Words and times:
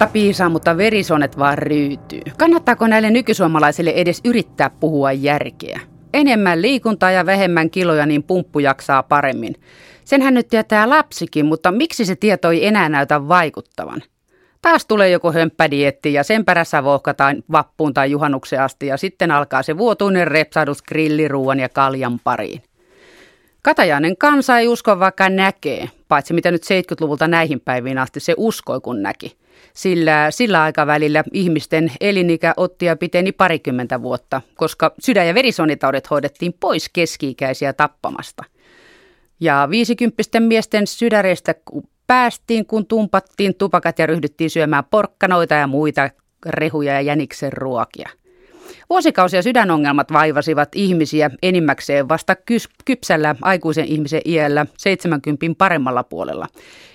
Vuotta 0.00 0.12
piisaa, 0.12 0.48
mutta 0.48 0.76
verisonet 0.76 1.38
vaan 1.38 1.58
ryytyy. 1.58 2.20
Kannattaako 2.38 2.86
näille 2.86 3.10
nykysuomalaisille 3.10 3.90
edes 3.90 4.20
yrittää 4.24 4.70
puhua 4.70 5.12
järkeä? 5.12 5.80
Enemmän 6.14 6.62
liikuntaa 6.62 7.10
ja 7.10 7.26
vähemmän 7.26 7.70
kiloja, 7.70 8.06
niin 8.06 8.22
pumppu 8.22 8.58
jaksaa 8.58 9.02
paremmin. 9.02 9.54
Senhän 10.04 10.34
nyt 10.34 10.48
tietää 10.48 10.88
lapsikin, 10.88 11.46
mutta 11.46 11.72
miksi 11.72 12.04
se 12.04 12.16
tieto 12.16 12.50
ei 12.50 12.66
enää 12.66 12.88
näytä 12.88 13.28
vaikuttavan? 13.28 14.02
Taas 14.62 14.86
tulee 14.86 15.10
joku 15.10 15.32
hömppädietti 15.32 16.12
ja 16.12 16.24
sen 16.24 16.44
perässä 16.44 16.84
vohkataan 16.84 17.42
vappuun 17.52 17.94
tai 17.94 18.10
juhannukseen 18.10 18.62
asti 18.62 18.86
ja 18.86 18.96
sitten 18.96 19.30
alkaa 19.30 19.62
se 19.62 19.78
vuotuinen 19.78 20.26
repsadus 20.28 20.82
grilliruuan 20.82 21.60
ja 21.60 21.68
kaljan 21.68 22.20
pariin. 22.24 22.62
Katajainen 23.62 24.16
kansa 24.16 24.58
ei 24.58 24.68
usko 24.68 24.98
vaikka 24.98 25.28
näkee, 25.28 25.90
paitsi 26.08 26.34
mitä 26.34 26.50
nyt 26.50 26.62
70-luvulta 26.62 27.28
näihin 27.28 27.60
päiviin 27.60 27.98
asti 27.98 28.20
se 28.20 28.34
uskoi 28.36 28.80
kun 28.80 29.02
näki. 29.02 29.39
Sillä 29.74 30.30
sillä 30.30 30.62
aikavälillä 30.62 31.24
ihmisten 31.32 31.92
elinikä 32.00 32.54
otti 32.56 32.86
ja 32.86 32.96
piteni 32.96 33.32
parikymmentä 33.32 34.02
vuotta, 34.02 34.42
koska 34.54 34.94
sydän- 35.00 35.26
ja 35.26 35.34
verisonitaudet 35.34 36.10
hoidettiin 36.10 36.54
pois 36.60 36.88
keski-ikäisiä 36.88 37.72
tappamasta. 37.72 38.44
Ja 39.40 39.68
viisikymppisten 39.70 40.42
miesten 40.42 40.86
sydäreistä 40.86 41.54
päästiin, 42.06 42.66
kun 42.66 42.86
tumpattiin 42.86 43.54
tupakat 43.54 43.98
ja 43.98 44.06
ryhdyttiin 44.06 44.50
syömään 44.50 44.84
porkkanoita 44.90 45.54
ja 45.54 45.66
muita 45.66 46.10
rehuja 46.46 46.92
ja 46.92 47.00
jäniksen 47.00 47.52
ruokia. 47.52 48.08
Vuosikausia 48.90 49.42
sydänongelmat 49.42 50.12
vaivasivat 50.12 50.68
ihmisiä 50.74 51.30
enimmäkseen 51.42 52.08
vasta 52.08 52.36
kypsällä 52.84 53.36
aikuisen 53.42 53.84
ihmisen 53.84 54.20
iällä 54.24 54.66
70 54.78 55.58
paremmalla 55.58 56.04
puolella. 56.04 56.46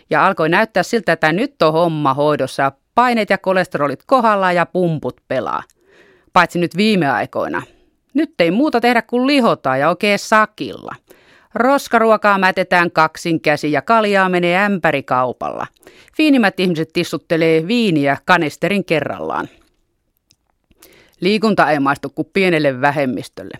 Ja 0.09 0.26
alkoi 0.26 0.50
näyttää 0.50 0.84
siltä, 0.84 1.14
että 1.14 1.31
nyt 1.31 1.61
on 1.61 1.73
homma 1.73 2.14
hoidossa. 2.14 2.72
Paineet 2.95 3.30
ja 3.30 3.38
kolesterolit 3.38 4.03
kohdalla 4.06 4.52
ja 4.52 4.66
pumput 4.66 5.22
pelaa. 5.28 5.64
Paitsi 6.34 6.59
nyt 6.59 6.78
viime 6.78 7.09
aikoina. 7.09 7.61
Nyt 8.14 8.33
ei 8.39 8.52
muuta 8.52 8.81
tehdä 8.81 9.02
kuin 9.02 9.28
lihota 9.28 9.78
ja 9.78 9.89
oikein 9.89 10.20
sakilla. 10.20 10.95
Roskaruokaa 11.53 12.38
mätetään 12.38 12.92
kaksin 12.92 13.42
käsi 13.42 13.72
ja 13.72 13.81
kaljaa 13.81 14.30
menee 14.30 14.58
ämpärikaupalla. 14.58 15.67
Fiinimmät 16.17 16.59
ihmiset 16.59 16.89
tissuttelee 16.94 17.67
viiniä 17.67 18.17
kanisterin 18.26 18.86
kerrallaan. 18.86 19.50
Liikunta 21.20 21.72
ei 21.72 21.80
maistu 21.80 22.09
kuin 22.09 22.30
pienelle 22.33 22.81
vähemmistölle. 22.81 23.59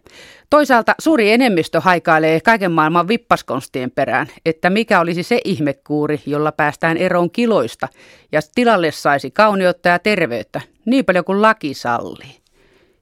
Toisaalta 0.56 0.96
suuri 1.00 1.32
enemmistö 1.32 1.80
haikailee 1.80 2.42
kaiken 2.42 2.72
maailman 2.72 3.08
vippaskonstien 3.08 3.92
perään, 3.92 4.28
että 4.46 4.70
mikä 4.70 5.00
olisi 5.00 5.24
se 5.24 5.40
ihmekuuri, 5.46 6.22
jolla 6.26 6.52
päästään 6.52 6.98
eroon 6.98 7.32
kiloista 7.32 7.88
ja 8.32 8.42
tilalle 8.56 8.92
saisi 8.92 9.32
kauneutta 9.32 9.90
ja 9.90 10.00
terveyttä, 10.00 10.62
niin 10.86 11.06
paljon 11.06 11.26
kuin 11.26 11.42
laki 11.42 11.74
sallii. 11.74 12.38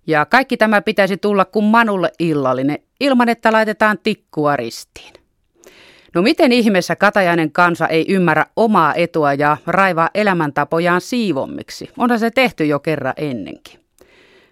Ja 0.07 0.25
kaikki 0.25 0.57
tämä 0.57 0.81
pitäisi 0.81 1.17
tulla 1.17 1.45
kuin 1.45 1.65
Manulle 1.65 2.11
illallinen, 2.19 2.79
ilman 2.99 3.29
että 3.29 3.51
laitetaan 3.51 3.97
tikkua 4.03 4.55
ristiin. 4.55 5.13
No 6.15 6.21
miten 6.21 6.51
ihmeessä 6.51 6.95
Katajainen 6.95 7.51
kansa 7.51 7.87
ei 7.87 8.05
ymmärrä 8.09 8.45
omaa 8.55 8.93
etua 8.93 9.33
ja 9.33 9.57
raivaa 9.67 10.09
elämäntapojaan 10.13 11.01
siivommiksi? 11.01 11.89
Onhan 11.97 12.19
se 12.19 12.31
tehty 12.31 12.65
jo 12.65 12.79
kerran 12.79 13.13
ennenkin. 13.17 13.79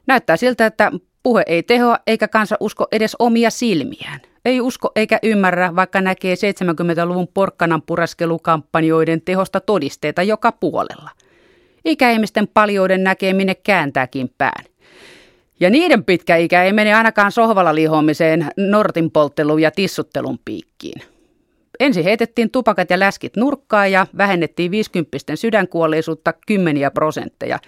Näyttää 0.08 0.38
siltä, 0.38 0.66
että 0.66 0.92
puhe 1.24 1.44
ei 1.48 1.64
tehoa 1.64 1.98
eikä 2.08 2.28
kansa 2.28 2.58
usko 2.60 2.88
edes 2.92 3.16
omia 3.20 3.50
silmiään. 3.50 4.20
Ei 4.46 4.62
usko 4.62 4.92
eikä 4.96 5.20
ymmärrä, 5.24 5.76
vaikka 5.76 6.02
näkee 6.02 6.36
70-luvun 6.36 7.28
porkkanan 7.28 7.82
puraskelukampanjoiden 7.82 9.22
tehosta 9.22 9.60
todisteita 9.60 10.24
joka 10.24 10.52
puolella. 10.52 11.10
Ikäihmisten 11.86 12.48
paljouden 12.48 13.04
näkee 13.04 13.34
minne 13.34 13.56
kääntääkin 13.56 14.34
pään. 14.38 14.66
Ja 15.60 15.70
niiden 15.70 16.04
pitkä 16.04 16.36
ikä 16.36 16.64
ei 16.64 16.74
mene 16.74 16.94
ainakaan 16.94 17.32
sohvalla 17.32 17.76
lihomiseen, 17.76 18.48
nortin 18.58 19.12
ja 19.62 19.72
tissuttelun 19.72 20.40
piikkiin. 20.46 21.02
Ensin 21.80 22.04
heitettiin 22.04 22.52
tupakat 22.52 22.90
ja 22.90 23.00
läskit 23.00 23.36
nurkkaan 23.38 23.92
ja 23.92 24.08
vähennettiin 24.18 24.72
50 24.72 25.18
sydänkuolleisuutta 25.36 26.34
kymmeniä 26.48 26.92
prosentteja. 26.92 27.60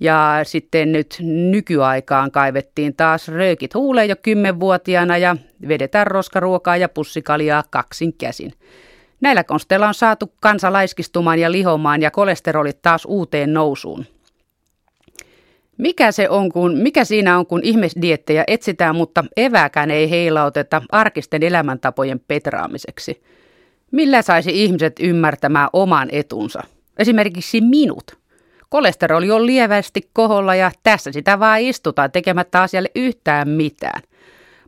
Ja 0.00 0.40
sitten 0.42 0.92
nyt 0.92 1.16
nykyaikaan 1.50 2.30
kaivettiin 2.30 2.96
taas 2.96 3.28
röökit 3.28 3.74
huuleen 3.74 4.08
jo 4.08 4.16
kymmenvuotiaana 4.22 5.18
ja 5.18 5.36
vedetään 5.68 6.06
roskaruokaa 6.06 6.76
ja 6.76 6.88
pussikaljaa 6.88 7.64
kaksin 7.70 8.12
käsin. 8.12 8.52
Näillä 9.20 9.44
konsteilla 9.44 9.88
on 9.88 9.94
saatu 9.94 10.32
kansa 10.40 10.72
laiskistumaan 10.72 11.38
ja 11.38 11.52
lihomaan 11.52 12.02
ja 12.02 12.10
kolesterolit 12.10 12.82
taas 12.82 13.04
uuteen 13.04 13.54
nousuun. 13.54 14.06
Mikä, 15.78 16.12
se 16.12 16.28
on, 16.28 16.52
kun, 16.52 16.78
mikä 16.78 17.04
siinä 17.04 17.38
on, 17.38 17.46
kun 17.46 17.60
ihmisdiettejä 17.64 18.44
etsitään, 18.46 18.96
mutta 18.96 19.24
evääkään 19.36 19.90
ei 19.90 20.10
heilauteta 20.10 20.82
arkisten 20.92 21.42
elämäntapojen 21.42 22.20
petraamiseksi? 22.28 23.22
Millä 23.90 24.22
saisi 24.22 24.64
ihmiset 24.64 24.92
ymmärtämään 25.00 25.68
oman 25.72 26.08
etunsa? 26.12 26.62
Esimerkiksi 26.98 27.60
minut. 27.60 28.19
Kolesteroli 28.70 29.30
on 29.30 29.46
lievästi 29.46 30.10
koholla 30.12 30.54
ja 30.54 30.70
tässä 30.82 31.12
sitä 31.12 31.40
vaan 31.40 31.60
istutaan 31.60 32.12
tekemättä 32.12 32.62
asialle 32.62 32.90
yhtään 32.94 33.48
mitään. 33.48 34.02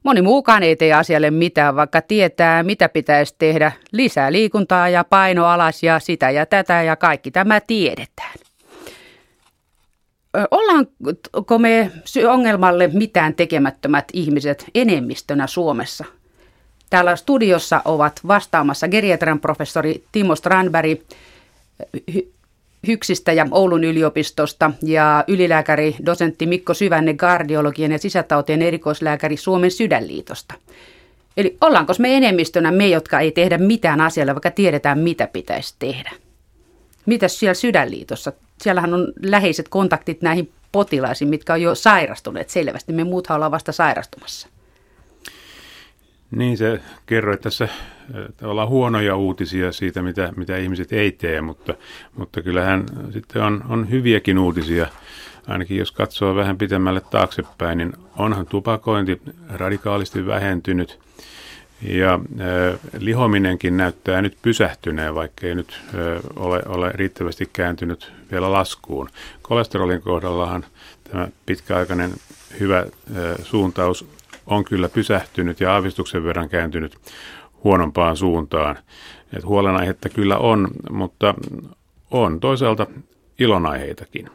Moni 0.02 0.22
muukaan 0.22 0.62
ei 0.62 0.76
tee 0.76 0.92
asialle 0.92 1.30
mitään, 1.30 1.76
vaikka 1.76 2.02
tietää, 2.02 2.62
mitä 2.62 2.88
pitäisi 2.88 3.34
tehdä. 3.38 3.72
Lisää 3.92 4.32
liikuntaa 4.32 4.88
ja 4.88 5.04
paino 5.04 5.46
alas 5.46 5.82
ja 5.82 5.98
sitä 5.98 6.30
ja 6.30 6.46
tätä 6.46 6.82
ja 6.82 6.96
kaikki 6.96 7.30
tämä 7.30 7.60
tiedetään. 7.60 8.34
Ollaanko 10.50 11.58
me 11.58 11.90
ongelmalle 12.28 12.90
mitään 12.92 13.34
tekemättömät 13.34 14.04
ihmiset 14.12 14.64
enemmistönä 14.74 15.46
Suomessa? 15.46 16.04
Täällä 16.90 17.16
studiossa 17.16 17.82
ovat 17.84 18.20
vastaamassa 18.26 18.88
geriatrian 18.88 19.40
professori 19.40 20.04
Timo 20.12 20.36
Strandberg 20.36 21.00
Hyksistä 22.87 23.32
ja 23.32 23.47
Oulun 23.50 23.84
yliopistosta 23.84 24.70
ja 24.82 25.25
ylilääkäri 25.28 25.97
dosentti 26.06 26.47
Mikko 26.47 26.75
Syvänne 26.75 27.15
kardiologian 27.15 27.93
ja 27.93 27.98
sisätautien 27.98 28.62
erikoislääkäri 28.62 29.37
Suomen 29.37 29.70
sydänliitosta. 29.70 30.54
Eli 31.37 31.56
ollaanko 31.60 31.93
me 31.98 32.16
enemmistönä 32.16 32.72
me, 32.72 32.88
jotka 32.88 33.20
ei 33.20 33.32
tehdä 33.32 33.59
mitään 33.59 34.00
asialle, 34.00 34.34
vaikka 34.34 34.50
tiedetään, 34.50 34.98
mitä 34.98 35.26
pitäisi 35.26 35.75
tehdä? 35.78 36.12
Mitäs 37.06 37.38
siellä 37.38 37.54
sydänliitossa? 37.54 38.32
Siellähän 38.60 38.94
on 38.94 39.12
läheiset 39.22 39.69
kontaktit 39.69 40.22
näihin 40.22 40.53
potilaisiin, 40.72 41.28
mitkä 41.28 41.53
on 41.53 41.62
jo 41.62 41.75
sairastuneet 41.75 42.50
selvästi. 42.50 42.93
Me 42.93 43.04
muuthan 43.04 43.34
ollaan 43.34 43.53
vasta 43.53 43.72
sairastumassa. 43.72 44.49
Niin, 46.37 46.56
se 46.56 46.81
kerroit 47.06 47.41
tässä 47.41 47.69
tavallaan 48.37 48.69
huonoja 48.69 49.16
uutisia 49.16 49.72
siitä, 49.72 50.03
mitä, 50.03 50.32
mitä 50.37 50.56
ihmiset 50.56 50.93
ei 50.93 51.12
tee, 51.12 51.41
mutta, 51.41 51.75
mutta 52.16 52.43
kyllähän 52.43 52.84
sitten 53.12 53.43
on, 53.43 53.65
on 53.69 53.91
hyviäkin 53.91 54.38
uutisia. 54.38 54.87
Ainakin 55.47 55.76
jos 55.76 55.93
katsoo 55.93 56.34
vähän 56.34 56.59
pitemmälle 56.59 57.00
taaksepäin, 57.00 57.78
niin 57.78 57.93
onhan 58.19 58.47
tupakointi 58.47 59.22
radikaalisti 59.48 60.26
vähentynyt– 60.26 60.98
ja 61.82 62.20
lihominenkin 62.99 63.76
näyttää 63.76 64.22
nyt 64.22 64.37
pysähtyneen, 64.43 65.14
vaikka 65.14 65.47
ei 65.47 65.54
nyt 65.54 65.81
ole, 66.37 66.62
ole 66.66 66.91
riittävästi 66.94 67.50
kääntynyt 67.53 68.12
vielä 68.31 68.53
laskuun. 68.53 69.09
Kolesterolin 69.43 70.03
kohdallahan 70.03 70.64
tämä 71.10 71.28
pitkäaikainen 71.47 72.12
hyvä 72.60 72.87
suuntaus 73.43 74.06
on 74.47 74.64
kyllä 74.64 74.88
pysähtynyt 74.88 75.60
ja 75.60 75.72
aavistuksen 75.72 76.25
verran 76.25 76.48
kääntynyt 76.48 76.98
huonompaan 77.64 78.16
suuntaan. 78.16 78.78
Et 79.37 79.44
huolenaihetta 79.44 80.08
kyllä 80.08 80.38
on, 80.38 80.69
mutta 80.90 81.34
on 82.11 82.40
toisaalta 82.40 82.87
ilonaiheitakin. 83.38 84.31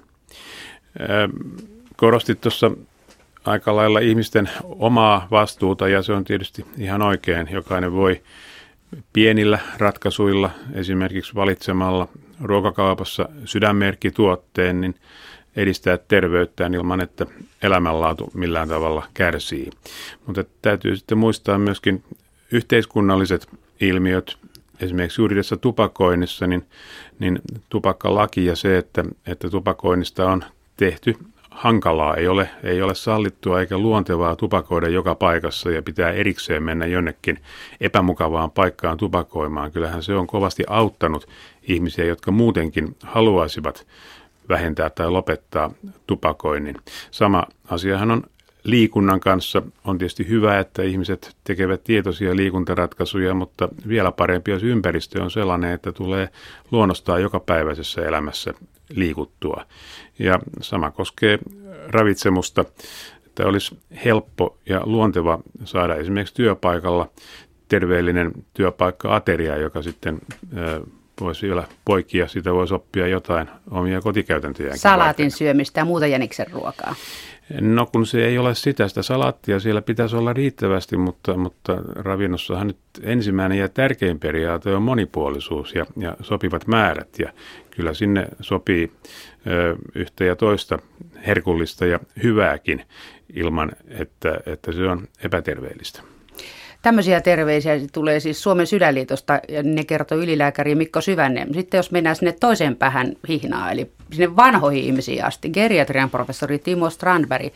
Korostit 1.95 2.41
tuossa 2.41 2.71
aika 3.45 3.75
lailla 3.75 3.99
ihmisten 3.99 4.49
omaa 4.63 5.27
vastuuta 5.31 5.87
ja 5.87 6.01
se 6.01 6.13
on 6.13 6.23
tietysti 6.23 6.65
ihan 6.77 7.01
oikein. 7.01 7.47
Jokainen 7.51 7.93
voi 7.93 8.21
pienillä 9.13 9.59
ratkaisuilla, 9.77 10.49
esimerkiksi 10.73 11.35
valitsemalla 11.35 12.07
ruokakaupassa 12.41 13.29
sydänmerkkituotteen, 13.45 14.81
niin 14.81 14.95
edistää 15.57 15.97
terveyttään 15.97 16.73
ilman, 16.73 17.01
että 17.01 17.25
elämänlaatu 17.63 18.31
millään 18.33 18.67
tavalla 18.67 19.03
kärsii. 19.13 19.69
Mutta 20.25 20.43
täytyy 20.61 20.95
sitten 20.95 21.17
muistaa 21.17 21.57
myöskin 21.57 22.03
yhteiskunnalliset 22.51 23.47
ilmiöt, 23.81 24.37
esimerkiksi 24.79 25.21
juuri 25.21 25.35
tässä 25.35 25.57
tupakoinnissa, 25.57 26.47
niin, 26.47 26.65
niin 27.19 27.39
tupakkalaki 27.69 28.45
ja 28.45 28.55
se, 28.55 28.77
että, 28.77 29.03
että 29.27 29.49
tupakoinnista 29.49 30.31
on 30.31 30.43
tehty 30.77 31.15
hankalaa, 31.57 32.15
ei 32.15 32.27
ole, 32.27 32.49
ei 32.63 32.81
ole 32.81 32.95
sallittua 32.95 33.59
eikä 33.59 33.77
luontevaa 33.77 34.35
tupakoida 34.35 34.87
joka 34.87 35.15
paikassa 35.15 35.71
ja 35.71 35.81
pitää 35.81 36.11
erikseen 36.11 36.63
mennä 36.63 36.85
jonnekin 36.85 37.39
epämukavaan 37.81 38.51
paikkaan 38.51 38.97
tupakoimaan. 38.97 39.71
Kyllähän 39.71 40.03
se 40.03 40.15
on 40.15 40.27
kovasti 40.27 40.63
auttanut 40.67 41.27
ihmisiä, 41.63 42.05
jotka 42.05 42.31
muutenkin 42.31 42.95
haluaisivat 43.03 43.87
vähentää 44.49 44.89
tai 44.89 45.09
lopettaa 45.09 45.71
tupakoinnin. 46.07 46.75
Sama 47.11 47.43
asiahan 47.69 48.11
on 48.11 48.23
liikunnan 48.63 49.19
kanssa. 49.19 49.61
On 49.85 49.97
tietysti 49.97 50.27
hyvä, 50.29 50.59
että 50.59 50.83
ihmiset 50.83 51.35
tekevät 51.43 51.83
tietoisia 51.83 52.35
liikuntaratkaisuja, 52.35 53.33
mutta 53.33 53.69
vielä 53.87 54.11
parempi, 54.11 54.51
jos 54.51 54.63
ympäristö 54.63 55.23
on 55.23 55.31
sellainen, 55.31 55.71
että 55.71 55.91
tulee 55.91 56.29
luonnostaan 56.71 57.21
jokapäiväisessä 57.21 58.05
elämässä 58.05 58.53
liikuttua. 58.89 59.65
Ja 60.19 60.39
sama 60.61 60.91
koskee 60.91 61.39
ravitsemusta, 61.87 62.65
että 63.25 63.45
olisi 63.45 63.77
helppo 64.05 64.57
ja 64.69 64.81
luonteva 64.85 65.39
saada 65.65 65.95
esimerkiksi 65.95 66.35
työpaikalla 66.35 67.09
terveellinen 67.67 68.31
työpaikka-ateria, 68.53 69.57
joka 69.57 69.81
sitten 69.81 70.19
voisi 71.21 71.47
vielä 71.47 71.63
poikia, 71.85 72.27
sitä 72.27 72.53
voisi 72.53 72.73
oppia 72.73 73.07
jotain 73.07 73.49
omia 73.71 74.01
kotikäytäntöjä. 74.01 74.75
Salaatin 74.75 75.23
varten. 75.23 75.37
syömistä 75.37 75.79
ja 75.79 75.85
muuta 75.85 76.07
jäniksen 76.07 76.45
ruokaa. 76.51 76.95
No 77.61 77.85
kun 77.85 78.05
se 78.05 78.25
ei 78.25 78.37
ole 78.37 78.55
sitä, 78.55 78.87
sitä 78.87 79.01
salaattia 79.01 79.59
siellä 79.59 79.81
pitäisi 79.81 80.15
olla 80.15 80.33
riittävästi, 80.33 80.97
mutta, 80.97 81.37
mutta 81.37 81.77
ravinnossahan 81.95 82.67
nyt 82.67 82.77
ensimmäinen 83.03 83.57
ja 83.57 83.69
tärkein 83.69 84.19
periaate 84.19 84.75
on 84.75 84.81
monipuolisuus 84.81 85.75
ja, 85.75 85.85
ja 85.97 86.15
sopivat 86.21 86.67
määrät. 86.67 87.19
Ja 87.19 87.33
kyllä 87.71 87.93
sinne 87.93 88.27
sopii 88.41 88.91
ö, 89.47 89.75
yhtä 89.95 90.23
ja 90.23 90.35
toista 90.35 90.79
herkullista 91.27 91.85
ja 91.85 91.99
hyvääkin 92.23 92.83
ilman, 93.33 93.71
että, 93.87 94.39
että 94.45 94.71
se 94.71 94.87
on 94.87 95.07
epäterveellistä. 95.23 96.01
Tämmöisiä 96.87 97.21
terveisiä 97.21 97.73
tulee 97.91 98.19
siis 98.19 98.43
Suomen 98.43 98.67
sydänliitosta 98.67 99.39
ja 99.49 99.63
ne 99.63 99.83
kertoo 99.83 100.17
ylilääkäri 100.17 100.75
Mikko 100.75 101.01
Syvänne. 101.01 101.47
Sitten 101.53 101.77
jos 101.77 101.91
mennään 101.91 102.15
sinne 102.15 102.35
toiseen 102.39 102.75
päähän 102.75 103.13
hihnaa, 103.27 103.71
eli 103.71 103.91
sinne 104.11 104.35
vanhoihin 104.35 104.83
ihmisiin 104.83 105.25
asti, 105.25 105.49
geriatrian 105.49 106.09
professori 106.09 106.59
Timo 106.59 106.89
Strandberg. 106.89 107.53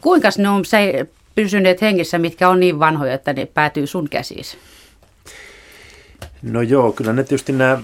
Kuinka 0.00 0.28
ne 0.38 0.48
on 0.48 0.64
se, 0.64 1.06
pysyneet 1.34 1.82
hengissä, 1.82 2.18
mitkä 2.18 2.48
on 2.48 2.60
niin 2.60 2.78
vanhoja, 2.78 3.14
että 3.14 3.32
ne 3.32 3.46
päätyy 3.46 3.86
sun 3.86 4.08
käsiin? 4.08 4.44
No 6.42 6.62
joo, 6.62 6.92
kyllä 6.92 7.12
ne 7.12 7.22
tietysti 7.22 7.52
nämä 7.52 7.82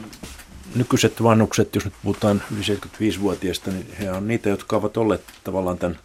nykyiset 0.74 1.22
vanhukset, 1.22 1.74
jos 1.74 1.84
nyt 1.84 1.94
puhutaan 2.02 2.42
yli 2.56 2.76
75-vuotiaista, 2.76 3.70
niin 3.70 3.86
he 4.00 4.10
on 4.10 4.28
niitä, 4.28 4.48
jotka 4.48 4.76
ovat 4.76 4.96
olleet 4.96 5.22
tavallaan 5.44 5.78
tämän 5.78 5.98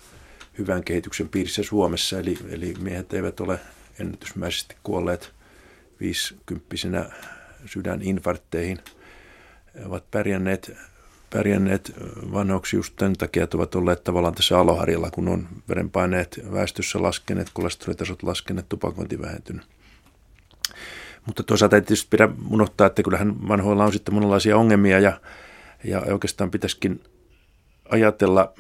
hyvän 0.58 0.84
kehityksen 0.84 1.30
piirissä 1.30 1.64
Suomessa. 1.64 2.20
Eli, 2.20 2.38
eli 2.50 2.74
miehet 2.80 3.14
eivät 3.14 3.40
ole 3.40 3.60
ennätysmäisesti 4.00 4.76
kuolleet 4.84 5.34
viisikymppisenä 6.00 7.10
sydäninfarkteihin. 7.66 8.80
Ovat 9.86 10.12
pärjänneet, 10.12 10.72
pärjänneet 11.34 11.94
vanhoiksi 12.34 12.76
just 12.76 12.94
tämän 12.96 13.14
takia, 13.14 13.44
että 13.44 13.58
ovat 13.58 13.76
olleet 13.76 14.04
tavallaan 14.04 14.36
tässä 14.36 14.60
aloharjalla, 14.60 15.12
kun 15.12 15.28
on 15.28 15.48
verenpaineet 15.70 16.42
väestössä 16.52 17.02
laskeneet, 17.02 17.50
kolesterolitasot 17.54 18.24
laskeneet, 18.24 18.70
tupakointi 18.70 19.22
vähentynyt. 19.22 19.64
Mutta 21.26 21.44
toisaalta 21.44 21.76
ei 21.76 21.82
tietysti 21.82 22.08
pidä 22.10 22.30
unohtaa, 22.50 22.88
että 22.88 23.04
kyllähän 23.04 23.48
vanhoilla 23.48 23.86
on 23.86 23.94
sitten 23.94 24.14
monenlaisia 24.14 24.58
ongelmia 24.58 25.00
ja, 25.00 25.20
ja 25.84 26.02
oikeastaan 26.02 26.52
pitäisikin 26.52 27.04
ajatella 27.90 28.54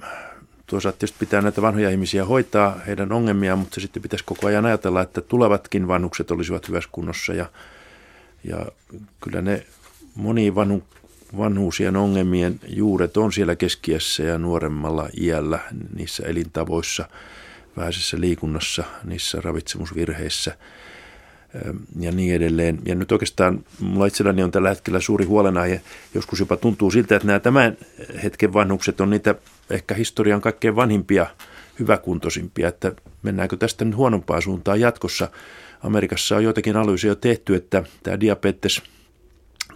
Toisaalta 0.71 0.97
tietysti 0.97 1.19
pitää 1.19 1.41
näitä 1.41 1.61
vanhoja 1.61 1.89
ihmisiä 1.89 2.25
hoitaa, 2.25 2.79
heidän 2.87 3.11
ongelmia, 3.11 3.55
mutta 3.55 3.81
sitten 3.81 4.01
pitäisi 4.01 4.25
koko 4.25 4.47
ajan 4.47 4.65
ajatella, 4.65 5.01
että 5.01 5.21
tulevatkin 5.21 5.87
vanhukset 5.87 6.31
olisivat 6.31 6.67
hyvässä 6.67 6.89
kunnossa. 6.91 7.33
Ja, 7.33 7.45
ja 8.43 8.65
kyllä 9.23 9.41
ne 9.41 9.65
moni 10.15 10.55
vanhu, 10.55 10.83
vanhuusien 11.37 11.95
ongelmien 11.95 12.59
juuret 12.67 13.17
on 13.17 13.33
siellä 13.33 13.55
keskiässä 13.55 14.23
ja 14.23 14.37
nuoremmalla 14.37 15.09
iällä, 15.21 15.59
niissä 15.95 16.23
elintavoissa, 16.23 17.05
vähäisessä 17.77 18.19
liikunnassa, 18.19 18.83
niissä 19.03 19.41
ravitsemusvirheissä 19.41 20.57
ja 21.99 22.11
niin 22.11 22.35
edelleen. 22.35 22.79
Ja 22.85 22.95
nyt 22.95 23.11
oikeastaan 23.11 23.65
mulla 23.79 24.05
itselläni 24.05 24.43
on 24.43 24.51
tällä 24.51 24.69
hetkellä 24.69 24.99
suuri 24.99 25.25
huolenaihe. 25.25 25.81
Joskus 26.13 26.39
jopa 26.39 26.57
tuntuu 26.57 26.91
siltä, 26.91 27.15
että 27.15 27.27
nämä 27.27 27.39
tämän 27.39 27.77
hetken 28.23 28.53
vanhukset 28.53 29.01
on 29.01 29.09
niitä 29.09 29.35
ehkä 29.71 29.95
historian 29.95 30.41
kaikkein 30.41 30.75
vanhimpia, 30.75 31.27
hyväkuntoisimpia, 31.79 32.67
että 32.67 32.91
mennäänkö 33.23 33.57
tästä 33.57 33.85
nyt 33.85 33.95
huonompaan 33.95 34.41
suuntaan 34.41 34.79
jatkossa. 34.79 35.29
Amerikassa 35.83 36.35
on 36.35 36.43
joitakin 36.43 36.77
analyysiä 36.77 37.15
tehty, 37.15 37.55
että 37.55 37.83
tämä 38.03 38.19
diabetes 38.19 38.81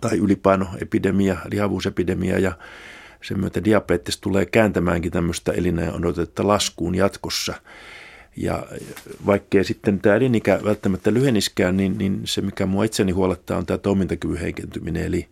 tai 0.01 0.18
ylipainoepidemia, 0.18 1.38
lihavuusepidemia 1.51 2.39
ja 2.39 2.51
sen 3.21 3.39
myötä 3.39 3.63
diabetes 3.63 4.18
tulee 4.18 4.45
kääntämäänkin 4.45 5.12
tämmöistä 5.12 5.51
elinajan 5.51 5.95
odotetta 5.95 6.48
laskuun 6.48 6.95
jatkossa. 6.95 7.53
Ja 8.38 8.68
vaikkei 9.25 9.63
sitten 9.63 10.00
tämä 10.00 10.15
elinikä 10.15 10.59
välttämättä 10.63 11.13
lyheniskään, 11.13 11.77
niin, 11.77 11.98
niin 11.98 12.21
se 12.24 12.41
mikä 12.41 12.65
mua 12.65 12.83
itseni 12.83 13.12
huolettaa 13.12 13.57
on 13.57 13.65
tämä 13.65 13.77
toimintakyvyn 13.77 14.38
heikentyminen. 14.38 15.06
Eli 15.06 15.27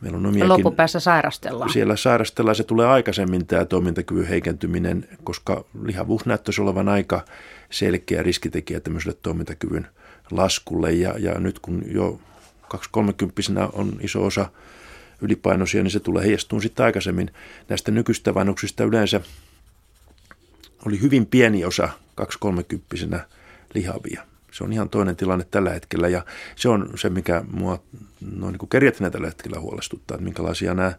Meillä 0.00 0.18
on 0.18 0.26
omiakin, 0.26 0.48
Loppupäässä 0.48 1.00
sairastellaan. 1.00 1.72
Siellä 1.72 1.96
sairastellaan, 1.96 2.56
se 2.56 2.64
tulee 2.64 2.86
aikaisemmin 2.86 3.46
tämä 3.46 3.64
toimintakyvyn 3.64 4.26
heikentyminen, 4.26 5.08
koska 5.24 5.64
lihavuus 5.82 6.26
näyttäisi 6.26 6.60
olevan 6.60 6.88
aika 6.88 7.24
selkeä 7.70 8.22
riskitekijä 8.22 8.80
tämmöiselle 8.80 9.16
toimintakyvyn 9.22 9.86
laskulle. 10.30 10.92
Ja, 10.92 11.14
ja 11.18 11.40
nyt 11.40 11.58
kun 11.58 11.82
jo 11.86 12.20
230 12.68 13.68
on 13.72 13.92
iso 14.00 14.24
osa 14.24 14.50
ylipainoisia, 15.20 15.82
niin 15.82 15.90
se 15.90 16.00
tulee 16.00 16.24
heijastumaan 16.24 16.62
sitten 16.62 16.86
aikaisemmin. 16.86 17.30
Näistä 17.68 17.90
nykyistä 17.90 18.34
vanhuksista 18.34 18.84
yleensä 18.84 19.20
oli 20.86 21.00
hyvin 21.00 21.26
pieni 21.26 21.64
osa 21.64 21.88
230 22.14 23.26
lihavia. 23.74 24.22
Se 24.52 24.64
on 24.64 24.72
ihan 24.72 24.90
toinen 24.90 25.16
tilanne 25.16 25.46
tällä 25.50 25.70
hetkellä 25.70 26.08
ja 26.08 26.24
se 26.56 26.68
on 26.68 26.90
se, 26.94 27.10
mikä 27.10 27.44
mua 27.50 27.82
noin 28.36 28.52
niin 28.52 28.68
kerjätinä 28.68 29.10
tällä 29.10 29.26
hetkellä 29.26 29.60
huolestuttaa, 29.60 30.14
että 30.14 30.24
minkälaisia 30.24 30.74
nämä 30.74 30.92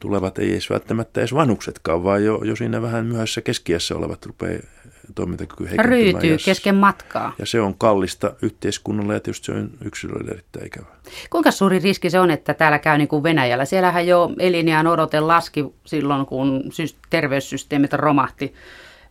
tulevat, 0.00 0.38
ei 0.38 0.52
edes 0.52 0.70
välttämättä 0.70 1.20
edes 1.20 1.34
vanhuksetkaan, 1.34 2.04
vaan 2.04 2.24
jo, 2.24 2.40
jo 2.44 2.56
siinä 2.56 2.82
vähän 2.82 3.06
myöhässä 3.06 3.40
keskiässä 3.40 3.96
olevat 3.96 4.26
rupeaa 4.26 4.60
toimintakyky 5.14 5.64
heikentymään. 5.64 6.02
Ryytyy 6.02 6.36
kesken 6.44 6.74
matkaa. 6.74 7.34
Ja 7.38 7.46
se 7.46 7.60
on 7.60 7.74
kallista 7.78 8.32
yhteiskunnalle 8.42 9.14
ja 9.14 9.20
tietysti 9.20 9.46
se 9.46 9.52
on 9.52 9.70
yksilöille 9.84 10.30
erittäin 10.30 10.66
ikävää. 10.66 10.96
Kuinka 11.30 11.50
suuri 11.50 11.78
riski 11.78 12.10
se 12.10 12.20
on, 12.20 12.30
että 12.30 12.54
täällä 12.54 12.78
käy 12.78 12.98
niin 12.98 13.08
kuin 13.08 13.22
Venäjällä? 13.22 13.64
Siellähän 13.64 14.06
jo 14.06 14.30
elinjään 14.38 14.86
odote 14.86 15.20
laski 15.20 15.64
silloin, 15.86 16.26
kun 16.26 16.62
terveyssysteemit 17.10 17.92
romahti 17.92 18.54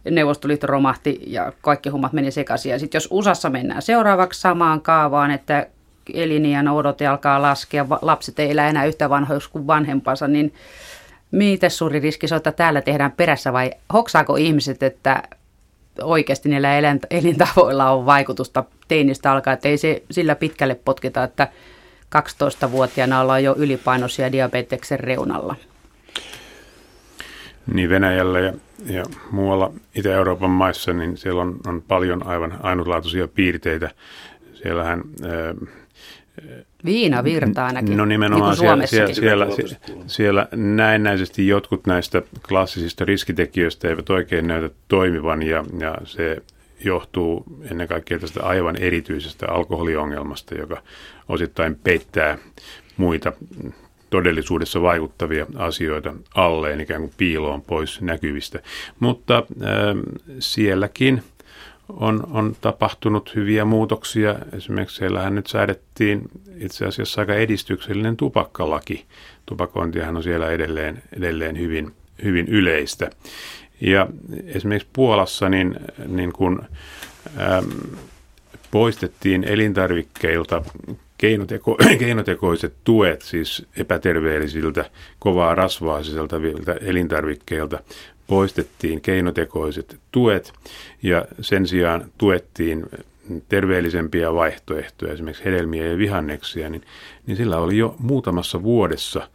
Neuvostoliitto 0.03 0.67
romahti 0.67 1.19
ja 1.27 1.53
kaikki 1.61 1.89
hommat 1.89 2.13
meni 2.13 2.31
sekaisin. 2.31 2.71
Ja 2.71 2.79
sitten 2.79 2.95
jos 2.99 3.07
USAssa 3.11 3.49
mennään 3.49 3.81
seuraavaksi 3.81 4.41
samaan 4.41 4.81
kaavaan, 4.81 5.31
että 5.31 5.67
eliniän 6.13 6.67
odote 6.67 7.07
alkaa 7.07 7.41
laskea, 7.41 7.85
lapset 8.01 8.39
ei 8.39 8.51
elä 8.51 8.67
enää 8.67 8.85
yhtä 8.85 9.09
vanhoiksi 9.09 9.49
kuin 9.49 9.67
vanhempansa, 9.67 10.27
niin 10.27 10.53
miten 11.31 11.71
suuri 11.71 11.99
riski 11.99 12.27
se 12.27 12.35
että 12.35 12.51
täällä 12.51 12.81
tehdään 12.81 13.11
perässä 13.11 13.53
vai 13.53 13.71
hoksaako 13.93 14.35
ihmiset, 14.35 14.83
että 14.83 15.23
oikeasti 16.01 16.49
niillä 16.49 16.69
elintavoilla 17.09 17.91
on 17.91 18.05
vaikutusta 18.05 18.63
teinistä 18.87 19.31
alkaa, 19.31 19.53
että 19.53 19.67
ei 19.67 19.77
se 19.77 20.03
sillä 20.11 20.35
pitkälle 20.35 20.75
potkita, 20.75 21.23
että 21.23 21.47
12-vuotiaana 22.15 23.21
ollaan 23.21 23.43
jo 23.43 23.55
ylipainoisia 23.57 24.31
diabeteksen 24.31 24.99
reunalla. 24.99 25.55
Niin 27.73 27.89
Venäjällä 27.89 28.39
ja, 28.39 28.53
ja 28.85 29.03
muualla 29.31 29.73
Itä-Euroopan 29.95 30.49
maissa, 30.49 30.93
niin 30.93 31.17
siellä 31.17 31.41
on, 31.41 31.57
on 31.67 31.83
paljon 31.87 32.27
aivan 32.27 32.59
ainutlaatuisia 32.63 33.27
piirteitä. 33.27 33.91
Siellähän 34.53 35.03
ää, 35.23 35.55
Viina 36.85 37.23
virtaa 37.23 37.65
ainakin, 37.65 37.97
No 37.97 38.05
nimenomaan 38.05 38.49
niin 38.49 38.87
siellä, 38.87 39.13
siellä, 39.13 39.51
siellä, 39.51 39.75
siellä 40.07 40.47
näennäisesti 40.55 41.47
jotkut 41.47 41.87
näistä 41.87 42.21
klassisista 42.47 43.05
riskitekijöistä 43.05 43.87
eivät 43.87 44.09
oikein 44.09 44.47
näytä 44.47 44.75
toimivan 44.87 45.43
ja, 45.43 45.63
ja 45.79 45.95
se 46.03 46.37
johtuu 46.85 47.43
ennen 47.71 47.87
kaikkea 47.87 48.19
tästä 48.19 48.43
aivan 48.43 48.75
erityisestä 48.75 49.51
alkoholiongelmasta, 49.51 50.55
joka 50.55 50.81
osittain 51.29 51.75
peittää 51.83 52.37
muita 52.97 53.33
todellisuudessa 54.09 54.81
vaikuttavia 54.81 55.45
asioita 55.55 56.13
alleen 56.35 56.81
ikään 56.81 57.01
kuin 57.01 57.13
piiloon 57.17 57.61
pois 57.61 58.01
näkyvistä. 58.01 58.59
Mutta 58.99 59.37
äh, 59.37 59.43
sielläkin 60.39 61.23
on, 61.89 62.27
on 62.31 62.55
tapahtunut 62.61 63.35
hyviä 63.35 63.65
muutoksia. 63.65 64.35
Esimerkiksi 64.57 64.95
siellähän 64.95 65.35
nyt 65.35 65.47
säädettiin 65.47 66.21
itse 66.57 66.85
asiassa 66.85 67.21
aika 67.21 67.35
edistyksellinen 67.35 68.17
tupakkalaki. 68.17 69.05
Tupakointihan 69.45 70.17
on 70.17 70.23
siellä 70.23 70.51
edelleen, 70.51 71.03
edelleen 71.17 71.59
hyvin, 71.59 71.91
hyvin 72.23 72.47
yleistä. 72.47 73.09
Ja 73.81 74.07
esimerkiksi 74.45 74.89
Puolassa 74.93 75.49
niin, 75.49 75.75
niin 76.07 76.33
kun, 76.33 76.61
ähm, 77.41 77.65
poistettiin 78.71 79.43
elintarvikkeilta 79.43 80.61
keinoteko, 81.19 81.77
keinotekoiset 81.99 82.73
tuet, 82.83 83.21
siis 83.21 83.65
epäterveellisiltä, 83.77 84.85
kovaa 85.19 85.55
rasvaasiselta 85.55 86.35
elintarvikkeilta, 86.81 87.79
poistettiin 88.27 89.01
keinotekoiset 89.01 89.99
tuet 90.11 90.53
ja 91.03 91.25
sen 91.41 91.67
sijaan 91.67 92.05
tuettiin 92.17 92.85
terveellisempiä 93.49 94.33
vaihtoehtoja, 94.33 95.13
esimerkiksi 95.13 95.45
hedelmiä 95.45 95.85
ja 95.85 95.97
vihanneksia, 95.97 96.69
niin, 96.69 96.83
niin 97.27 97.37
sillä 97.37 97.57
oli 97.57 97.77
jo 97.77 97.95
muutamassa 97.99 98.63
vuodessa 98.63 99.27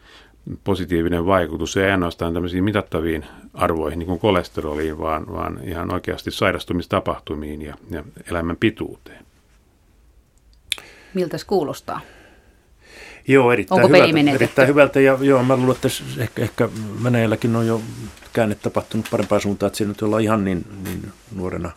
positiivinen 0.65 1.27
vaikutus, 1.27 1.77
ei 1.77 1.91
ainoastaan 1.91 2.35
tämmöisiin 2.35 2.65
mitattaviin 2.65 3.25
arvoihin, 3.55 3.99
niin 3.99 4.07
kuin 4.07 4.19
kolesteroliin, 4.19 4.99
vaan, 4.99 5.33
vaan 5.33 5.61
ihan 5.65 5.95
oikeasti 5.95 6.31
sairastumistapahtumiin 6.31 7.63
ja, 7.63 7.75
ja 7.91 8.05
elämän 8.31 8.57
pituuteen. 8.57 9.24
Miltä 11.15 11.39
se 11.39 11.47
kuulostaa? 11.47 12.01
Joo, 13.29 13.53
erittäin 13.53 13.85
Onko 13.85 13.97
hyvältä, 13.97 14.31
erittäin 14.31 14.69
hyvältä. 14.69 15.01
Ja 15.01 15.19
joo, 15.21 15.43
mä 15.43 15.57
luulen, 15.57 15.77
että 15.77 15.89
ehkä, 16.19 16.43
ehkä 16.43 16.69
Venäjälläkin 17.05 17.57
on 17.57 17.67
jo 17.67 17.81
käänne 18.33 18.55
tapahtunut 18.55 19.07
parempaan 19.11 19.41
suuntaan, 19.41 19.67
että 19.67 19.77
siinä 19.77 19.89
nyt 19.89 20.03
ollaan 20.03 20.23
ihan 20.23 20.45
niin, 20.45 20.67
niin 20.85 21.13
nuorena 21.37 21.71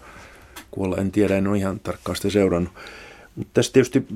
kuolla. 0.72 0.98
En 0.98 1.12
tiedä, 1.12 1.38
en 1.38 1.48
ole 1.48 1.58
ihan 1.58 1.80
tarkkaan 1.80 2.16
sitä 2.16 2.30
seurannut. 2.30 2.74
Mutta 3.36 3.52
tässä 3.54 3.74
tietysti 3.74 4.08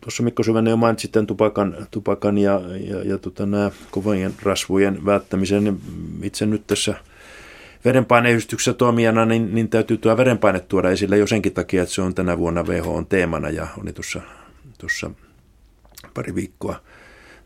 tuossa 0.00 0.22
Mikko 0.22 0.42
Syvänen 0.42 0.70
jo 0.70 0.76
mainitsi 0.76 1.08
tämän 1.08 1.26
tupakan, 1.26 1.86
tupakan 1.90 2.38
ja, 2.38 2.60
ja, 2.90 3.02
ja 3.04 3.18
tota, 3.18 3.46
nämä 3.46 3.70
kovien 3.90 4.34
rasvujen 4.42 5.04
välttämisen. 5.04 5.64
Niin 5.64 5.80
itse 6.22 6.46
nyt 6.46 6.66
tässä 6.66 6.94
verenpaineyhdistyksessä 7.84 8.74
toimijana, 8.74 9.26
niin, 9.26 9.54
niin 9.54 9.68
täytyy 9.68 9.96
tuo 9.96 10.16
verenpaine 10.16 10.60
tuoda 10.60 10.90
esille 10.90 11.18
jo 11.18 11.26
senkin 11.26 11.54
takia, 11.54 11.82
että 11.82 11.94
se 11.94 12.02
on 12.02 12.14
tänä 12.14 12.38
vuonna 12.38 12.62
WHO 12.62 13.02
teemana 13.08 13.50
ja 13.50 13.66
oli 13.82 13.92
tuossa, 13.92 14.20
tuossa 14.78 15.10
pari 16.14 16.34
viikkoa 16.34 16.80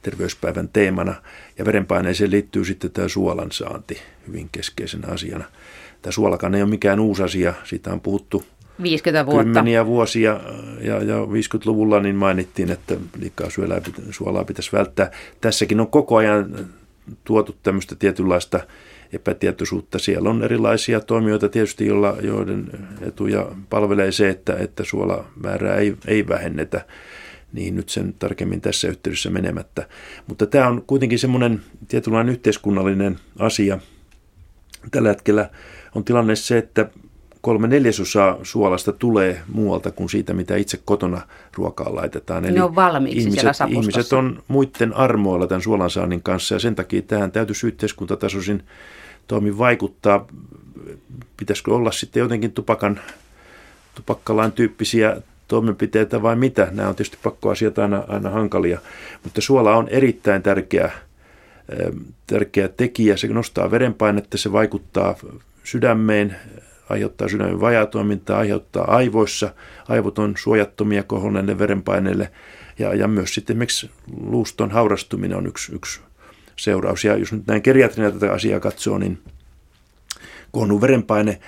terveyspäivän 0.02 0.68
teemana. 0.68 1.14
Ja 1.58 1.64
verenpaineeseen 1.64 2.30
liittyy 2.30 2.64
sitten 2.64 2.90
tämä 2.90 3.08
suolan 3.08 3.52
saanti 3.52 3.98
hyvin 4.28 4.48
keskeisenä 4.52 5.08
asiana. 5.08 5.44
Tämä 6.02 6.12
suolakaan 6.12 6.54
ei 6.54 6.62
ole 6.62 6.70
mikään 6.70 7.00
uusi 7.00 7.22
asia, 7.22 7.54
siitä 7.64 7.92
on 7.92 8.00
puhuttu 8.00 8.44
50 8.82 9.26
vuotta. 9.26 9.44
Kymmeniä 9.44 9.86
vuosia 9.86 10.40
ja, 10.80 11.02
ja 11.02 11.16
50-luvulla 11.16 12.00
niin 12.00 12.16
mainittiin, 12.16 12.70
että 12.70 12.96
liikaa 13.20 13.48
suolaa 14.10 14.44
pitäisi 14.44 14.72
välttää. 14.72 15.10
Tässäkin 15.40 15.80
on 15.80 15.86
koko 15.86 16.16
ajan 16.16 16.66
tuotu 17.24 17.56
tämmöistä 17.62 17.94
tietynlaista 17.94 18.60
epätietoisuutta. 19.12 19.98
Siellä 19.98 20.30
on 20.30 20.42
erilaisia 20.42 21.00
toimijoita 21.00 21.48
tietysti, 21.48 21.86
joilla, 21.86 22.16
joiden 22.22 22.70
etuja 23.00 23.46
palvelee 23.70 24.12
se, 24.12 24.28
että, 24.28 24.56
että 24.56 24.84
suolamäärää 24.84 25.76
ei, 25.76 25.96
ei 26.06 26.28
vähennetä 26.28 26.84
niin 27.52 27.76
nyt 27.76 27.88
sen 27.88 28.14
tarkemmin 28.18 28.60
tässä 28.60 28.88
yhteydessä 28.88 29.30
menemättä. 29.30 29.88
Mutta 30.26 30.46
tämä 30.46 30.68
on 30.68 30.82
kuitenkin 30.86 31.18
semmoinen 31.18 31.60
tietynlainen 31.88 32.32
yhteiskunnallinen 32.32 33.18
asia. 33.38 33.78
Tällä 34.90 35.08
hetkellä 35.08 35.50
on 35.94 36.04
tilanne 36.04 36.36
se, 36.36 36.58
että 36.58 36.90
kolme 37.40 37.68
neljäsosaa 37.68 38.38
suolasta 38.42 38.92
tulee 38.92 39.42
muualta 39.48 39.90
kuin 39.90 40.08
siitä, 40.08 40.34
mitä 40.34 40.56
itse 40.56 40.80
kotona 40.84 41.20
ruokaan 41.54 41.94
laitetaan. 41.94 42.44
Eli 42.44 42.54
ne 42.54 42.62
on 42.62 42.74
valmiiksi 42.74 43.20
ihmiset, 43.20 43.56
ihmiset 43.68 44.12
on 44.12 44.42
muiden 44.48 44.96
armoilla 44.96 45.46
tämän 45.46 45.62
suolansaannin 45.62 46.22
kanssa 46.22 46.54
ja 46.54 46.58
sen 46.58 46.74
takia 46.74 47.02
tähän 47.02 47.32
täytyisi 47.32 47.66
yhteiskuntatasoisin 47.66 48.62
toimi 49.32 49.58
vaikuttaa. 49.58 50.26
Pitäisikö 51.36 51.74
olla 51.74 51.92
sitten 51.92 52.20
jotenkin 52.20 52.52
tupakan, 52.52 53.00
tupakkalain 53.94 54.52
tyyppisiä 54.52 55.22
toimenpiteitä 55.48 56.22
vai 56.22 56.36
mitä? 56.36 56.68
Nämä 56.70 56.88
on 56.88 56.94
tietysti 56.94 57.18
pakkoasiat 57.22 57.78
aina, 57.78 58.04
aina 58.08 58.30
hankalia, 58.30 58.78
mutta 59.24 59.40
suola 59.40 59.76
on 59.76 59.88
erittäin 59.88 60.42
tärkeä, 60.42 60.92
tärkeä 62.26 62.68
tekijä. 62.68 63.16
Se 63.16 63.28
nostaa 63.28 63.70
verenpainetta, 63.70 64.38
se 64.38 64.52
vaikuttaa 64.52 65.14
sydämeen, 65.64 66.36
aiheuttaa 66.88 67.28
sydämen 67.28 67.60
vajatoimintaa, 67.60 68.38
aiheuttaa 68.38 68.94
aivoissa, 68.96 69.54
aivot 69.88 70.18
on 70.18 70.34
suojattomia 70.36 71.02
kohonneille 71.02 71.58
verenpaineille 71.58 72.30
ja, 72.78 72.94
ja 72.94 73.08
myös 73.08 73.34
sitten 73.34 73.54
esimerkiksi 73.54 73.90
luuston 74.20 74.70
haurastuminen 74.70 75.38
on 75.38 75.46
yksi, 75.46 75.74
yksi 75.74 76.00
seuraus. 76.56 77.04
Ja 77.04 77.16
jos 77.16 77.32
nyt 77.32 77.46
näin 77.46 77.60
geriatrina 77.64 78.10
tätä 78.10 78.32
asiaa 78.32 78.60
katsoo, 78.60 78.98
niin 78.98 79.18
kohonnut 80.52 80.80
verenpaine, 80.80 81.40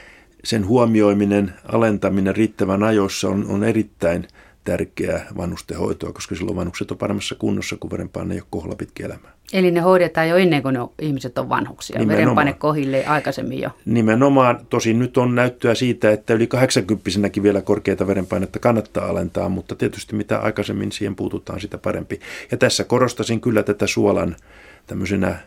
sen 0.44 0.66
huomioiminen, 0.66 1.54
alentaminen 1.72 2.36
riittävän 2.36 2.82
ajoissa 2.82 3.28
on, 3.28 3.46
on 3.48 3.64
erittäin 3.64 4.26
tärkeää 4.64 5.26
vanhustenhoitoa, 5.36 6.12
koska 6.12 6.34
silloin 6.34 6.56
vanhukset 6.56 6.90
on 6.90 6.98
paremmassa 6.98 7.34
kunnossa, 7.34 7.76
kun 7.76 7.90
verenpaine 7.90 8.34
ei 8.34 8.40
ole 8.40 8.46
kohdalla 8.50 8.76
pitkä 8.76 9.06
elämä. 9.06 9.28
Eli 9.52 9.70
ne 9.70 9.80
hoidetaan 9.80 10.28
jo 10.28 10.36
ennen 10.36 10.62
kuin 10.62 10.72
ne 10.72 10.80
ihmiset 11.00 11.38
on 11.38 11.48
vanhuksia, 11.48 11.98
Nimenomaan. 11.98 12.18
verenpaine 12.18 12.52
kohille 12.52 13.06
aikaisemmin 13.06 13.60
jo. 13.60 13.70
Nimenomaan, 13.84 14.66
tosin 14.70 14.98
nyt 14.98 15.16
on 15.16 15.34
näyttöä 15.34 15.74
siitä, 15.74 16.10
että 16.12 16.34
yli 16.34 16.46
80 16.46 17.42
vielä 17.42 17.62
korkeita 17.62 18.06
verenpainetta 18.06 18.58
kannattaa 18.58 19.06
alentaa, 19.06 19.48
mutta 19.48 19.74
tietysti 19.74 20.16
mitä 20.16 20.38
aikaisemmin 20.38 20.92
siihen 20.92 21.16
puututaan, 21.16 21.60
sitä 21.60 21.78
parempi. 21.78 22.20
Ja 22.50 22.56
tässä 22.56 22.84
korostasin 22.84 23.40
kyllä 23.40 23.62
tätä 23.62 23.86
suolan 23.86 24.36
tämmöisenä 24.86 25.38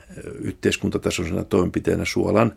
yhteiskuntatasoisena 0.41 1.43
toimenpiteenä 1.43 2.05
suolan 2.05 2.53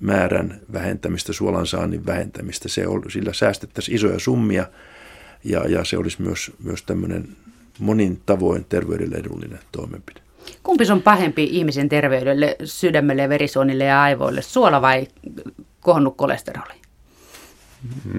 määrän 0.00 0.60
vähentämistä, 0.72 1.32
suolan 1.32 1.66
saannin 1.66 2.06
vähentämistä. 2.06 2.68
Se 2.68 2.86
on, 2.86 3.02
sillä 3.08 3.32
säästettäisiin 3.32 3.94
isoja 3.94 4.18
summia 4.18 4.66
ja, 5.44 5.68
ja 5.68 5.84
se 5.84 5.98
olisi 5.98 6.22
myös, 6.22 6.52
myös 6.62 6.82
tämmöinen 6.82 7.28
monin 7.78 8.20
tavoin 8.26 8.64
terveydelle 8.68 9.16
edullinen 9.16 9.58
toimenpide. 9.72 10.20
Kumpi 10.62 10.84
on 10.92 11.02
pahempi 11.02 11.44
ihmisen 11.44 11.88
terveydelle, 11.88 12.56
sydämelle, 12.64 13.28
verisuonille 13.28 13.84
ja 13.84 14.02
aivoille, 14.02 14.42
suola 14.42 14.82
vai 14.82 15.06
kohonnut 15.80 16.16
kolesteroli? 16.16 16.74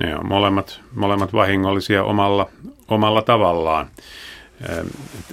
Ne 0.04 0.18
on 0.18 0.28
molemmat, 0.28 0.80
molemmat 0.96 1.34
vahingollisia 1.34 2.04
omalla, 2.04 2.50
omalla 2.88 3.22
tavallaan. 3.22 3.90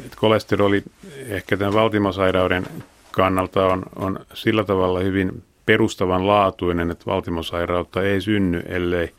Et 0.07 0.15
kolesteroli 0.17 0.83
ehkä 1.29 1.57
tämän 1.57 1.75
valtimosairauden 1.75 2.67
kannalta 3.11 3.67
on, 3.67 3.83
on 3.97 4.19
sillä 4.35 4.65
tavalla 4.65 5.01
hyvin 5.01 5.43
perustavanlaatuinen, 5.67 6.91
että 6.91 7.07
valtimosairautta 7.07 8.03
ei 8.03 8.21
synny, 8.21 8.63
ellei 8.67 9.11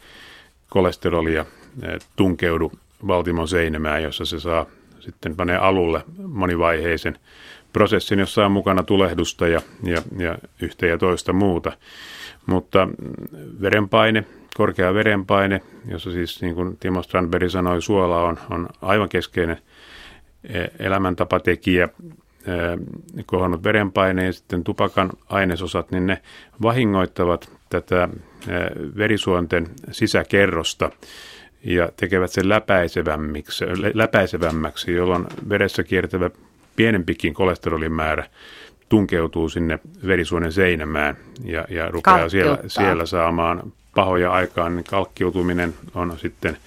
kolesterolia 0.70 1.46
tunkeudu 2.16 2.72
valtimon 3.08 3.48
seinämään, 3.48 4.04
jossa 4.04 4.26
se 4.26 4.40
saa 4.40 4.66
sitten 5.00 5.36
panee 5.36 5.58
alulle 5.58 6.04
monivaiheisen 6.28 7.20
prosessin, 7.74 8.20
jossa 8.20 8.46
on 8.46 8.52
mukana 8.52 8.84
tulehdusta 8.84 9.48
ja, 9.48 9.62
ja, 9.84 10.02
ja 10.18 10.38
yhtä 10.62 10.86
ja 10.86 10.98
toista 10.98 11.34
muuta. 11.34 11.72
Mutta 12.46 12.88
verenpaine, 13.62 14.26
korkea 14.56 14.94
verenpaine, 14.94 15.62
jossa 15.88 16.12
siis 16.12 16.42
niin 16.42 16.56
kuin 16.56 16.78
Timo 16.78 17.04
Strandberg 17.04 17.50
sanoi, 17.50 17.82
suola 17.82 18.24
on, 18.24 18.38
on 18.50 18.70
aivan 18.82 19.10
keskeinen 19.10 19.58
e, 19.58 19.62
elämäntapatekijä, 20.80 21.84
e, 21.84 22.52
kohonnut 23.26 23.64
verenpaine 23.64 24.26
ja 24.26 24.34
sitten 24.34 24.64
tupakan 24.64 25.10
ainesosat, 25.30 25.92
niin 25.92 26.08
ne 26.08 26.22
vahingoittavat 26.62 27.52
tätä 27.70 28.04
e, 28.04 28.10
verisuonten 28.98 29.68
sisäkerrosta 29.92 30.92
ja 31.64 31.90
tekevät 31.98 32.32
sen 32.32 32.50
läpäisevämmiksi, 32.50 33.66
läpäisevämmäksi, 33.94 34.94
jolloin 34.94 35.26
veressä 35.50 35.84
kiertävä 35.84 36.30
pienempikin 36.76 37.34
kolesterolin 37.34 37.92
määrä 37.92 38.28
tunkeutuu 38.90 39.50
sinne 39.50 39.80
verisuonen 40.08 40.52
seinämään 40.52 41.18
ja, 41.44 41.66
ja 41.70 41.88
rupeaa 41.90 42.30
siellä, 42.30 42.58
siellä 42.68 43.06
saamaan 43.06 43.74
pahoja 43.96 44.32
aikaan, 44.32 44.76
niin 44.76 44.86
kalkkiutuminen 44.90 45.74
on 45.96 46.18
sitten 46.18 46.58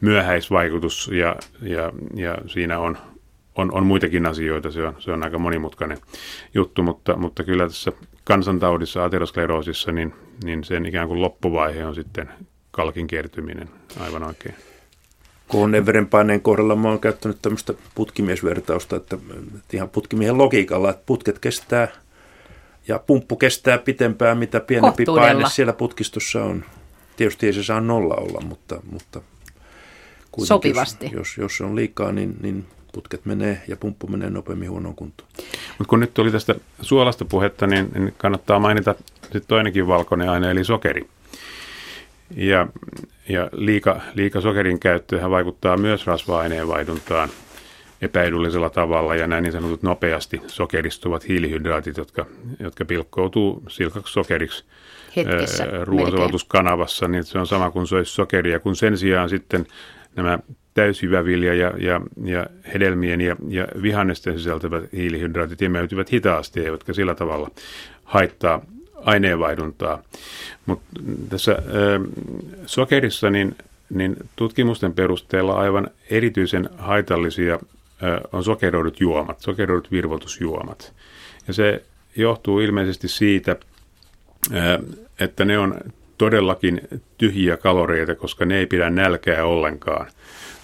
myöhäisvaikutus 0.00 1.10
ja, 1.12 1.36
ja, 1.62 1.92
ja 2.14 2.38
siinä 2.46 2.78
on, 2.78 2.98
on, 3.58 3.74
on 3.74 3.86
muitakin 3.86 4.26
asioita, 4.26 4.70
se 4.70 4.86
on, 4.86 4.96
se 4.98 5.12
on 5.12 5.22
aika 5.22 5.38
monimutkainen 5.38 5.98
juttu, 6.54 6.82
mutta, 6.82 7.16
mutta 7.16 7.44
kyllä 7.44 7.66
tässä 7.66 7.92
kansantaudissa, 8.24 9.04
ateroskleroosissa, 9.04 9.92
niin, 9.92 10.14
niin 10.44 10.64
sen 10.64 10.86
ikään 10.86 11.08
kuin 11.08 11.22
loppuvaihe 11.22 11.86
on 11.86 11.94
sitten 11.94 12.28
kalkin 12.70 13.06
kertyminen 13.06 13.68
aivan 14.00 14.22
oikein. 14.22 14.54
Kohonneen 15.48 15.86
verenpaineen 15.86 16.40
kohdalla 16.40 16.76
mä 16.76 16.88
oon 16.88 17.00
käyttänyt 17.00 17.38
tämmöistä 17.42 17.74
putkimiesvertausta, 17.94 18.96
että, 18.96 19.18
että 19.56 19.76
ihan 19.76 19.88
putkimiehen 19.88 20.38
logiikalla, 20.38 20.90
että 20.90 21.02
putket 21.06 21.38
kestää 21.38 21.88
ja 22.88 22.98
pumppu 22.98 23.36
kestää 23.36 23.78
pitempään, 23.78 24.38
mitä 24.38 24.60
pienempi 24.60 25.04
paine 25.04 25.44
siellä 25.50 25.72
putkistossa 25.72 26.44
on. 26.44 26.64
Tietysti 27.16 27.46
ei 27.46 27.52
se 27.52 27.62
saa 27.62 27.80
nolla 27.80 28.14
olla, 28.14 28.40
mutta, 28.40 28.80
mutta 28.90 29.20
Sopivasti. 30.44 31.04
Jos, 31.04 31.14
jos, 31.14 31.38
jos 31.38 31.56
se 31.56 31.64
on 31.64 31.76
liikaa, 31.76 32.12
niin, 32.12 32.36
niin 32.42 32.66
putket 32.92 33.24
menee 33.24 33.62
ja 33.68 33.76
pumppu 33.76 34.06
menee 34.06 34.30
nopeammin 34.30 34.70
huonoon 34.70 34.94
kuntoon. 34.94 35.28
Mutta 35.78 35.90
kun 35.90 36.00
nyt 36.00 36.14
tuli 36.14 36.30
tästä 36.30 36.54
suolasta 36.80 37.24
puhetta, 37.24 37.66
niin, 37.66 37.88
niin 37.94 38.14
kannattaa 38.18 38.58
mainita 38.58 38.94
sitten 39.22 39.42
toinenkin 39.48 39.86
valkoinen 39.86 40.30
aine, 40.30 40.50
eli 40.50 40.64
sokeri. 40.64 41.08
Ja, 42.36 42.66
ja 43.28 43.48
liika, 43.52 44.00
liika 44.14 44.40
sokerin 44.40 44.80
käyttö 44.80 45.30
vaikuttaa 45.30 45.76
myös 45.76 46.06
rasva-aineen 46.06 46.68
vaihduntaan 46.68 47.28
epäedullisella 48.02 48.70
tavalla 48.70 49.14
ja 49.14 49.26
näin 49.26 49.42
niin 49.42 49.52
sanotut 49.52 49.82
nopeasti 49.82 50.40
sokeristuvat 50.46 51.28
hiilihydraatit, 51.28 51.96
jotka, 51.96 52.26
jotka 52.60 52.84
pilkkoutuu 52.84 53.62
silkaksi 53.68 54.12
sokeriksi 54.12 54.64
Hetkessä, 55.16 55.66
ruoansulatuskanavassa, 55.84 57.08
niin 57.08 57.24
se 57.24 57.38
on 57.38 57.46
sama 57.46 57.70
kuin 57.70 57.86
olisi 57.92 58.12
sokeria, 58.12 58.60
kun 58.60 58.76
sen 58.76 58.98
sijaan 58.98 59.28
sitten 59.28 59.66
nämä 60.16 60.38
täysjyvävilja 60.78 61.54
ja, 61.54 61.72
ja, 61.78 62.00
ja 62.24 62.46
hedelmien 62.74 63.20
ja, 63.20 63.36
ja 63.48 63.66
vihannesten 63.82 64.38
sisältävät 64.38 64.92
hiilihydraatit 64.92 65.62
imeytyvät 65.62 66.12
hitaasti, 66.12 66.60
eivätkä 66.60 66.92
sillä 66.92 67.14
tavalla 67.14 67.50
haittaa 68.04 68.62
aineenvaihduntaa. 68.94 70.02
Mutta 70.66 70.86
tässä 71.28 71.52
ö, 71.52 72.00
sokerissa 72.66 73.30
niin, 73.30 73.56
niin 73.90 74.16
tutkimusten 74.36 74.92
perusteella 74.92 75.58
aivan 75.58 75.90
erityisen 76.10 76.70
haitallisia 76.78 77.54
ö, 77.54 78.20
on 78.32 78.44
sokeroidut 78.44 79.00
juomat, 79.00 79.40
sokeroidut 79.40 79.90
virvoitusjuomat. 79.90 80.92
Ja 81.48 81.54
se 81.54 81.82
johtuu 82.16 82.60
ilmeisesti 82.60 83.08
siitä, 83.08 83.56
ö, 84.52 84.78
että 85.20 85.44
ne 85.44 85.58
on 85.58 85.74
todellakin 86.18 86.80
tyhjiä 87.18 87.56
kaloreita, 87.56 88.14
koska 88.14 88.44
ne 88.44 88.58
ei 88.58 88.66
pidä 88.66 88.90
nälkää 88.90 89.44
ollenkaan, 89.44 90.06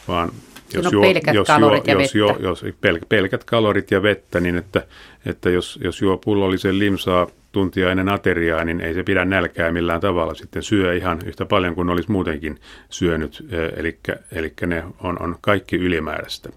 vaan 0.09 0.33
jos, 0.75 0.93
juo, 0.93 1.03
pelkät 1.03 1.35
jos, 1.35 1.47
kalorit 1.47 1.87
juo, 1.87 1.95
ja 1.95 2.03
jos, 2.03 2.15
vettä. 2.15 2.43
jos 2.43 2.65
pel, 2.81 2.99
pelkät 3.09 3.45
kalorit 3.45 3.91
ja 3.91 4.03
vettä, 4.03 4.41
niin 4.41 4.57
että, 4.57 4.87
että 5.27 5.51
jos, 5.51 5.79
jos 5.85 6.03
juo 6.03 6.17
pullollisen 6.17 6.79
limsaa 6.79 7.27
tuntia 7.53 7.91
ennen 7.91 8.09
ateriaa, 8.09 8.65
niin 8.65 8.81
ei 8.81 8.95
se 8.95 9.03
pidä 9.03 9.25
nälkää 9.25 9.73
millään 9.73 10.01
tavalla. 10.01 10.35
Sitten 10.35 10.63
syö 10.63 10.95
ihan 10.95 11.19
yhtä 11.27 11.45
paljon 11.45 11.75
kuin 11.75 11.91
olisi 11.91 12.11
muutenkin 12.11 12.61
syönyt, 12.91 13.47
eli, 13.77 13.99
eli 14.33 14.53
ne 14.67 14.85
on, 15.03 15.23
on 15.23 15.37
kaikki 15.41 15.77
ylimääräistä. 15.77 16.49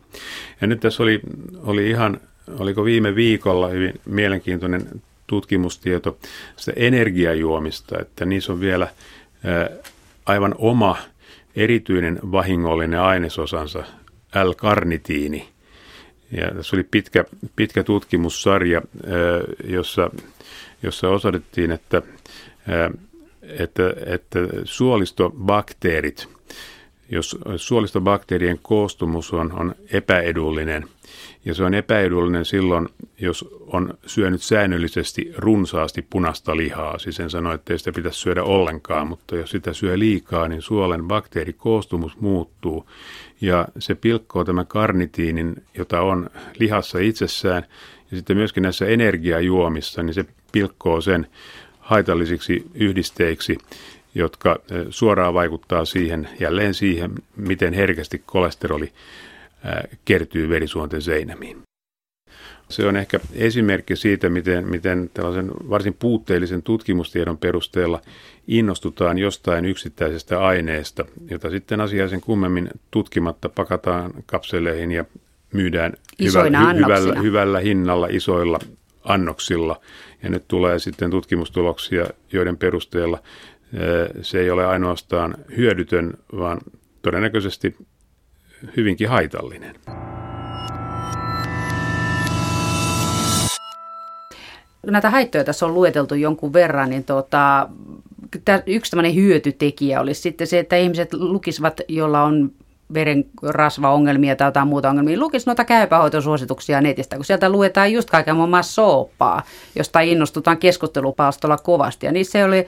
Ja 0.61 0.67
nyt 0.67 0.79
tässä 0.79 1.03
oli, 1.03 1.19
oli 1.63 1.89
ihan, 1.89 2.19
oliko 2.59 2.85
viime 2.85 3.15
viikolla 3.15 3.67
hyvin 3.67 3.93
mielenkiintoinen 4.05 4.87
tutkimustieto 5.27 6.17
sitä 6.55 6.73
energiajuomista, 6.75 7.99
että 7.99 8.25
niissä 8.25 8.53
on 8.53 8.59
vielä 8.59 8.87
aivan 10.25 10.55
oma 10.57 10.97
erityinen 11.57 12.19
vahingollinen 12.31 12.99
ainesosansa, 12.99 13.83
L-karnitiini. 14.43 15.49
Ja 16.31 16.51
tässä 16.55 16.75
oli 16.75 16.83
pitkä, 16.83 17.25
pitkä 17.55 17.83
tutkimussarja, 17.83 18.81
jossa, 19.63 20.09
jossa 20.83 21.09
osoitettiin, 21.09 21.71
että, 21.71 22.01
että, 23.41 23.93
että 24.05 24.39
suolistobakteerit, 24.63 26.36
jos 27.09 27.39
suolistobakteerien 27.55 28.59
koostumus 28.61 29.33
on, 29.33 29.59
on 29.59 29.75
epäedullinen– 29.91 30.85
ja 31.47 31.53
se 31.53 31.63
on 31.63 31.73
epäedullinen 31.73 32.45
silloin, 32.45 32.89
jos 33.19 33.45
on 33.67 33.93
syönyt 34.05 34.41
säännöllisesti 34.41 35.31
runsaasti 35.37 36.01
punasta 36.09 36.57
lihaa. 36.57 36.99
Siis 36.99 37.19
en 37.19 37.29
sano, 37.29 37.53
että 37.53 37.77
sitä 37.77 37.91
pitäisi 37.91 38.19
syödä 38.19 38.43
ollenkaan, 38.43 39.07
mutta 39.07 39.35
jos 39.35 39.51
sitä 39.51 39.73
syö 39.73 39.99
liikaa, 39.99 40.47
niin 40.47 40.61
suolen 40.61 41.07
bakteerikoostumus 41.07 42.19
muuttuu. 42.19 42.89
Ja 43.41 43.67
se 43.79 43.95
pilkkoo 43.95 44.43
tämän 44.43 44.67
karnitiinin, 44.67 45.63
jota 45.77 46.01
on 46.01 46.29
lihassa 46.59 46.99
itsessään, 46.99 47.63
ja 48.11 48.17
sitten 48.17 48.37
myöskin 48.37 48.63
näissä 48.63 48.85
energiajuomissa, 48.85 50.03
niin 50.03 50.13
se 50.13 50.25
pilkkoo 50.51 51.01
sen 51.01 51.27
haitallisiksi 51.79 52.65
yhdisteiksi, 52.73 53.57
jotka 54.17 54.59
suoraan 54.89 55.33
vaikuttaa 55.33 55.85
siihen, 55.85 56.29
jälleen 56.39 56.73
siihen, 56.73 57.11
miten 57.35 57.73
herkästi 57.73 58.23
kolesteroli 58.25 58.91
kertyy 60.05 60.49
verisuonten 60.49 61.01
seinämiin. 61.01 61.57
Se 62.69 62.87
on 62.87 62.95
ehkä 62.95 63.19
esimerkki 63.33 63.95
siitä, 63.95 64.29
miten, 64.29 64.67
miten 64.67 65.09
tällaisen 65.13 65.51
varsin 65.69 65.93
puutteellisen 65.93 66.63
tutkimustiedon 66.63 67.37
perusteella 67.37 68.01
innostutaan 68.47 69.17
jostain 69.17 69.65
yksittäisestä 69.65 70.39
aineesta, 70.39 71.05
jota 71.31 71.49
sitten 71.49 71.81
asiaisen 71.81 72.21
kummemmin 72.21 72.69
tutkimatta 72.91 73.49
pakataan 73.49 74.11
kapseleihin 74.25 74.91
ja 74.91 75.05
myydään 75.53 75.93
hyvällä, 76.23 76.73
hyvällä, 76.73 77.19
hyvällä 77.21 77.59
hinnalla 77.59 78.07
isoilla 78.09 78.59
annoksilla. 79.03 79.81
Ja 80.23 80.29
nyt 80.29 80.43
tulee 80.47 80.79
sitten 80.79 81.11
tutkimustuloksia, 81.11 82.05
joiden 82.33 82.57
perusteella 82.57 83.19
se 84.21 84.39
ei 84.39 84.49
ole 84.49 84.65
ainoastaan 84.65 85.35
hyödytön, 85.57 86.13
vaan 86.37 86.57
todennäköisesti 87.01 87.75
hyvinkin 88.77 89.09
haitallinen. 89.09 89.75
Näitä 94.85 95.09
haittoja 95.09 95.43
tässä 95.43 95.65
on 95.65 95.73
lueteltu 95.73 96.15
jonkun 96.15 96.53
verran, 96.53 96.89
niin 96.89 97.03
tuota, 97.03 97.69
yksi 98.65 98.91
tämmöinen 98.91 99.15
hyötytekijä 99.15 100.01
olisi 100.01 100.21
sitten 100.21 100.47
se, 100.47 100.59
että 100.59 100.75
ihmiset 100.75 101.13
lukisivat, 101.13 101.81
jolla 101.87 102.23
on 102.23 102.51
veren 102.93 103.25
rasvaongelmia 103.43 104.35
tai 104.35 104.47
jotain 104.47 104.67
muuta 104.67 104.89
ongelmia, 104.89 105.19
lukisi 105.19 105.45
noita 105.45 105.65
käypähoitosuosituksia 105.65 106.81
netistä, 106.81 107.15
kun 107.15 107.25
sieltä 107.25 107.49
luetaan 107.49 107.93
just 107.93 108.09
kaiken 108.09 108.35
muun 108.35 108.49
soopaa, 108.61 109.43
josta 109.75 109.99
innostutaan 109.99 110.57
keskustelupalstolla 110.57 111.57
kovasti. 111.57 112.05
Ja 112.05 112.11
niissä 112.11 112.39
ei 112.39 112.45
ole 112.45 112.67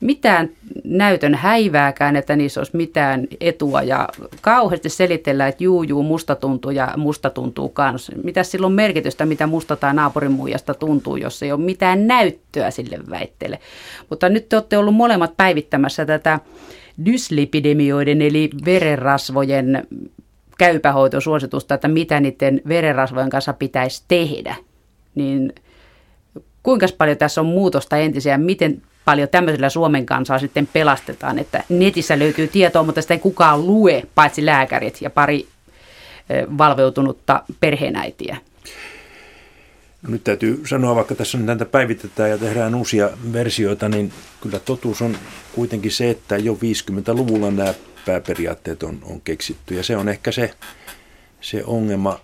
mitään 0.00 0.48
näytön 0.84 1.34
häivääkään, 1.34 2.16
että 2.16 2.36
niissä 2.36 2.60
olisi 2.60 2.76
mitään 2.76 3.26
etua 3.40 3.82
ja 3.82 4.08
kauheasti 4.40 4.88
selitellään, 4.88 5.48
että 5.48 5.64
juu, 5.64 5.82
juu, 5.82 6.02
musta 6.02 6.34
tuntuu 6.34 6.70
ja 6.70 6.92
musta 6.96 7.30
tuntuu 7.30 7.68
kanssa. 7.68 8.12
Mitä 8.24 8.42
silloin 8.42 8.72
merkitystä, 8.72 9.26
mitä 9.26 9.46
musta 9.46 9.76
tai 9.76 9.94
naapurin 9.94 10.32
muijasta 10.32 10.74
tuntuu, 10.74 11.16
jos 11.16 11.42
ei 11.42 11.52
ole 11.52 11.60
mitään 11.60 12.06
näyttöä 12.06 12.70
sille 12.70 12.98
väitteelle. 13.10 13.58
Mutta 14.10 14.28
nyt 14.28 14.48
te 14.48 14.56
olette 14.56 14.78
ollut 14.78 14.94
molemmat 14.94 15.36
päivittämässä 15.36 16.06
tätä 16.06 16.40
dyslipidemioiden 17.04 18.22
eli 18.22 18.50
verenrasvojen 18.64 19.86
käypähoitosuositusta, 20.58 21.74
että 21.74 21.88
mitä 21.88 22.20
niiden 22.20 22.60
verenrasvojen 22.68 23.30
kanssa 23.30 23.52
pitäisi 23.52 24.04
tehdä. 24.08 24.56
Niin 25.14 25.52
kuinka 26.62 26.86
paljon 26.98 27.16
tässä 27.16 27.40
on 27.40 27.46
muutosta 27.46 27.96
entisiä, 27.96 28.38
miten 28.38 28.82
paljon 29.06 29.28
tämmöisellä 29.28 29.70
Suomen 29.70 30.06
kansaa 30.06 30.38
sitten 30.38 30.66
pelastetaan, 30.66 31.38
että 31.38 31.64
netissä 31.68 32.18
löytyy 32.18 32.48
tietoa, 32.48 32.82
mutta 32.82 33.02
sitä 33.02 33.14
ei 33.14 33.20
kukaan 33.20 33.66
lue, 33.66 34.02
paitsi 34.14 34.46
lääkärit 34.46 35.02
ja 35.02 35.10
pari 35.10 35.46
valveutunutta 36.58 37.42
perheenäitiä. 37.60 38.36
No 40.02 40.10
nyt 40.10 40.24
täytyy 40.24 40.62
sanoa, 40.66 40.94
vaikka 40.94 41.14
tässä 41.14 41.38
näitä 41.38 41.64
päivitetään 41.64 42.30
ja 42.30 42.38
tehdään 42.38 42.74
uusia 42.74 43.10
versioita, 43.32 43.88
niin 43.88 44.12
kyllä 44.40 44.58
totuus 44.58 45.02
on 45.02 45.16
kuitenkin 45.54 45.92
se, 45.92 46.10
että 46.10 46.36
jo 46.36 46.54
50-luvulla 46.54 47.50
nämä 47.50 47.74
pääperiaatteet 48.06 48.82
on, 48.82 48.98
on 49.02 49.20
keksitty. 49.20 49.74
Ja 49.74 49.82
se 49.82 49.96
on 49.96 50.08
ehkä 50.08 50.32
se, 50.32 50.54
se 51.40 51.64
ongelma 51.64 52.20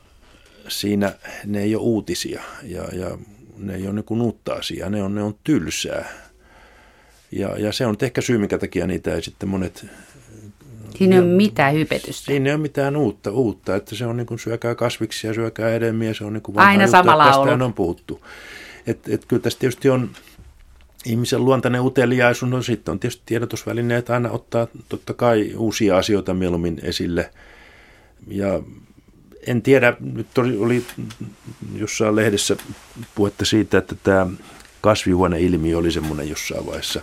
siinä, 0.68 1.12
ne 1.44 1.62
ei 1.62 1.74
ole 1.74 1.82
uutisia 1.82 2.42
ja, 2.62 2.82
ja 2.92 3.18
ne 3.56 3.74
ei 3.74 3.86
ole 3.86 3.94
niin 3.94 4.22
uutta 4.22 4.52
asiaa, 4.52 4.90
ne 4.90 5.02
on, 5.02 5.14
ne 5.14 5.22
on 5.22 5.34
tylsää. 5.44 6.08
Ja, 7.32 7.58
ja 7.58 7.72
se 7.72 7.86
on 7.86 7.96
ehkä 8.02 8.20
syy, 8.20 8.38
minkä 8.38 8.58
takia 8.58 8.86
niitä 8.86 9.14
ei 9.14 9.22
sitten 9.22 9.48
monet... 9.48 9.86
Siinä 10.96 11.16
ei 11.16 11.22
ole 11.22 11.28
mitään 11.28 11.74
hypetystä. 11.74 12.24
Siinä 12.24 12.50
ei 12.50 12.54
ole 12.54 12.62
mitään 12.62 12.96
uutta, 12.96 13.30
uutta 13.30 13.76
että 13.76 13.94
se 13.94 14.06
on 14.06 14.16
niin 14.16 14.26
kuin 14.26 14.38
syökää 14.38 14.74
kasviksia, 14.74 15.34
syökää 15.34 15.70
hedelmiä, 15.70 16.14
se 16.14 16.24
on 16.24 16.32
niin 16.32 16.42
kuin 16.42 16.58
Aina 16.58 16.86
sama 16.86 17.18
laulu. 17.18 17.64
on 17.64 17.74
puhuttu. 17.74 18.24
Et, 18.86 19.08
et 19.08 19.24
kyllä 19.24 19.42
tässä 19.42 19.58
tietysti 19.58 19.90
on 19.90 20.10
ihmisen 21.04 21.44
luontainen 21.44 21.80
uteliaisuus, 21.80 22.50
no 22.50 22.62
sitten 22.62 22.92
on 22.92 22.98
tietysti 22.98 23.22
tiedotusvälineet 23.26 24.10
aina 24.10 24.30
ottaa 24.30 24.66
totta 24.88 25.14
kai 25.14 25.54
uusia 25.56 25.96
asioita 25.96 26.34
mieluummin 26.34 26.80
esille. 26.82 27.30
Ja 28.28 28.62
en 29.46 29.62
tiedä, 29.62 29.96
nyt 30.00 30.38
oli, 30.38 30.56
oli 30.56 30.84
jossain 31.74 32.16
lehdessä 32.16 32.56
puhetta 33.14 33.44
siitä, 33.44 33.78
että 33.78 33.94
tämä 34.02 34.26
kasvihuoneilmiö 34.82 35.78
oli 35.78 35.92
semmoinen 35.92 36.28
jossain 36.28 36.66
vaiheessa 36.66 37.00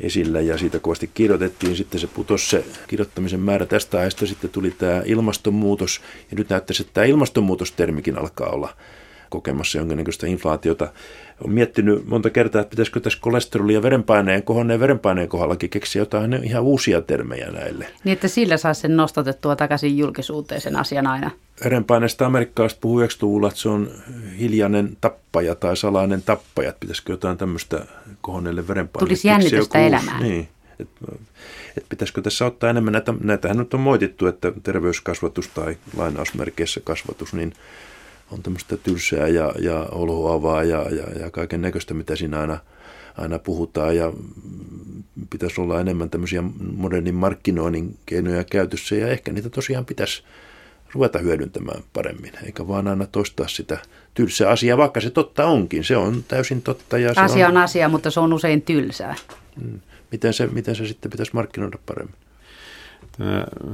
esillä 0.00 0.40
ja 0.40 0.58
siitä 0.58 0.78
kovasti 0.78 1.10
kirjoitettiin. 1.14 1.76
Sitten 1.76 2.00
se 2.00 2.06
putosi 2.06 2.48
se 2.48 2.64
kirjoittamisen 2.88 3.40
määrä 3.40 3.66
tästä 3.66 3.98
ajasta. 3.98 4.26
Sitten 4.26 4.50
tuli 4.50 4.70
tämä 4.70 5.02
ilmastonmuutos 5.04 6.00
ja 6.30 6.36
nyt 6.36 6.48
näyttäisi, 6.48 6.82
että 6.82 6.94
tämä 6.94 7.04
ilmastonmuutostermikin 7.04 8.18
alkaa 8.18 8.48
olla 8.48 8.76
kokemassa 9.30 9.78
jonkinnäköistä 9.78 10.26
inflaatiota. 10.26 10.92
Olen 11.44 11.54
miettinyt 11.54 12.06
monta 12.06 12.30
kertaa, 12.30 12.60
että 12.60 12.70
pitäisikö 12.70 13.00
tässä 13.00 13.18
kolesteroli 13.22 13.74
ja 13.74 13.82
verenpaineen, 13.82 14.42
kohonneen 14.42 14.80
verenpaineen 14.80 15.28
kohdallakin 15.28 15.70
keksiä 15.70 16.02
jotain 16.02 16.44
ihan 16.44 16.62
uusia 16.62 17.02
termejä 17.02 17.50
näille. 17.50 17.86
Niin, 18.04 18.12
että 18.12 18.28
sillä 18.28 18.56
saa 18.56 18.74
sen 18.74 18.96
nostatettua 18.96 19.56
takaisin 19.56 19.98
julkisuuteen 19.98 20.60
sen 20.60 20.76
asian 20.76 21.06
aina. 21.06 21.30
Verenpaineesta 21.64 22.26
amerikkalaiset 22.26 22.80
puhuu 22.80 23.00
90-luvulla, 23.00 23.48
että 23.48 23.60
se 23.60 23.68
on 23.68 23.90
hiljainen 24.38 24.96
tappaja 25.00 25.54
tai 25.54 25.76
salainen 25.76 26.22
tappaja. 26.22 26.72
Pitäisikö 26.80 27.12
jotain 27.12 27.38
tämmöistä 27.38 27.86
kohonneelle 28.20 28.68
verenpaineelle 28.68 29.08
Tulisi 29.08 29.28
jännitystä 29.28 29.78
elämään. 29.78 30.22
Niin, 30.22 30.48
Et, 30.80 30.88
et 31.76 31.84
pitäisikö 31.88 32.22
tässä 32.22 32.46
ottaa 32.46 32.70
enemmän 32.70 32.92
näitä, 32.92 33.14
näitähän 33.20 33.56
nyt 33.56 33.74
on 33.74 33.80
moitittu, 33.80 34.26
että 34.26 34.52
terveyskasvatus 34.62 35.48
tai 35.48 35.76
lainausmerkeissä 35.96 36.80
kasvatus, 36.84 37.34
niin 37.34 37.52
on 38.30 38.42
tämmöistä 38.42 38.76
tylsää 38.76 39.28
ja, 39.28 39.54
ja 39.58 39.86
olohuavaa 39.92 40.64
ja, 40.64 40.86
ja, 40.90 41.20
ja 41.20 41.30
kaiken 41.30 41.62
näköistä, 41.62 41.94
mitä 41.94 42.16
siinä 42.16 42.40
aina, 42.40 42.58
aina 43.16 43.38
puhutaan 43.38 43.96
ja 43.96 44.12
pitäisi 45.30 45.60
olla 45.60 45.80
enemmän 45.80 46.10
tämmöisiä 46.10 46.42
modernin 46.76 47.14
markkinoinnin 47.14 47.96
keinoja 48.06 48.44
käytössä 48.44 48.94
ja 48.94 49.08
ehkä 49.08 49.32
niitä 49.32 49.50
tosiaan 49.50 49.84
pitäisi 49.84 50.22
ruveta 50.92 51.18
hyödyntämään 51.18 51.82
paremmin, 51.92 52.32
eikä 52.44 52.68
vaan 52.68 52.88
aina 52.88 53.06
toistaa 53.06 53.48
sitä 53.48 53.78
tylsää 54.14 54.50
asiaa, 54.50 54.78
vaikka 54.78 55.00
se 55.00 55.10
totta 55.10 55.46
onkin. 55.46 55.84
Se 55.84 55.96
on 55.96 56.24
täysin 56.28 56.62
totta. 56.62 56.98
Ja 56.98 57.14
se 57.14 57.20
asia 57.20 57.46
on, 57.46 57.56
on 57.56 57.62
asia, 57.62 57.88
mutta 57.88 58.10
se 58.10 58.20
on 58.20 58.32
usein 58.32 58.62
tylsää. 58.62 59.14
Mm. 59.62 59.80
Miten 60.12 60.32
se, 60.32 60.46
miten 60.46 60.76
se 60.76 60.86
sitten 60.86 61.10
pitäisi 61.10 61.32
markkinoida 61.34 61.78
paremmin? 61.86 62.14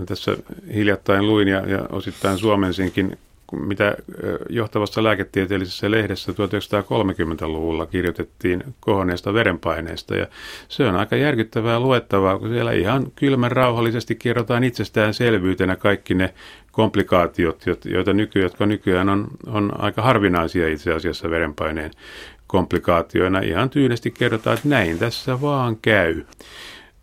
Tässä 0.06 0.36
hiljattain 0.74 1.26
luin 1.26 1.48
ja, 1.48 1.68
ja 1.68 1.86
osittain 1.90 2.38
suomensinkin 2.38 3.18
mitä 3.52 3.96
johtavassa 4.48 5.02
lääketieteellisessä 5.02 5.90
lehdessä 5.90 6.33
1930-luvulla 6.33 7.87
kirjoitettiin 7.87 8.64
kohonneesta 8.80 9.35
verenpaineesta. 9.35 10.16
Ja 10.16 10.26
se 10.68 10.85
on 10.85 10.96
aika 10.96 11.16
järkyttävää 11.16 11.80
luettavaa, 11.80 12.38
kun 12.38 12.48
siellä 12.48 12.72
ihan 12.72 13.12
kylmän 13.16 13.52
rauhallisesti 13.52 14.14
kerrotaan 14.14 14.64
itsestäänselvyytenä 14.64 15.76
kaikki 15.76 16.14
ne 16.14 16.35
komplikaatiot, 16.72 17.64
joita 17.85 18.12
nyky, 18.12 18.40
jotka 18.40 18.66
nykyään 18.66 19.09
on, 19.09 19.26
on 19.46 19.72
aika 19.78 20.02
harvinaisia 20.02 20.68
itse 20.68 20.92
asiassa 20.92 21.30
verenpaineen 21.30 21.90
komplikaatioina. 22.46 23.40
Ihan 23.40 23.70
tyylisesti 23.70 24.11
kerrotaan, 24.11 24.57
että 24.57 24.68
näin 24.68 24.98
tässä 24.98 25.40
vaan 25.40 25.76
käy. 25.76 26.24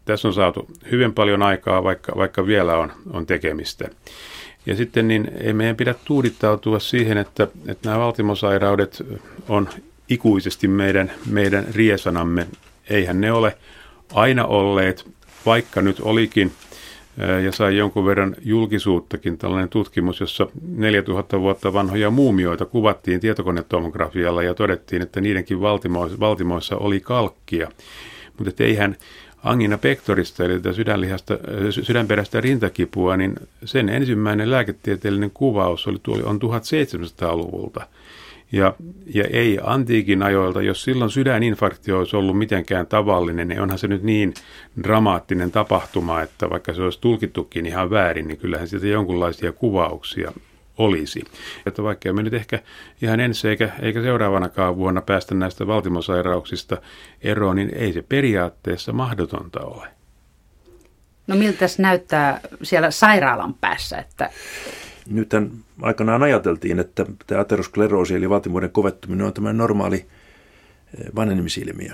Tässä 0.06 0.28
on 0.28 0.34
saatu 0.34 0.68
hyvin 0.92 1.14
paljon 1.14 1.42
aikaa, 1.42 1.84
vaikka, 1.84 2.14
vaikka 2.16 2.48
vielä 2.48 2.78
on, 2.78 2.92
on 3.14 3.26
tekemistä. 3.26 3.90
Ja 4.66 4.76
sitten 4.76 5.08
niin 5.08 5.32
ei 5.40 5.54
meidän 5.54 5.76
pidä 5.76 5.96
tuudittautua 6.06 6.80
siihen, 6.80 7.18
että, 7.18 7.48
että 7.68 7.90
nämä 7.90 8.00
valtimosairaudet 8.00 9.04
on 9.50 9.70
ikuisesti 10.10 10.68
meidän, 10.68 11.12
meidän 11.30 11.66
riesanamme. 11.76 12.48
Eihän 12.90 13.22
ne 13.22 13.32
ole 13.32 13.58
aina 14.14 14.46
olleet, 14.46 15.08
vaikka 15.46 15.82
nyt 15.82 16.00
olikin 16.00 16.52
ja 17.44 17.52
sai 17.52 17.78
jonkun 17.78 18.06
verran 18.06 18.36
julkisuuttakin 18.42 19.38
tällainen 19.38 19.70
tutkimus, 19.70 20.20
jossa 20.20 20.48
4000 20.68 21.40
vuotta 21.40 21.74
vanhoja 21.74 22.10
muumioita 22.10 22.66
kuvattiin 22.66 23.20
tietokonetomografialla 23.20 24.44
ja 24.44 24.54
todettiin, 24.54 25.02
että 25.02 25.22
niidenkin 25.22 25.62
valtimoissa, 25.62 26.20
valtimoissa 26.20 26.78
oli 26.78 27.00
kalkkia. 27.00 27.72
Mutta 28.38 28.64
eihän 28.64 28.96
angina 29.44 29.78
pectorista, 29.78 30.44
eli 30.44 30.74
sydänlihasta, 30.74 31.38
sydänperäistä 31.82 32.42
rintakipua, 32.42 33.18
niin 33.18 33.36
sen 33.66 33.90
ensimmäinen 33.90 34.52
lääketieteellinen 34.52 35.32
kuvaus 35.34 35.88
oli, 35.88 36.24
on 36.24 36.40
1700-luvulta. 36.42 37.88
Ja, 38.52 38.74
ja 39.14 39.24
ei 39.24 39.60
antiikin 39.64 40.24
ajoilta, 40.24 40.62
jos 40.62 40.84
silloin 40.84 41.12
sydäninfarktio 41.12 42.00
olisi 42.00 42.16
ollut 42.16 42.38
mitenkään 42.38 42.88
tavallinen, 42.88 43.48
niin 43.48 43.62
onhan 43.62 43.80
se 43.80 43.88
nyt 43.88 44.04
niin 44.04 44.34
dramaattinen 44.84 45.52
tapahtuma, 45.52 46.22
että 46.22 46.50
vaikka 46.50 46.74
se 46.74 46.82
olisi 46.82 47.02
tulkittukin 47.02 47.66
ihan 47.66 47.90
väärin, 47.90 48.28
niin 48.28 48.38
kyllähän 48.38 48.68
siitä 48.68 48.88
jonkunlaisia 48.88 49.52
kuvauksia 49.52 50.32
olisi. 50.78 51.24
Että 51.66 51.84
vaikka 51.84 52.14
me 52.14 52.24
nyt 52.24 52.34
ehkä 52.34 52.60
ihan 53.02 53.20
ensi 53.20 53.50
eikä, 53.50 53.70
eikä 53.82 54.02
seuraavanakaan 54.02 54.76
vuonna 54.76 55.02
päästä 55.02 55.36
näistä 55.36 55.68
valtimosairauksista 55.68 56.78
eroon, 57.22 57.56
niin 57.56 57.76
ei 57.76 57.94
se 57.94 58.02
periaatteessa 58.02 58.94
mahdotonta 58.94 59.62
ole. 59.62 59.88
No 61.28 61.36
miltä 61.36 61.68
se 61.68 61.82
näyttää 61.82 62.40
siellä 62.64 62.92
sairaalan 62.92 63.54
päässä? 63.54 63.98
Että... 63.98 64.30
Nythän 65.10 65.52
aikanaan 65.82 66.24
ajateltiin, 66.24 66.80
että 66.80 67.06
tämä 67.28 67.42
ateroskleroosi 67.42 68.16
eli 68.16 68.30
valtimoiden 68.30 68.72
kovettuminen 68.72 69.26
on 69.26 69.34
tämä 69.34 69.54
normaali 69.54 69.96
eh, 69.96 71.06
vanhenemisilmiö. 71.16 71.92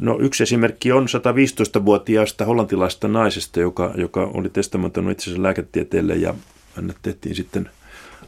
No 0.00 0.18
yksi 0.20 0.42
esimerkki 0.42 0.92
on 0.92 1.06
115-vuotiaasta 1.06 2.44
hollantilaista 2.44 3.08
naisesta, 3.08 3.60
joka, 3.60 3.92
joka 3.96 4.30
oli 4.34 4.48
testamentoinut 4.48 5.12
itsensä 5.12 5.42
lääketieteelle 5.42 6.14
ja 6.14 6.34
hänelle 6.76 6.94
tehtiin 7.02 7.34
sitten 7.34 7.70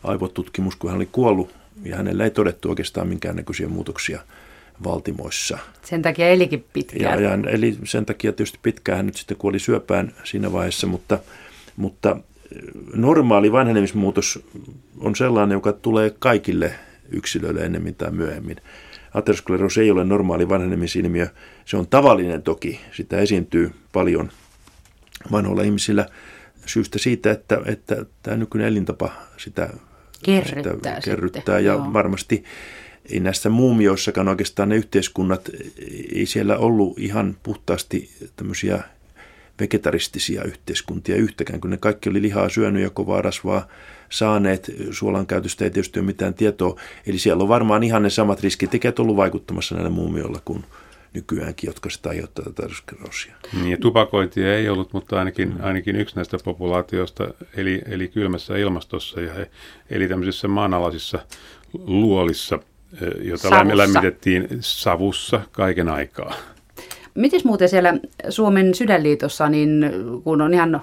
aivotutkimus, 0.04 0.76
kun 0.76 0.90
hän 0.90 0.96
oli 0.96 1.08
kuollut 1.12 1.54
ja 1.84 1.96
hänellä 1.96 2.24
ei 2.24 2.30
todettu 2.30 2.68
oikeastaan 2.68 3.08
minkäännäköisiä 3.08 3.68
muutoksia 3.68 4.20
valtimoissa. 4.84 5.58
Sen 5.82 6.02
takia 6.02 6.28
elikin 6.28 6.64
pitkään. 6.72 7.22
Ja, 7.22 7.30
ja 7.30 7.50
eli 7.50 7.78
sen 7.84 8.06
takia 8.06 8.32
tietysti 8.32 8.58
pitkään 8.62 8.96
hän 8.96 9.06
nyt 9.06 9.16
sitten 9.16 9.36
kuoli 9.36 9.58
syöpään 9.58 10.12
siinä 10.24 10.52
vaiheessa, 10.52 10.86
mutta, 10.86 11.18
mutta 11.76 12.16
normaali 12.94 13.52
vanhenemismuutos 13.52 14.44
on 14.98 15.16
sellainen, 15.16 15.56
joka 15.56 15.72
tulee 15.72 16.14
kaikille 16.18 16.74
yksilöille 17.08 17.60
ennemmin 17.60 17.94
tai 17.94 18.10
myöhemmin. 18.10 18.56
Aterosklerosi 19.14 19.80
ei 19.80 19.90
ole 19.90 20.04
normaali 20.04 20.48
vanhenemisilmiö. 20.48 21.26
Se 21.64 21.76
on 21.76 21.86
tavallinen 21.86 22.42
toki. 22.42 22.80
Sitä 22.92 23.18
esiintyy 23.18 23.72
paljon 23.92 24.30
vanhoilla 25.32 25.62
ihmisillä 25.62 26.06
syystä 26.66 26.98
siitä, 26.98 27.30
että, 27.30 27.60
että 27.64 28.06
tämä 28.22 28.36
nykyinen 28.36 28.68
elintapa 28.68 29.12
sitä 29.36 29.70
kerryttää, 30.22 30.72
sitä 30.72 31.00
kerryttää 31.04 31.58
ja 31.58 31.72
Joo. 31.72 31.92
varmasti 31.92 32.44
ei 33.10 33.20
näissä 33.20 33.50
muumioissakaan 33.50 34.28
oikeastaan 34.28 34.68
ne 34.68 34.76
yhteiskunnat, 34.76 35.50
ei 36.14 36.26
siellä 36.26 36.58
ollut 36.58 36.98
ihan 36.98 37.36
puhtaasti 37.42 38.10
tämmöisiä 38.36 38.82
vegetaristisia 39.60 40.44
yhteiskuntia 40.44 41.16
yhtäkään, 41.16 41.60
kun 41.60 41.70
ne 41.70 41.76
kaikki 41.76 42.08
oli 42.08 42.22
lihaa 42.22 42.48
syönyt 42.48 42.82
ja 42.82 42.90
kovaa 42.90 43.22
rasvaa 43.22 43.68
saaneet. 44.10 44.72
Suolan 44.90 45.26
käytöstä 45.26 45.64
ei 45.64 45.70
tietysti 45.70 45.98
ole 45.98 46.06
mitään 46.06 46.34
tietoa. 46.34 46.80
Eli 47.06 47.18
siellä 47.18 47.42
on 47.42 47.48
varmaan 47.48 47.82
ihan 47.82 48.02
ne 48.02 48.10
samat 48.10 48.40
riskitekijät 48.40 48.98
ollut 48.98 49.16
vaikuttamassa 49.16 49.74
näillä 49.74 49.90
muumioilla 49.90 50.40
kuin 50.44 50.64
nykyäänkin, 51.16 51.68
jotka 51.68 51.90
sitä 51.90 52.08
aiheuttaa 52.08 52.44
tätä 52.44 52.62
ateroskleroosia. 52.62 53.34
Niin, 53.52 53.70
ja 53.70 53.76
tupakointia 53.76 54.56
ei 54.56 54.68
ollut, 54.68 54.92
mutta 54.92 55.18
ainakin, 55.18 55.48
mm. 55.48 55.64
ainakin 55.64 55.96
yksi 55.96 56.16
näistä 56.16 56.38
populaatioista 56.44 57.28
eli, 57.56 57.82
eli 57.88 58.08
kylmässä 58.08 58.56
ilmastossa 58.56 59.20
ja 59.20 59.34
he 59.34 59.50
eli 59.90 60.08
tämmöisissä 60.08 60.48
maanalaisissa 60.48 61.18
luolissa, 61.72 62.58
eh, 63.02 63.26
jota 63.26 63.48
savussa. 63.48 63.76
lämmitettiin 63.76 64.48
savussa 64.60 65.40
kaiken 65.52 65.88
aikaa. 65.88 66.34
Miten 67.14 67.40
muuten 67.44 67.68
siellä 67.68 67.94
Suomen 68.28 68.74
sydänliitossa, 68.74 69.48
niin 69.48 69.90
kun 70.24 70.40
on 70.40 70.54
ihan 70.54 70.82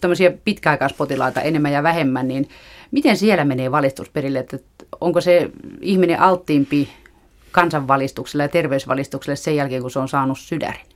tämmöisiä 0.00 0.32
pitkäaikaispotilaita 0.44 1.40
enemmän 1.40 1.72
ja 1.72 1.82
vähemmän, 1.82 2.28
niin 2.28 2.48
miten 2.90 3.16
siellä 3.16 3.44
menee 3.44 3.70
valistusperille? 3.70 4.38
Että 4.38 4.58
onko 5.00 5.20
se 5.20 5.50
ihminen 5.80 6.20
alttiimpi 6.20 6.88
kansanvalistukselle 7.52 8.44
ja 8.44 8.48
terveysvalistukselle 8.48 9.36
sen 9.36 9.56
jälkeen, 9.56 9.82
kun 9.82 9.90
se 9.90 9.98
on 9.98 10.08
saanut 10.08 10.38
sydärin? 10.38 10.86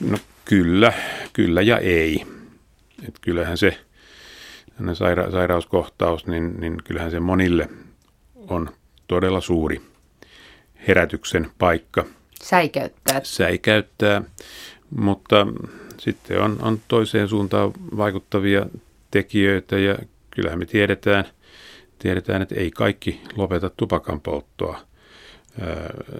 No 0.00 0.18
kyllä, 0.44 0.92
kyllä 1.32 1.62
ja 1.62 1.78
ei. 1.78 2.26
Et 3.08 3.18
kyllähän 3.20 3.58
se 3.58 3.78
saira- 4.80 5.30
sairauskohtaus, 5.32 6.26
niin, 6.26 6.60
niin 6.60 6.76
kyllähän 6.84 7.10
se 7.10 7.20
monille 7.20 7.68
on 8.34 8.70
todella 9.08 9.40
suuri 9.40 9.80
herätyksen 10.88 11.50
paikka. 11.58 12.04
Säikäyttää. 12.42 13.20
Säikäyttää, 13.22 14.22
mutta 14.96 15.46
sitten 15.98 16.40
on, 16.40 16.58
on 16.62 16.80
toiseen 16.88 17.28
suuntaan 17.28 17.72
vaikuttavia 17.96 18.66
tekijöitä 19.10 19.78
ja 19.78 19.98
kyllähän 20.30 20.58
me 20.58 20.66
tiedetään– 20.66 21.24
tiedetään, 22.02 22.42
että 22.42 22.54
ei 22.54 22.70
kaikki 22.70 23.20
lopeta 23.36 23.70
tupakan 23.70 24.20
polttoa 24.20 24.80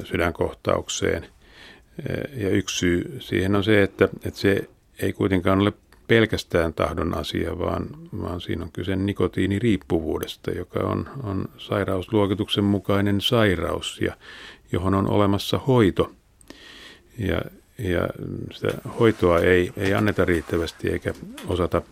sydänkohtaukseen. 0.04 1.26
Ja 2.36 2.48
yksi 2.48 2.78
syy 2.78 3.16
siihen 3.20 3.56
on 3.56 3.64
se, 3.64 3.82
että, 3.82 4.08
että 4.24 4.40
se 4.40 4.68
ei 5.02 5.12
kuitenkaan 5.12 5.60
ole 5.60 5.72
pelkästään 6.08 6.74
tahdon 6.74 7.16
asia, 7.18 7.58
vaan, 7.58 7.86
vaan 8.22 8.40
siinä 8.40 8.64
on 8.64 8.72
kyse 8.72 8.96
nikotiiniriippuvuudesta, 8.96 10.50
joka 10.50 10.80
on, 10.80 11.08
on 11.22 11.44
sairausluokituksen 11.58 12.64
mukainen 12.64 13.20
sairaus, 13.20 14.00
ja 14.00 14.16
johon 14.72 14.94
on 14.94 15.10
olemassa 15.10 15.58
hoito. 15.58 16.12
Ja, 17.18 17.42
ja 17.78 18.08
sitä 18.52 18.68
hoitoa 18.98 19.38
ei, 19.38 19.72
ei 19.76 19.94
anneta 19.94 20.24
riittävästi 20.24 20.88
eikä 20.88 21.14
osata 21.46 21.82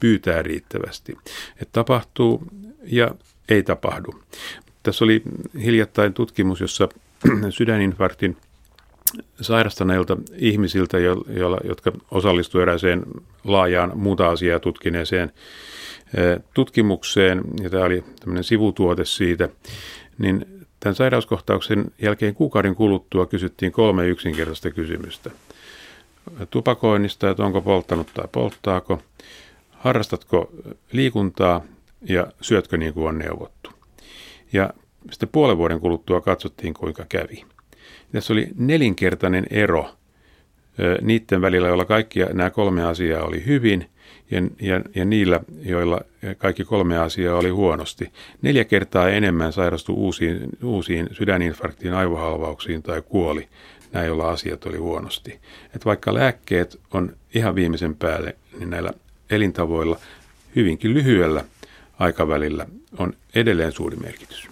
pyytää 0.00 0.42
riittävästi. 0.42 1.16
Et 1.62 1.68
tapahtuu 1.72 2.42
ja 2.90 3.14
ei 3.48 3.62
tapahdu. 3.62 4.14
Tässä 4.82 5.04
oli 5.04 5.22
hiljattain 5.64 6.14
tutkimus, 6.14 6.60
jossa 6.60 6.88
sydäninfarktin 7.50 8.36
sairastaneilta 9.40 10.16
ihmisiltä, 10.36 10.98
jo, 10.98 11.24
jo, 11.28 11.60
jotka 11.64 11.92
osallistuivat 12.10 12.62
erääseen 12.62 13.02
laajaan 13.44 13.92
muuta 13.94 14.28
asiaa 14.28 14.58
tutkineeseen 14.58 15.32
tutkimukseen, 16.54 17.44
ja 17.62 17.70
tämä 17.70 17.84
oli 17.84 18.04
tämmöinen 18.20 18.44
sivutuote 18.44 19.04
siitä, 19.04 19.48
niin 20.18 20.46
tämän 20.80 20.94
sairauskohtauksen 20.94 21.84
jälkeen 22.02 22.34
kuukauden 22.34 22.74
kuluttua 22.74 23.26
kysyttiin 23.26 23.72
kolme 23.72 24.08
yksinkertaista 24.08 24.70
kysymystä. 24.70 25.30
Tupakoinnista, 26.50 27.30
että 27.30 27.44
onko 27.44 27.60
polttanut 27.60 28.10
tai 28.14 28.28
polttaako, 28.32 29.02
harrastatko 29.70 30.52
liikuntaa 30.92 31.64
ja 32.02 32.26
syötkö 32.40 32.76
niin 32.76 32.94
kuin 32.94 33.08
on 33.08 33.18
neuvottu. 33.18 33.70
Ja 34.52 34.70
sitten 35.10 35.28
puolen 35.28 35.58
vuoden 35.58 35.80
kuluttua 35.80 36.20
katsottiin, 36.20 36.74
kuinka 36.74 37.06
kävi. 37.08 37.44
Tässä 38.12 38.32
oli 38.32 38.48
nelinkertainen 38.56 39.46
ero 39.50 39.90
niiden 41.00 41.40
välillä, 41.40 41.68
joilla 41.68 41.84
kaikki 41.84 42.20
nämä 42.32 42.50
kolme 42.50 42.84
asiaa 42.84 43.24
oli 43.24 43.46
hyvin– 43.46 43.86
ja, 44.30 44.42
ja, 44.60 44.80
ja 44.94 45.04
niillä, 45.04 45.40
joilla 45.62 46.00
kaikki 46.38 46.64
kolme 46.64 46.98
asiaa 46.98 47.38
oli 47.38 47.48
huonosti. 47.48 48.12
Neljä 48.42 48.64
kertaa 48.64 49.08
enemmän 49.08 49.52
sairastui 49.52 49.94
uusiin, 49.94 50.40
uusiin 50.62 51.08
sydäninfarktiin, 51.12 51.94
aivohalvauksiin 51.94 52.82
tai 52.82 53.02
kuoli 53.02 53.48
nämä, 53.92 54.06
joilla 54.06 54.30
asiat 54.30 54.66
oli 54.66 54.76
huonosti. 54.76 55.40
Et 55.76 55.84
vaikka 55.84 56.14
lääkkeet 56.14 56.80
on 56.94 57.16
ihan 57.34 57.54
viimeisen 57.54 57.96
päälle, 57.96 58.36
niin 58.58 58.70
näillä 58.70 58.92
elintavoilla 59.30 59.98
hyvinkin 60.56 60.94
lyhyellä 60.94 61.44
aikavälillä 61.98 62.66
on 62.98 63.12
edelleen 63.34 63.72
suuri 63.72 63.96
merkitys. 63.96 64.48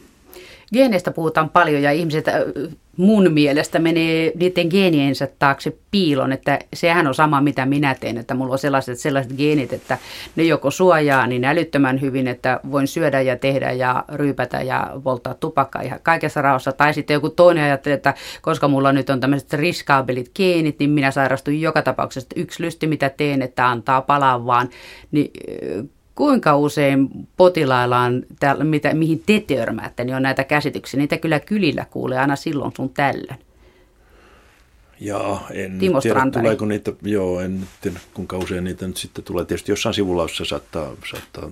Geeneistä 0.72 1.10
puhutaan 1.10 1.50
paljon 1.50 1.82
ja 1.82 1.92
ihmiset 1.92 2.24
mun 2.96 3.32
mielestä 3.32 3.78
menee 3.78 4.32
niiden 4.34 4.68
geeniensä 4.68 5.28
taakse 5.38 5.76
piilon, 5.90 6.32
että 6.32 6.58
sehän 6.74 7.06
on 7.06 7.14
sama 7.14 7.40
mitä 7.40 7.66
minä 7.66 7.94
teen, 7.94 8.18
että 8.18 8.34
mulla 8.34 8.52
on 8.52 8.58
sellaiset, 8.58 8.98
sellaiset 8.98 9.32
geenit, 9.36 9.72
että 9.72 9.98
ne 10.36 10.42
joko 10.42 10.70
suojaa 10.70 11.26
niin 11.26 11.44
älyttömän 11.44 12.00
hyvin, 12.00 12.28
että 12.28 12.60
voin 12.70 12.86
syödä 12.86 13.20
ja 13.20 13.36
tehdä 13.36 13.72
ja 13.72 14.04
ryypätä 14.12 14.62
ja 14.62 14.90
polttaa 15.04 15.34
tupakkaa 15.34 15.82
ihan 15.82 16.00
kaikessa 16.02 16.42
rauhassa. 16.42 16.72
Tai 16.72 16.94
sitten 16.94 17.14
joku 17.14 17.30
toinen 17.30 17.64
ajattelee, 17.64 17.96
että 17.96 18.14
koska 18.42 18.68
mulla 18.68 18.92
nyt 18.92 19.10
on 19.10 19.20
tämmöiset 19.20 19.52
riskaabelit 19.52 20.30
geenit, 20.34 20.78
niin 20.78 20.90
minä 20.90 21.10
sairastun 21.10 21.60
joka 21.60 21.82
tapauksessa. 21.82 22.28
Yksi 22.36 22.62
lysti 22.62 22.86
mitä 22.86 23.08
teen, 23.08 23.42
että 23.42 23.68
antaa 23.68 24.02
palaa 24.02 24.46
vaan, 24.46 24.68
niin 25.10 25.30
kuinka 26.16 26.56
usein 26.56 27.08
potilailla 27.36 28.00
on, 28.00 28.22
täällä, 28.40 28.64
mitä, 28.64 28.94
mihin 28.94 29.22
te 29.26 29.40
törmäätte, 29.40 30.04
niin 30.04 30.16
on 30.16 30.22
näitä 30.22 30.44
käsityksiä. 30.44 30.98
Niitä 30.98 31.18
kyllä 31.18 31.40
kylillä 31.40 31.86
kuulee 31.90 32.18
aina 32.18 32.36
silloin 32.36 32.72
sun 32.76 32.90
tällöin. 32.90 33.38
Joo, 35.00 35.40
en 35.50 35.78
Timo 35.78 36.00
tiedä 36.00 36.14
Strandari. 36.14 36.42
tuleeko 36.42 36.66
niitä, 36.66 36.92
joo, 37.02 37.40
en 37.40 37.68
tiedä 37.80 38.00
kuinka 38.14 38.38
usein 38.38 38.64
niitä 38.64 38.86
nyt 38.86 38.96
sitten 38.96 39.24
tulee. 39.24 39.44
Tietysti 39.44 39.72
jossain 39.72 39.94
sivulaussa 39.94 40.44
saattaa, 40.44 40.92
saattaa 41.10 41.50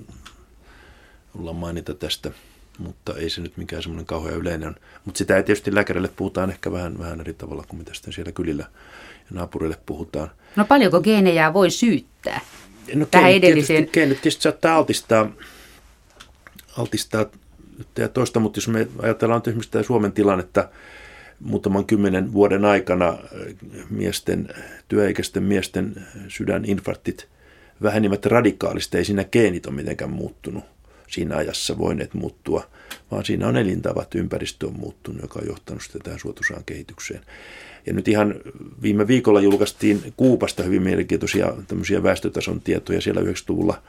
olla 1.39 1.53
mainita 1.53 1.95
tästä, 1.95 2.31
mutta 2.79 3.15
ei 3.17 3.31
se 3.31 3.41
nyt 3.41 3.57
mikään 3.57 3.83
semmoinen 3.83 4.07
kauhean 4.07 4.39
yleinen 4.39 4.69
on. 4.69 4.75
Mutta 5.05 5.19
sitä 5.19 5.37
ei 5.37 5.43
tietysti 5.43 5.75
lääkärille 5.75 6.11
puhutaan 6.17 6.51
ehkä 6.51 6.73
vähän, 6.73 6.99
vähän 6.99 7.21
eri 7.21 7.35
tavalla 7.35 7.65
kuin 7.69 7.79
mitä 7.79 7.95
sitten 7.95 8.13
siellä 8.13 8.33
kylillä 8.33 8.65
ja 9.19 9.31
naapurille 9.31 9.77
puhutaan. 9.87 10.31
No 10.57 10.65
paljonko 10.65 11.01
geenejä 11.01 11.53
voi 11.53 11.71
syyttää? 11.71 12.41
No, 12.95 13.07
tähän 13.07 13.33
edelliseen. 13.33 13.89
Keinot 13.89 14.17
tietysti 14.17 14.43
saattaa 14.43 14.77
altistaa, 14.77 15.33
altistaa 16.79 17.27
ja 17.99 18.09
toista, 18.09 18.41
mutta 18.41 18.59
jos 18.59 18.69
me 18.69 18.89
ajatellaan 18.99 19.39
nyt 19.39 19.49
esimerkiksi 19.49 19.71
tämä 19.71 19.83
Suomen 19.83 20.13
tilannetta 20.13 20.69
muutaman 21.41 21.87
kymmenen 21.87 22.33
vuoden 22.33 22.65
aikana 22.65 23.09
äh, 23.09 23.19
miesten, 23.91 24.49
työikäisten 24.89 25.43
miesten 25.43 26.07
sydäninfarktit 26.29 27.29
vähenivät 27.83 28.27
radikaalisti, 28.27 28.99
ei 28.99 29.05
siinä 29.05 29.25
geenit 29.25 29.67
ole 29.67 29.75
mitenkään 29.75 30.11
muuttunut 30.11 30.65
siinä 31.09 31.37
ajassa 31.37 31.79
voineet 31.79 32.15
muuttua, 32.15 32.71
vaan 33.11 33.25
siinä 33.25 33.49
on 33.49 33.57
elintavat, 33.57 34.15
ympäristö 34.15 34.67
on 34.67 34.79
muuttunut, 34.79 35.23
joka 35.23 35.39
on 35.39 35.47
johtanut 35.47 35.83
sitten 35.83 36.03
tähän 36.03 36.21
suotuisaan 36.21 36.65
kehitykseen. 36.65 37.21
Ja 37.87 37.93
nyt 37.93 38.09
ihan 38.09 38.35
viime 38.83 39.07
viikolla 39.07 39.41
julkaistiin 39.41 40.13
Kuupasta 40.17 40.63
hyvin 40.63 40.83
mielenkiintoisia 40.83 41.55
tämmöisiä 41.69 42.03
väestötason 42.03 42.61
tietoja 42.61 43.01
siellä 43.01 43.21
90-luvulla 43.21 43.83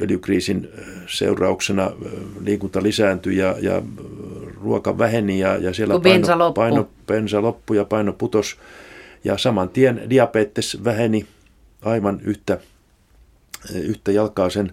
öljykriisin 0.00 0.68
seurauksena 1.06 1.90
liikunta 2.40 2.82
lisääntyi 2.82 3.36
ja, 3.36 3.56
ja 3.60 3.82
ruoka 4.62 4.98
väheni 4.98 5.38
ja, 5.38 5.56
ja 5.56 5.74
siellä 5.74 5.92
paino, 5.92 6.02
bensa 6.02 6.38
loppu. 6.38 6.60
paino, 6.60 6.88
bensa 7.06 7.42
loppui 7.42 7.76
ja 7.76 7.84
paino 7.84 8.12
putos. 8.12 8.56
Ja 9.24 9.38
saman 9.38 9.68
tien 9.68 10.02
diabetes 10.10 10.84
väheni 10.84 11.26
aivan 11.82 12.20
yhtä, 12.24 12.58
yhtä 13.74 14.12
jalkaa 14.12 14.50
sen, 14.50 14.72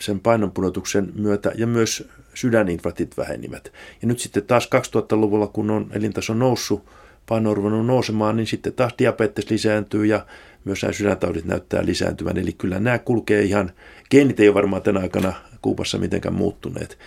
sen 0.00 0.20
painonpudotuksen 0.20 1.12
myötä 1.14 1.52
ja 1.54 1.66
myös 1.66 2.08
sydäninfarktit 2.36 3.16
vähenivät. 3.16 3.72
Ja 4.02 4.08
nyt 4.08 4.18
sitten 4.18 4.42
taas 4.42 4.68
2000-luvulla, 4.74 5.46
kun 5.46 5.70
on 5.70 5.86
elintaso 5.92 6.34
noussut, 6.34 6.84
paino 7.28 7.50
on 7.50 7.86
nousemaan, 7.86 8.36
niin 8.36 8.46
sitten 8.46 8.72
taas 8.72 8.94
diabetes 8.98 9.50
lisääntyy 9.50 10.06
ja 10.06 10.26
myös 10.64 10.82
nämä 10.82 10.92
sydäntaudit 10.92 11.44
näyttää 11.44 11.86
lisääntyvän. 11.86 12.38
Eli 12.38 12.52
kyllä 12.52 12.80
nämä 12.80 12.98
kulkee 12.98 13.42
ihan, 13.42 13.72
geenit 14.10 14.40
ei 14.40 14.48
ole 14.48 14.54
varmaan 14.54 14.82
tänä 14.82 15.00
aikana 15.00 15.32
Kuupassa 15.62 15.98
mitenkään 15.98 16.34
muuttuneet. 16.34 16.98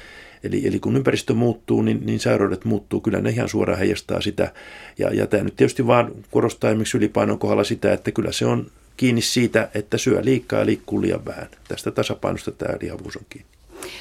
Eli, 0.43 0.67
eli 0.67 0.79
kun 0.79 0.95
ympäristö 0.95 1.33
muuttuu, 1.33 1.81
niin, 1.81 2.05
niin 2.05 2.19
sairaudet 2.19 2.65
muuttuu. 2.65 3.01
Kyllä 3.01 3.21
ne 3.21 3.29
ihan 3.29 3.49
suoraan 3.49 3.79
heijastaa 3.79 4.21
sitä. 4.21 4.53
Ja, 4.97 5.13
ja 5.13 5.27
tämä 5.27 5.43
nyt 5.43 5.55
tietysti 5.55 5.87
vaan 5.87 6.11
korostaa 6.31 6.69
esimerkiksi 6.69 6.97
ylipainon 6.97 7.39
kohdalla 7.39 7.63
sitä, 7.63 7.93
että 7.93 8.11
kyllä 8.11 8.31
se 8.31 8.45
on 8.45 8.71
kiinni 8.97 9.21
siitä, 9.21 9.69
että 9.73 9.97
syö 9.97 10.21
liikaa 10.23 10.59
ja 10.59 10.65
liikkuu 10.65 11.01
liian 11.01 11.25
vähän. 11.25 11.47
Tästä 11.67 11.91
tasapainosta 11.91 12.51
tämä 12.51 12.77
lihavuus 12.81 13.17
on 13.17 13.25
kiinni. 13.29 13.58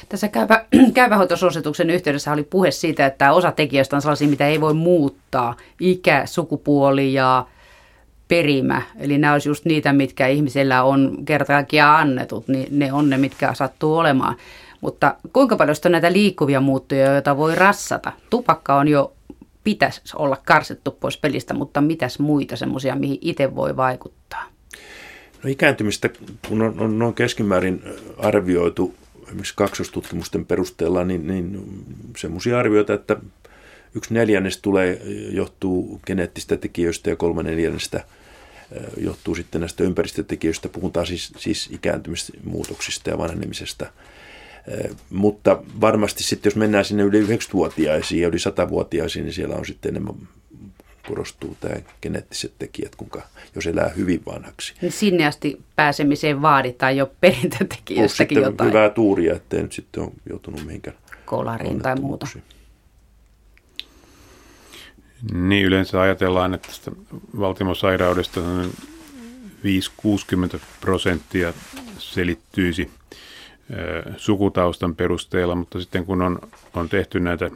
Tässä 0.08 0.28
käypä, 0.28 0.64
käypähoitosuosituksen 0.94 1.90
yhteydessä 1.90 2.32
oli 2.32 2.42
puhe 2.42 2.70
siitä, 2.70 3.06
että 3.06 3.32
osa 3.32 3.52
tekijöistä 3.52 3.96
on 3.96 4.02
sellaisia, 4.02 4.28
mitä 4.28 4.46
ei 4.46 4.60
voi 4.60 4.74
muuttaa. 4.74 5.56
Ikä, 5.80 6.22
sukupuoli 6.26 7.12
ja 7.12 7.46
perimä. 8.28 8.82
Eli 8.98 9.18
nämä 9.18 9.32
olisi 9.32 9.48
just 9.48 9.64
niitä, 9.64 9.92
mitkä 9.92 10.26
ihmisellä 10.26 10.82
on 10.82 11.16
kertaakin 11.24 11.84
annetut, 11.84 12.48
niin 12.48 12.78
ne 12.78 12.92
on 12.92 13.10
ne, 13.10 13.18
mitkä 13.18 13.54
sattuu 13.54 13.96
olemaan. 13.96 14.36
Mutta 14.80 15.14
kuinka 15.32 15.56
paljon 15.56 15.76
on 15.84 15.92
näitä 15.92 16.12
liikkuvia 16.12 16.60
muuttuja, 16.60 17.12
joita 17.12 17.36
voi 17.36 17.54
rassata? 17.54 18.12
Tupakka 18.30 18.76
on 18.76 18.88
jo, 18.88 19.12
pitäisi 19.64 20.00
olla 20.16 20.36
karsittu 20.44 20.90
pois 20.90 21.18
pelistä, 21.18 21.54
mutta 21.54 21.80
mitäs 21.80 22.18
muita 22.18 22.56
semmoisia, 22.56 22.96
mihin 22.96 23.18
itse 23.20 23.54
voi 23.54 23.76
vaikuttaa? 23.76 24.44
No 25.42 25.50
ikääntymistä, 25.50 26.08
kun 26.48 26.62
on, 26.62 26.80
on 26.80 26.98
noin 26.98 27.14
keskimäärin 27.14 27.82
arvioitu 28.18 28.94
esimerkiksi 29.28 29.54
kaksostutkimusten 29.56 30.46
perusteella, 30.46 31.04
niin, 31.04 31.26
niin 31.26 31.60
semmoisia 32.16 32.58
arvioita, 32.58 32.94
että 32.94 33.16
yksi 33.94 34.14
neljännes 34.14 34.56
tulee, 34.56 35.02
johtuu 35.30 36.00
geneettistä 36.06 36.56
tekijöistä 36.56 37.10
ja 37.10 37.16
kolme 37.16 37.42
neljännestä 37.42 38.04
johtuu 38.96 39.34
sitten 39.34 39.60
näistä 39.60 39.84
ympäristötekijöistä. 39.84 40.68
Puhutaan 40.68 41.06
siis, 41.06 41.32
siis 41.36 41.68
ikääntymismuutoksista 41.72 43.10
ja 43.10 43.18
vanhenemisesta. 43.18 43.86
Mutta 45.10 45.62
varmasti 45.80 46.22
sitten, 46.22 46.50
jos 46.50 46.56
mennään 46.56 46.84
sinne 46.84 47.02
yli 47.02 47.22
90-vuotiaisiin 47.22 48.22
ja 48.22 48.28
yli 48.28 48.36
100-vuotiaisiin, 48.36 49.24
niin 49.24 49.34
siellä 49.34 49.54
on 49.54 49.66
sitten 49.66 49.90
enemmän 49.90 50.14
korostuu 51.08 51.56
tämä 51.60 51.74
geneettiset 52.02 52.52
tekijät, 52.58 52.96
kuinka, 52.96 53.22
jos 53.54 53.66
elää 53.66 53.88
hyvin 53.88 54.22
vanhaksi. 54.26 54.74
Niin 54.80 54.92
sinne 54.92 55.26
asti 55.26 55.62
pääsemiseen 55.76 56.42
vaaditaan 56.42 56.96
jo 56.96 57.12
perintötekijöistäkin 57.20 58.42
jotain. 58.42 58.68
hyvää 58.68 58.90
tuuria, 58.90 59.34
ettei 59.34 59.62
nyt 59.62 59.72
sitten 59.72 60.02
ole 60.02 60.12
joutunut 60.28 60.64
mihinkään 60.64 60.96
kolariin 61.24 61.82
tai 61.82 61.96
muuta. 61.96 62.26
Niin 65.32 65.66
yleensä 65.66 66.00
ajatellaan, 66.00 66.54
että 66.54 66.68
tästä 66.68 66.90
valtimosairaudesta 67.38 68.40
5-60 70.56 70.58
prosenttia 70.80 71.52
selittyisi 71.98 72.90
sukutaustan 74.16 74.96
perusteella, 74.96 75.54
mutta 75.54 75.80
sitten 75.80 76.04
kun 76.04 76.22
on, 76.22 76.38
on 76.74 76.88
tehty 76.88 77.20
näitä 77.20 77.50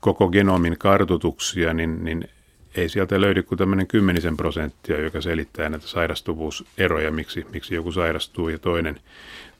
koko 0.00 0.28
genomin 0.28 0.78
kartotuksia, 0.78 1.74
niin, 1.74 2.04
niin 2.04 2.28
ei 2.74 2.88
sieltä 2.88 3.20
löydy 3.20 3.42
kuin 3.42 3.58
tämmöinen 3.58 3.86
kymmenisen 3.86 4.36
prosenttia, 4.36 5.00
joka 5.00 5.20
selittää 5.20 5.68
näitä 5.68 5.86
sairastuvuuseroja, 5.86 7.10
miksi, 7.10 7.46
miksi 7.52 7.74
joku 7.74 7.92
sairastuu 7.92 8.48
ja 8.48 8.58
toinen, 8.58 9.00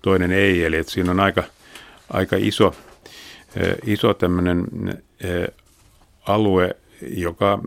toinen 0.03 0.33
ei. 0.33 0.65
Eli 0.65 0.77
että 0.77 0.93
siinä 0.93 1.11
on 1.11 1.21
aika, 1.21 1.43
aika 2.11 2.37
iso, 2.39 2.75
iso 3.87 4.15
tämmöinen 4.15 4.67
alue, 6.27 6.77
joka 7.17 7.59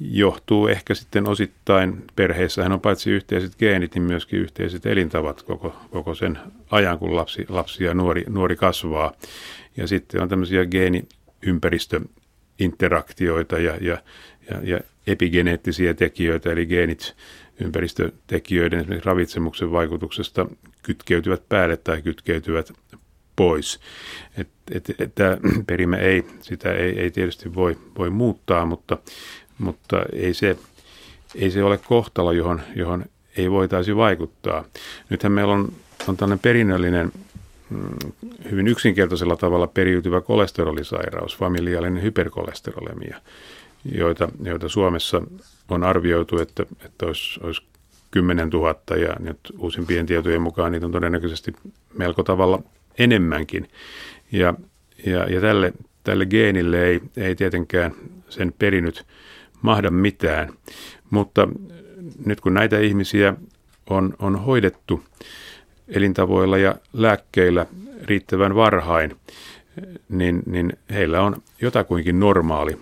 johtuu 0.00 0.68
ehkä 0.68 0.94
sitten 0.94 1.28
osittain 1.28 2.04
perheessähän 2.16 2.72
on 2.72 2.80
paitsi 2.80 3.10
yhteiset 3.10 3.56
geenit, 3.58 3.94
niin 3.94 4.02
myöskin 4.02 4.40
yhteiset 4.40 4.86
elintavat 4.86 5.42
koko, 5.42 5.76
koko 5.90 6.14
sen 6.14 6.38
ajan, 6.70 6.98
kun 6.98 7.16
lapsi, 7.16 7.46
lapsi 7.48 7.84
ja 7.84 7.94
nuori, 7.94 8.24
nuori 8.28 8.56
kasvaa. 8.56 9.12
Ja 9.76 9.86
sitten 9.86 10.22
on 10.22 10.28
tämmöisiä 10.28 10.66
geeni, 10.66 11.04
ympäristöinteraktioita 11.42 13.58
ja, 13.58 13.76
ja, 13.80 13.98
ja, 14.50 14.60
ja 14.62 14.80
epigeneettisiä 15.06 15.94
tekijöitä, 15.94 16.52
eli 16.52 16.66
geenit 16.66 17.16
ympäristötekijöiden 17.60 18.80
esimerkiksi 18.80 19.06
ravitsemuksen 19.06 19.72
vaikutuksesta 19.72 20.46
kytkeytyvät 20.82 21.48
päälle 21.48 21.76
tai 21.76 22.02
kytkeytyvät 22.02 22.72
pois. 23.36 23.80
Tämä 25.14 25.36
perimä 25.66 25.96
ei, 25.96 26.24
sitä 26.40 26.72
ei, 26.72 27.00
ei 27.00 27.10
tietysti 27.10 27.54
voi, 27.54 27.78
voi 27.98 28.10
muuttaa, 28.10 28.66
mutta, 28.66 28.98
mutta 29.58 30.02
ei, 30.12 30.34
se, 30.34 30.56
ei 31.34 31.50
se 31.50 31.62
ole 31.62 31.78
kohtalo, 31.78 32.32
johon, 32.32 32.60
johon 32.76 33.04
ei 33.36 33.50
voitaisi 33.50 33.96
vaikuttaa. 33.96 34.64
Nythän 35.10 35.32
meillä 35.32 35.52
on, 35.52 35.72
on 36.08 36.16
tällainen 36.16 36.38
perinnöllinen 36.38 37.12
hyvin 38.50 38.68
yksinkertaisella 38.68 39.36
tavalla 39.36 39.66
periytyvä 39.66 40.20
kolesterolisairaus, 40.20 41.36
familiaalinen 41.36 42.02
hyperkolesterolemia, 42.02 43.20
joita, 43.92 44.28
joita 44.42 44.68
Suomessa 44.68 45.22
on 45.68 45.84
arvioitu, 45.84 46.38
että, 46.38 46.66
että 46.84 47.06
olisi, 47.06 47.40
olisi 47.42 47.62
10 48.10 48.48
000 48.48 48.74
ja 48.96 49.16
nyt 49.18 49.38
uusimpien 49.58 50.06
tietojen 50.06 50.42
mukaan 50.42 50.72
niitä 50.72 50.86
on 50.86 50.92
todennäköisesti 50.92 51.52
melko 51.94 52.22
tavalla 52.22 52.62
enemmänkin. 52.98 53.68
Ja, 54.32 54.54
ja, 55.06 55.24
ja 55.24 55.40
tälle, 55.40 55.72
tälle 56.04 56.26
geenille 56.26 56.84
ei, 56.84 57.00
ei 57.16 57.34
tietenkään 57.34 57.92
sen 58.28 58.54
perinyt 58.58 59.06
mahda 59.62 59.90
mitään, 59.90 60.52
mutta 61.10 61.48
nyt 62.24 62.40
kun 62.40 62.54
näitä 62.54 62.78
ihmisiä 62.78 63.34
on, 63.90 64.14
on 64.18 64.36
hoidettu 64.40 65.02
elintavoilla 65.88 66.58
ja 66.58 66.74
lääkkeillä 66.92 67.66
riittävän 68.04 68.54
varhain, 68.54 69.16
niin, 70.08 70.42
niin 70.46 70.72
heillä 70.90 71.22
on 71.22 71.36
jotakuinkin 71.60 72.20
normaali 72.20 72.78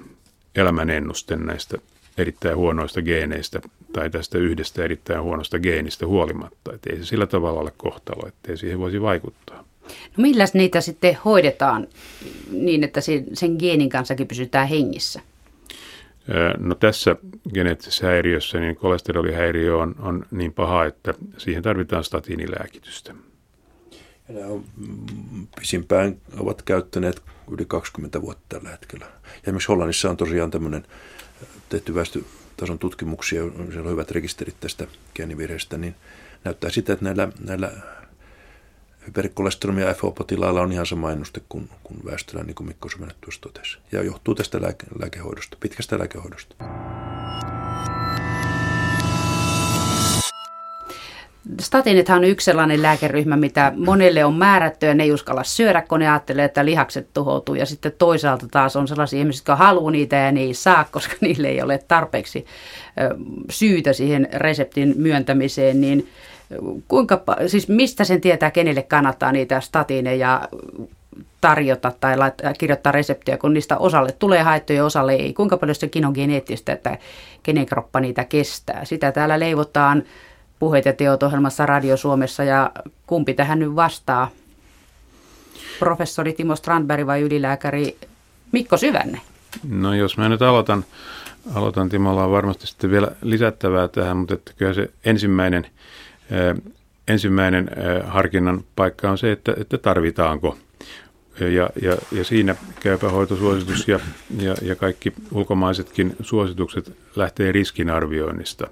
elämänennuste 0.55 1.37
näistä 1.37 1.79
erittäin 2.19 2.57
huonoista 2.57 3.03
geeneistä 3.03 3.61
tai 3.93 4.11
tästä 4.11 4.39
yhdestä 4.39 4.85
erittäin 4.85 5.23
huonosta 5.23 5.59
geenistä 5.59 6.07
huolimatta. 6.07 6.75
Että 6.75 6.91
ei 6.93 6.99
se 6.99 7.05
sillä 7.05 7.27
tavalla 7.27 7.61
ole 7.61 7.73
kohtalo, 7.77 8.29
ettei 8.29 8.57
siihen 8.57 8.79
voisi 8.79 9.03
vaikuttaa. 9.03 9.65
No 9.89 10.23
milläs 10.23 10.55
niitä 10.55 10.81
sitten 10.81 11.19
hoidetaan 11.25 11.87
niin, 12.51 12.85
että 12.85 13.01
sen 13.33 13.57
geenin 13.59 13.89
kanssakin 13.89 14.29
pysytään 14.29 14.69
hengissä? 14.69 15.21
No 16.59 16.75
tässä 16.75 17.17
geneettisessä 17.55 18.07
häiriössä 18.07 18.61
niin 18.61 18.77
kolesterolihäiriö 18.77 19.77
on, 19.77 19.95
on 19.99 20.27
niin 20.31 20.53
paha, 20.53 20.85
että 20.85 21.15
siihen 21.39 21.63
tarvitaan 21.63 22.05
statiinilääkitystä. 22.05 23.15
Ja 24.29 24.35
nämä 24.35 24.47
on, 24.47 24.65
mm, 24.77 25.47
pisimpään 25.61 26.17
ovat 26.39 26.63
käyttäneet 26.63 27.23
yli 27.51 27.65
20 27.65 28.23
vuotta 28.23 28.43
tällä 28.49 28.69
hetkellä. 28.71 29.05
Ja 29.05 29.41
esimerkiksi 29.43 29.69
Hollannissa 29.69 30.11
on 30.11 30.17
tosiaan 30.17 30.51
tämmöinen 30.51 30.87
tehty 31.69 31.95
väestötason 31.95 32.79
tutkimuksia, 32.79 33.43
siellä 33.43 33.87
on 33.87 33.93
hyvät 33.93 34.11
rekisterit 34.11 34.61
tästä 34.61 34.87
geenivirheestä, 35.15 35.79
niin 35.79 35.95
näyttää 36.45 36.71
sitä, 36.71 36.93
että 36.93 37.05
näillä, 37.05 37.29
näillä 37.45 37.73
hyperkolesteromia 39.07 39.95
FO-potilailla 39.95 40.61
on 40.61 40.73
ihan 40.73 40.87
sama 40.87 41.13
ennuste 41.13 41.41
kuin, 41.49 41.69
kuin 41.85 42.01
väestöllä, 42.05 42.45
niin 42.45 42.55
kuin 42.55 42.67
Mikko 42.67 42.89
Syvänet 42.89 43.17
tuossa 43.21 43.41
totesi. 43.41 43.79
Ja 43.93 44.03
johtuu 44.03 44.35
tästä 44.35 44.63
lääke, 44.63 44.87
lääkehoidosta, 45.01 45.57
pitkästä 45.61 45.99
lääkehoidosta. 45.99 46.55
Statinithan 51.61 52.19
on 52.19 52.25
yksi 52.25 52.45
sellainen 52.45 52.83
lääkeryhmä, 52.83 53.37
mitä 53.37 53.73
monelle 53.77 54.25
on 54.25 54.35
määrätty 54.35 54.87
ja 54.87 54.95
ne 54.95 55.03
ei 55.03 55.13
uskalla 55.13 55.45
syödä, 55.45 55.83
kun 55.83 56.01
ne 56.01 56.11
ajattelee, 56.11 56.45
että 56.45 56.65
lihakset 56.65 57.09
tuhoutuu. 57.15 57.55
Ja 57.55 57.67
sitten 57.67 57.93
toisaalta 57.99 58.47
taas 58.51 58.77
on 58.77 58.89
sellaisia 58.89 59.19
ihmisiä, 59.19 59.39
jotka 59.39 59.57
haluaa 59.57 59.91
niitä 59.91 60.17
ja 60.17 60.33
ne 60.33 60.41
ei 60.41 60.55
saa, 60.55 60.85
koska 60.91 61.15
niille 61.21 61.49
ei 61.49 61.63
ole 61.63 61.79
tarpeeksi 61.89 62.47
syytä 63.51 63.93
siihen 63.93 64.29
reseptin 64.33 64.95
myöntämiseen. 64.97 65.81
Niin 65.81 66.09
kuinka, 66.89 67.23
siis 67.47 67.69
mistä 67.69 68.05
sen 68.05 68.21
tietää, 68.21 68.51
kenelle 68.51 68.83
kannattaa 68.83 69.33
niitä 69.33 69.61
statiineja 69.61 70.49
tarjota 71.41 71.93
tai 72.01 72.17
laittaa, 72.17 72.55
kirjoittaa 72.55 72.93
reseptiä, 72.93 73.39
kun 73.39 73.55
niistä 73.55 73.79
osalle 73.79 74.13
tulee 74.13 74.43
haittoja 74.43 74.77
ja 74.77 74.85
osalle 74.85 75.13
ei. 75.13 75.33
Kuinka 75.33 75.57
paljon 75.57 75.75
sekin 75.75 76.07
on 76.07 76.13
geneettistä, 76.13 76.73
että 76.73 76.99
kenen 77.43 77.67
kroppa 77.67 78.01
niitä 78.01 78.25
kestää. 78.25 78.85
Sitä 78.85 79.13
täällä 79.13 79.39
leivotaan 79.39 80.03
puheet 80.59 80.85
ja 80.85 80.93
teot 80.93 81.23
ohjelmassa 81.23 81.67
Radio 81.67 81.97
Suomessa 81.97 82.45
ja 82.45 82.71
kumpi 83.07 83.35
tähän 83.35 83.59
nyt 83.59 83.77
vastaa? 83.77 84.31
Professori 85.79 86.33
Timo 86.33 86.57
Strandberg 86.57 87.07
vai 87.07 87.21
ylilääkäri 87.21 87.97
Mikko 88.53 88.77
Syvänne? 88.77 89.21
No 89.69 89.95
jos 89.95 90.19
mä 90.19 90.29
nyt 90.29 90.43
aloitan, 90.43 90.85
aloitan 91.55 91.89
Timolla 91.89 92.25
on 92.25 92.31
varmasti 92.31 92.67
sitten 92.67 92.91
vielä 92.91 93.09
lisättävää 93.23 93.89
tähän, 93.89 94.17
mutta 94.17 94.35
että 94.35 94.53
kyllä 94.57 94.75
se 94.75 94.91
ensimmäinen, 95.05 95.67
ensimmäinen 97.09 97.71
harkinnan 98.05 98.65
paikka 98.77 99.11
on 99.11 99.19
se, 99.19 99.33
että, 99.33 99.55
että 99.61 99.79
tarvitaanko 99.79 100.59
ja, 101.41 101.71
ja, 101.83 101.97
ja 102.13 102.25
siinä 102.25 102.57
käypähoitosuositus 102.81 103.89
ja, 103.89 104.01
ja, 104.41 104.55
ja 104.63 104.77
kaikki 104.77 105.13
ulkomaisetkin 105.33 106.17
suositukset 106.21 106.93
lähtee 107.17 107.53
riskinarvioinnista. 107.53 108.69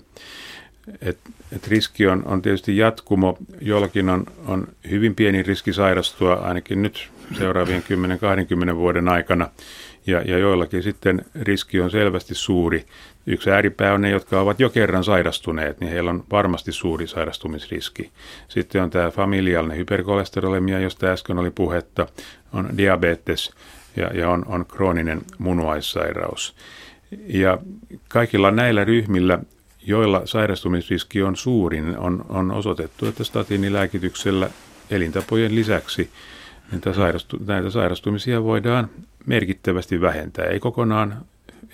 Et, 1.01 1.19
et 1.53 1.69
riski 1.69 2.07
on, 2.07 2.23
on 2.27 2.43
tietysti 2.43 2.77
jatkumo. 2.77 3.39
Jollakin 3.61 4.09
on, 4.09 4.27
on 4.47 4.69
hyvin 4.91 5.15
pieni 5.15 5.43
riski 5.43 5.73
sairastua 5.73 6.35
ainakin 6.35 6.83
nyt 6.83 7.09
seuraavien 7.39 7.83
10-20 8.73 8.75
vuoden 8.77 9.09
aikana 9.09 9.51
ja, 10.07 10.23
ja 10.23 10.39
joillakin 10.39 10.83
sitten 10.83 11.25
riski 11.43 11.81
on 11.81 11.91
selvästi 11.91 12.35
suuri. 12.35 12.87
Yksi 13.27 13.51
ääripää 13.51 13.95
on 13.95 14.01
ne, 14.01 14.11
jotka 14.11 14.41
ovat 14.41 14.61
jo 14.61 14.71
kerran 14.71 15.05
sairastuneet, 15.05 15.81
niin 15.81 15.93
heillä 15.93 16.11
on 16.11 16.25
varmasti 16.31 16.73
suuri 16.73 17.07
sairastumisriski. 17.07 18.11
Sitten 18.49 18.83
on 18.83 18.91
tämä 18.91 19.11
familiaalinen 19.11 19.77
hyperkolesterolemia, 19.77 20.81
josta 20.81 21.07
äsken 21.07 21.39
oli 21.39 21.51
puhetta, 21.51 22.07
on 22.53 22.69
diabetes 22.79 23.55
ja, 23.97 24.07
ja 24.15 24.31
on, 24.31 24.45
on 24.49 24.67
krooninen 24.67 25.23
munuaissairaus. 25.39 26.57
Ja 27.27 27.59
kaikilla 28.09 28.51
näillä 28.51 28.85
ryhmillä 28.85 29.39
joilla 29.87 30.23
sairastumisriski 30.25 31.23
on 31.23 31.37
suurin, 31.37 31.99
on, 31.99 32.25
on 32.29 32.51
osoitettu, 32.51 33.07
että 33.07 33.25
statiinilääkityksellä 33.25 34.51
elintapojen 34.91 35.55
lisäksi 35.55 36.11
näitä, 36.73 36.91
näitä 37.47 37.71
sairastumisia 37.71 38.45
voidaan 38.45 38.89
merkittävästi 39.27 40.01
vähentää. 40.01 40.45
Ei 40.45 40.61
kokonaan 40.61 41.25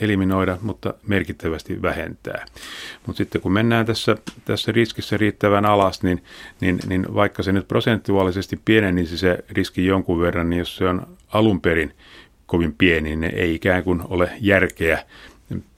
eliminoida, 0.01 0.59
mutta 0.63 0.95
merkittävästi 1.07 1.83
vähentää. 1.83 2.47
Mutta 3.07 3.19
sitten 3.19 3.41
kun 3.41 3.53
mennään 3.53 3.87
tässä, 3.87 4.17
tässä 4.45 4.73
riskissä 4.73 5.17
riittävän 5.17 5.67
alas, 5.67 6.03
niin, 6.03 6.25
niin, 6.61 6.79
niin 6.87 7.15
vaikka 7.15 7.43
se 7.43 7.53
nyt 7.53 7.69
prosentuaalisesti 7.69 8.61
pienenisi 8.65 9.19
se 9.19 9.39
riski 9.51 9.87
jonkun 9.87 10.21
verran, 10.21 10.51
niin 10.51 10.59
jos 10.59 10.77
se 10.77 10.89
on 10.89 11.07
alun 11.29 11.61
perin 11.61 11.95
kovin 12.47 12.75
pieni, 12.79 13.17
niin 13.17 13.35
ei 13.35 13.55
ikään 13.55 13.85
kuin 13.85 14.03
ole 14.09 14.31
järkeä 14.41 15.05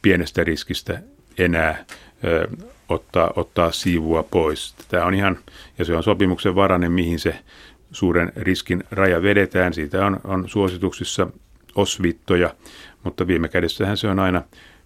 pienestä 0.03 0.45
riskistä 0.45 1.03
enää 1.39 1.85
ottaa, 2.89 3.31
ottaa 3.37 3.73
siivua 3.73 4.23
pois. 4.23 4.75
Tämä 4.89 5.05
on 5.05 5.15
ihan, 5.15 5.39
ja 5.79 5.85
se 5.85 5.97
on 5.97 6.03
sopimuksen 6.03 6.55
varainen, 6.55 6.93
mihin 6.93 7.19
se 7.19 7.39
suuren 7.93 8.33
riskin 8.37 8.85
raja 8.91 9.23
vedetään. 9.23 9.75
Siitä 9.75 10.07
on, 10.07 10.21
on 10.25 10.49
suosituksissa 10.49 11.27
osvittoja, 11.75 12.55
mutta 13.05 13.27
viime 13.27 13.49
kädessähän 13.49 13.97
se 13.97 14.09
on 14.09 14.19
aina 14.19 14.43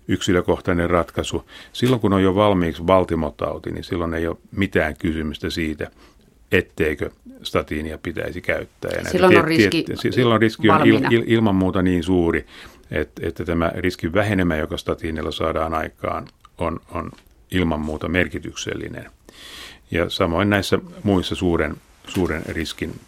yksilökohtainen 0.09 0.91
ratkaisu. 0.91 1.51
Silloin 1.73 2.01
kun 2.01 2.13
on 2.13 2.23
jo 2.23 2.35
valmiiksi 2.35 2.87
valtimotauti, 2.87 3.71
niin 3.71 3.85
silloin 3.85 4.15
ei 4.15 4.27
ole 4.27 4.37
mitään 4.51 4.97
kysymystä 4.97 5.51
siitä, 5.51 5.91
etteikö 6.53 7.11
statiinia 7.43 7.99
pitäisi 7.99 8.41
käyttää. 8.41 8.91
Ja 8.99 9.11
silloin 9.11 9.39
on 9.39 9.45
riski 9.45 9.83
tiet, 9.83 10.15
Silloin 10.15 10.41
riski 10.41 10.71
on 10.71 10.87
il, 10.87 11.01
il, 11.11 11.23
ilman 11.27 11.55
muuta 11.55 11.83
niin 11.83 12.05
suuri, 12.05 12.47
että, 12.91 13.27
että 13.27 13.45
tämä 13.45 13.73
riskin 13.75 14.13
vähenemä, 14.13 14.57
joka 14.57 14.77
statiinilla 14.77 15.31
saadaan 15.31 15.75
aikaan, 15.75 16.29
on, 16.59 16.81
on 16.91 17.11
ilman 17.51 17.81
muuta 17.81 18.09
merkityksellinen. 18.09 19.11
Ja 19.91 20.11
samoin 20.11 20.51
näissä 20.51 20.79
muissa 21.03 21.35
suuren, 21.35 21.77
suuren 22.09 22.43
riskin 22.47 23.01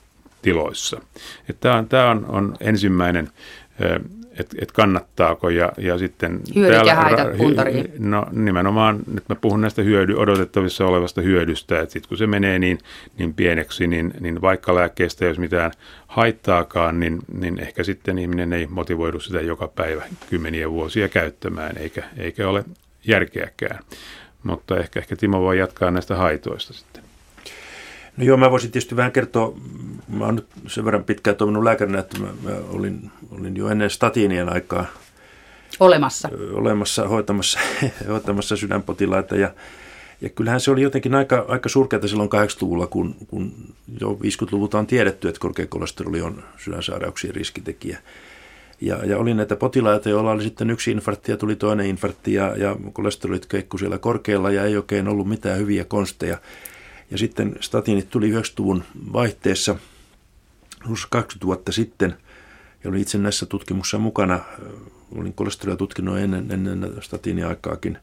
tiloissa. 0.43 1.01
Tämä 1.61 1.75
on, 1.75 1.89
tämä 1.89 2.11
on, 2.11 2.27
on 2.29 2.57
ensimmäinen, 2.61 3.31
että 4.39 4.57
et 4.61 4.73
kannattaako 4.73 5.51
ja, 5.51 5.73
ja 5.79 5.99
sitten... 5.99 6.41
Hyödyt 6.55 6.75
täällä, 6.75 6.91
ja 6.91 6.97
haitat 6.97 7.37
puntariin. 7.37 7.93
No 7.99 8.27
nimenomaan, 8.33 8.99
nyt 9.15 9.29
mä 9.29 9.35
puhun 9.35 9.61
näistä 9.61 9.83
hyödy, 9.83 10.15
odotettavissa 10.15 10.87
olevasta 10.87 11.21
hyödystä, 11.21 11.81
että 11.81 11.93
sitten 11.93 12.09
kun 12.09 12.19
se 12.19 12.27
menee 12.27 12.59
niin, 12.59 12.79
niin 13.19 13.35
pieneksi, 13.35 13.87
niin, 13.87 14.15
niin 14.21 14.41
vaikka 14.41 14.75
lääkkeestä 14.75 15.25
jos 15.25 15.39
mitään 15.39 15.73
haittaakaan, 16.07 17.01
niin, 17.01 17.19
niin 17.41 17.59
ehkä 17.61 17.85
sitten 17.85 18.19
ihminen 18.19 18.53
ei 18.53 18.67
motivoidu 18.67 19.21
sitä 19.21 19.41
joka 19.41 19.69
päivä 19.69 20.03
kymmeniä 20.31 20.71
vuosia 20.71 21.09
käyttämään, 21.09 21.79
eikä, 21.79 22.03
eikä 22.17 22.49
ole 22.49 22.65
järkeäkään. 23.07 23.79
Mutta 24.43 24.77
ehkä, 24.77 25.01
ehkä 25.01 25.17
Timo 25.17 25.41
voi 25.41 25.59
jatkaa 25.59 25.91
näistä 25.91 26.17
haitoista 26.17 26.73
sitten. 26.73 27.08
No 28.19 28.25
joo, 28.25 28.37
mä 28.37 28.51
voisin 28.51 28.71
tietysti 28.71 28.97
vähän 28.97 29.13
kertoa, 29.13 29.55
mä 30.09 30.25
oon 30.25 30.35
nyt 30.35 30.47
sen 30.67 30.85
verran 30.85 31.05
pitkään 31.05 31.37
toiminut 31.37 31.65
lääkärinä, 31.65 31.99
että 31.99 32.19
mä, 32.19 32.27
mä 32.43 32.51
olin, 32.71 33.11
olin 33.31 33.57
jo 33.57 33.69
ennen 33.69 33.91
statiinien 33.91 34.53
aikaa 34.53 34.87
olemassa, 35.81 36.29
olemassa 36.53 37.09
hoitamassa, 37.09 37.59
hoitamassa 38.09 38.57
sydänpotilaita 38.57 39.37
ja, 39.37 39.51
Ja 40.21 40.29
kyllähän 40.29 40.61
se 40.61 40.71
oli 40.71 40.83
jotenkin 40.83 41.15
aika, 41.15 41.45
aika 41.49 41.69
surkeata 41.69 42.09
silloin 42.09 42.29
80-luvulla, 42.29 42.87
kun, 42.87 43.15
kun 43.29 43.53
jo 44.01 44.19
50-luvulta 44.23 44.79
on 44.79 44.87
tiedetty, 44.87 45.29
että 45.29 45.41
korkeakolesteroli 45.41 46.21
on 46.21 46.43
sydänsairauksien 46.57 47.35
riskitekijä. 47.35 47.99
Ja, 48.81 49.05
ja 49.05 49.19
oli 49.19 49.35
näitä 49.35 49.57
potilaita, 49.57 50.09
joilla 50.09 50.31
oli 50.31 50.43
sitten 50.43 50.71
yksi 50.71 50.91
infarkti 50.91 51.33
ja 51.33 51.37
tuli 51.37 51.57
toinen 51.57 51.87
infarkti 51.87 52.35
ja, 52.35 52.55
ja 52.57 52.77
kolesterolit 52.93 53.47
keikku 53.47 53.79
siellä 53.79 53.99
korkealla 53.99 54.51
ja 54.51 54.65
ei 54.65 54.77
oikein 54.77 55.09
ollut 55.09 55.29
mitään 55.29 55.59
hyviä 55.59 55.85
konsteja. 55.85 56.39
Ja 57.11 57.19
sitten 57.19 57.57
statiinit 57.61 58.11
tuli 58.11 58.33
90-luvun 58.33 58.85
vaihteessa, 59.13 59.77
20 61.11 61.47
vuotta 61.47 61.73
sitten, 61.73 62.17
ja 62.85 62.91
olin 62.91 63.01
itse 63.01 63.19
näissä 63.19 63.47
tutkimuksissa 63.47 63.99
mukana, 63.99 64.41
olin 65.15 65.35
kolesterolia 65.35 65.77
tutkinut 65.77 66.19
ennen, 66.19 66.51
ennen 66.51 66.93
statiiniaikaakin, 67.01 67.99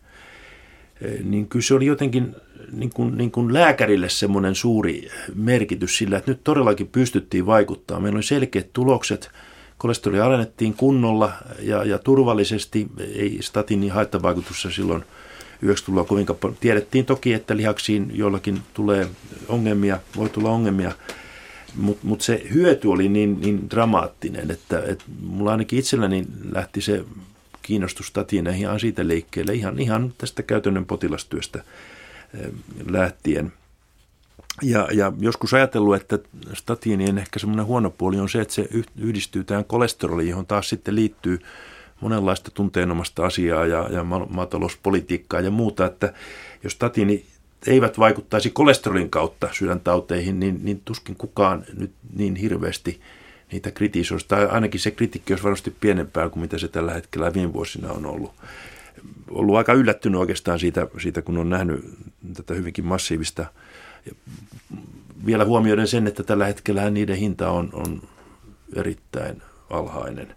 niin 1.23 1.47
kyllä 1.47 1.63
se 1.63 1.73
oli 1.73 1.85
jotenkin 1.85 2.35
niin 2.71 2.89
kuin, 2.89 3.17
niin 3.17 3.31
kuin 3.31 3.53
lääkärille 3.53 4.09
semmoinen 4.09 4.55
suuri 4.55 5.09
merkitys 5.35 5.97
sillä, 5.97 6.17
että 6.17 6.31
nyt 6.31 6.43
todellakin 6.43 6.87
pystyttiin 6.87 7.45
vaikuttaa. 7.45 7.99
Meillä 7.99 8.17
oli 8.17 8.23
selkeät 8.23 8.73
tulokset, 8.73 9.31
kolesteroli 9.77 10.21
alennettiin 10.21 10.73
kunnolla 10.73 11.31
ja, 11.59 11.83
ja 11.83 11.99
turvallisesti, 11.99 12.87
ei 13.15 13.37
statiinin 13.41 13.91
haittavaikutussa 13.91 14.71
silloin 14.71 15.03
90-luvulla 15.63 16.03
kovinkaan 16.03 16.39
paljon. 16.39 16.57
Tiedettiin 16.59 17.05
toki, 17.05 17.33
että 17.33 17.57
lihaksiin 17.57 18.11
jollakin 18.13 18.61
tulee 18.73 19.07
ongelmia, 19.47 19.99
voi 20.15 20.29
tulla 20.29 20.49
ongelmia, 20.49 20.91
mutta 21.75 22.07
mut 22.07 22.21
se 22.21 22.47
hyöty 22.53 22.87
oli 22.87 23.09
niin, 23.09 23.41
niin 23.41 23.69
dramaattinen, 23.69 24.51
että, 24.51 24.83
että 24.87 25.05
mulla 25.21 25.51
ainakin 25.51 25.79
itselläni 25.79 26.25
lähti 26.51 26.81
se 26.81 27.05
kiinnostus 27.61 28.13
ihan 28.57 28.79
siitä 28.79 29.07
liikkeelle, 29.07 29.53
ihan, 29.53 29.79
ihan 29.79 30.13
tästä 30.17 30.43
käytännön 30.43 30.85
potilastyöstä 30.85 31.63
eh, 32.33 32.51
lähtien. 32.89 33.53
Ja, 34.61 34.87
ja 34.93 35.13
joskus 35.19 35.53
ajatellut, 35.53 35.95
että 35.95 36.19
statiinien 36.53 37.17
ehkä 37.17 37.39
semmoinen 37.39 37.65
huono 37.65 37.89
puoli 37.89 38.19
on 38.19 38.29
se, 38.29 38.41
että 38.41 38.53
se 38.53 38.69
yhdistyy 38.97 39.43
tähän 39.43 39.65
kolesteroliin, 39.65 40.29
johon 40.29 40.45
taas 40.45 40.69
sitten 40.69 40.95
liittyy 40.95 41.39
monenlaista 42.01 42.51
tunteenomasta 42.51 43.25
asiaa 43.25 43.65
ja, 43.65 43.89
ja 43.91 44.03
maatalouspolitiikkaa 44.29 45.39
ja 45.39 45.51
muuta, 45.51 45.85
että 45.85 46.13
jos 46.63 46.73
statiini 46.73 47.25
eivät 47.67 47.99
vaikuttaisi 47.99 48.49
kolesterolin 48.49 49.09
kautta 49.09 49.49
sydäntauteihin, 49.51 50.39
niin, 50.39 50.59
niin 50.63 50.81
tuskin 50.85 51.15
kukaan 51.15 51.65
nyt 51.77 51.91
niin 52.15 52.35
hirveästi 52.35 53.01
niitä 53.51 53.71
kritisoisi. 53.71 54.27
Tai 54.27 54.45
ainakin 54.45 54.79
se 54.79 54.91
kritiikki 54.91 55.33
olisi 55.33 55.43
varmasti 55.43 55.75
pienempää 55.79 56.29
kuin 56.29 56.41
mitä 56.41 56.57
se 56.57 56.67
tällä 56.67 56.93
hetkellä 56.93 57.33
viime 57.33 57.53
vuosina 57.53 57.91
on 57.91 58.05
ollut. 58.05 58.31
Ollut 59.29 59.55
aika 59.55 59.73
yllättynyt 59.73 60.19
oikeastaan 60.19 60.59
siitä, 60.59 60.87
siitä 61.01 61.21
kun 61.21 61.37
on 61.37 61.49
nähnyt 61.49 61.85
tätä 62.33 62.53
hyvinkin 62.53 62.85
massiivista. 62.85 63.45
Ja 64.05 64.11
vielä 65.25 65.45
huomioiden 65.45 65.87
sen, 65.87 66.07
että 66.07 66.23
tällä 66.23 66.45
hetkellä 66.45 66.89
niiden 66.89 67.17
hinta 67.17 67.49
on, 67.49 67.69
on 67.73 68.01
erittäin 68.75 69.41
alhainen 69.69 70.35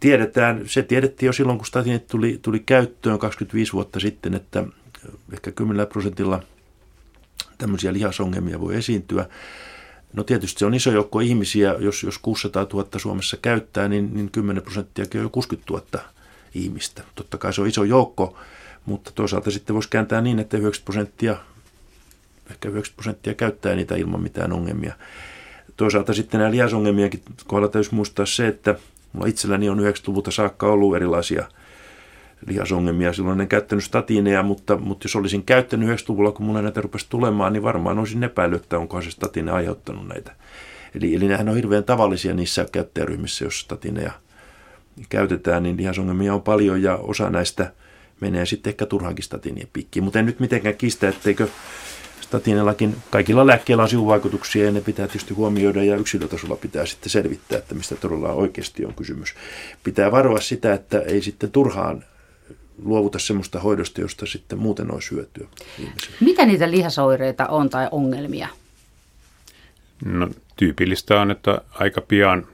tiedetään, 0.00 0.62
se 0.66 0.82
tiedettiin 0.82 1.26
jo 1.26 1.32
silloin, 1.32 1.58
kun 1.58 1.66
statinit 1.66 2.06
tuli, 2.06 2.38
tuli 2.42 2.60
käyttöön 2.60 3.18
25 3.18 3.72
vuotta 3.72 4.00
sitten, 4.00 4.34
että 4.34 4.64
ehkä 5.32 5.52
10 5.52 5.86
prosentilla 5.86 6.42
tämmöisiä 7.58 7.92
lihasongelmia 7.92 8.60
voi 8.60 8.76
esiintyä. 8.76 9.26
No 10.12 10.24
tietysti 10.24 10.58
se 10.58 10.66
on 10.66 10.74
iso 10.74 10.90
joukko 10.90 11.20
ihmisiä, 11.20 11.74
jos, 11.78 12.02
jos 12.02 12.18
600 12.18 12.66
000 12.72 12.88
Suomessa 12.96 13.36
käyttää, 13.36 13.88
niin, 13.88 14.14
niin 14.14 14.30
10 14.30 14.62
prosenttia 14.62 15.04
on 15.14 15.22
jo 15.22 15.28
60 15.28 15.72
000 15.72 16.04
ihmistä. 16.54 17.02
Totta 17.14 17.38
kai 17.38 17.52
se 17.52 17.60
on 17.60 17.66
iso 17.66 17.84
joukko, 17.84 18.38
mutta 18.86 19.10
toisaalta 19.14 19.50
sitten 19.50 19.74
voisi 19.74 19.88
kääntää 19.88 20.20
niin, 20.20 20.38
että 20.38 20.56
90 20.56 20.84
prosenttia, 20.84 21.36
ehkä 22.50 22.68
90 22.68 22.96
prosenttia 22.96 23.34
käyttää 23.34 23.74
niitä 23.74 23.96
ilman 23.96 24.22
mitään 24.22 24.52
ongelmia. 24.52 24.94
Toisaalta 25.76 26.14
sitten 26.14 26.38
nämä 26.40 26.50
lihasongelmienkin 26.50 27.22
kohdalla 27.46 27.72
täytyy 27.72 27.90
muistaa 27.92 28.26
se, 28.26 28.48
että 28.48 28.74
Mulla 29.16 29.28
itselläni 29.28 29.68
on 29.68 29.78
90-luvulta 29.78 30.30
saakka 30.30 30.66
ollut 30.66 30.96
erilaisia 30.96 31.44
lihasongelmia. 32.46 33.12
Silloin 33.12 33.40
en 33.40 33.48
käyttänyt 33.48 33.84
statiineja, 33.84 34.42
mutta, 34.42 34.76
mutta 34.76 35.04
jos 35.04 35.16
olisin 35.16 35.42
käyttänyt 35.42 35.88
90-luvulla, 35.88 36.32
kun 36.32 36.46
mulla 36.46 36.62
näitä 36.62 36.80
rupesi 36.80 37.06
tulemaan, 37.08 37.52
niin 37.52 37.62
varmaan 37.62 37.98
olisin 37.98 38.24
epäillyt, 38.24 38.62
että 38.62 38.78
onko 38.78 39.02
se 39.02 39.10
statiine 39.10 39.50
aiheuttanut 39.50 40.08
näitä. 40.08 40.32
Eli, 40.94 41.14
eli 41.14 41.28
nehän 41.28 41.48
on 41.48 41.54
hirveän 41.54 41.84
tavallisia 41.84 42.34
niissä 42.34 42.66
käyttäjäryhmissä, 42.72 43.44
jos 43.44 43.60
statiineja 43.60 44.12
käytetään, 45.08 45.62
niin 45.62 45.76
lihasongelmia 45.76 46.34
on 46.34 46.42
paljon 46.42 46.82
ja 46.82 46.96
osa 46.96 47.30
näistä 47.30 47.72
menee 48.20 48.46
sitten 48.46 48.70
ehkä 48.70 48.86
turhaankin 48.86 49.24
statiinien 49.24 49.68
piikkiin. 49.72 50.04
Mutta 50.04 50.18
en 50.18 50.26
nyt 50.26 50.40
mitenkään 50.40 50.76
kistä, 50.76 51.08
etteikö 51.08 51.48
statiinellakin 52.26 52.96
kaikilla 53.10 53.46
lääkkeillä 53.46 53.82
on 53.82 53.88
sivuvaikutuksia 53.88 54.64
ja 54.64 54.72
ne 54.72 54.80
pitää 54.80 55.06
tietysti 55.06 55.34
huomioida 55.34 55.84
ja 55.84 55.96
yksilötasolla 55.96 56.56
pitää 56.56 56.86
sitten 56.86 57.10
selvittää, 57.10 57.58
että 57.58 57.74
mistä 57.74 57.94
todella 57.94 58.32
oikeasti 58.32 58.84
on 58.84 58.94
kysymys. 58.94 59.34
Pitää 59.84 60.12
varoa 60.12 60.40
sitä, 60.40 60.72
että 60.72 61.00
ei 61.00 61.22
sitten 61.22 61.50
turhaan 61.50 62.04
luovuta 62.82 63.18
semmoista 63.18 63.60
hoidosta, 63.60 64.00
josta 64.00 64.26
sitten 64.26 64.58
muuten 64.58 64.94
olisi 64.94 65.10
hyötyä 65.10 65.46
ihmisille. 65.78 66.16
Mitä 66.20 66.46
niitä 66.46 66.70
lihasoireita 66.70 67.46
on 67.46 67.70
tai 67.70 67.88
ongelmia? 67.90 68.48
No, 70.04 70.28
tyypillistä 70.56 71.20
on, 71.20 71.30
että 71.30 71.60
aika 71.70 72.00
pian 72.00 72.46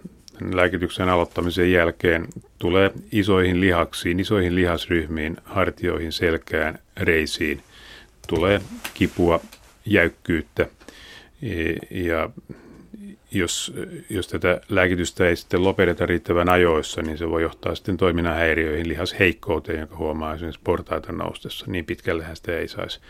lääkityksen 0.52 1.08
aloittamisen 1.08 1.72
jälkeen 1.72 2.28
tulee 2.58 2.90
isoihin 3.12 3.60
lihaksiin, 3.60 4.20
isoihin 4.20 4.54
lihasryhmiin, 4.54 5.36
hartioihin, 5.44 6.12
selkään, 6.12 6.78
reisiin. 6.96 7.62
Tulee 8.28 8.60
kipua, 8.94 9.40
jäykkyyttä. 9.84 10.66
E, 11.42 11.72
ja 11.90 12.30
jos, 13.30 13.74
jos 14.10 14.28
tätä 14.28 14.60
lääkitystä 14.68 15.28
ei 15.28 15.36
sitten 15.36 15.64
lopeteta 15.64 16.06
riittävän 16.06 16.48
ajoissa, 16.48 17.02
niin 17.02 17.18
se 17.18 17.30
voi 17.30 17.42
johtaa 17.42 17.74
sitten 17.74 17.96
toiminnan 17.96 18.34
häiriöihin, 18.34 18.88
lihasheikkouteen, 18.88 19.80
jonka 19.80 19.96
huomaa 19.96 20.34
esimerkiksi 20.34 20.60
portaita 20.64 21.12
noustessa. 21.12 21.66
Niin 21.68 21.84
pitkällehän 21.84 22.36
sitä 22.36 22.58
ei 22.58 22.68
saisi 22.68 23.00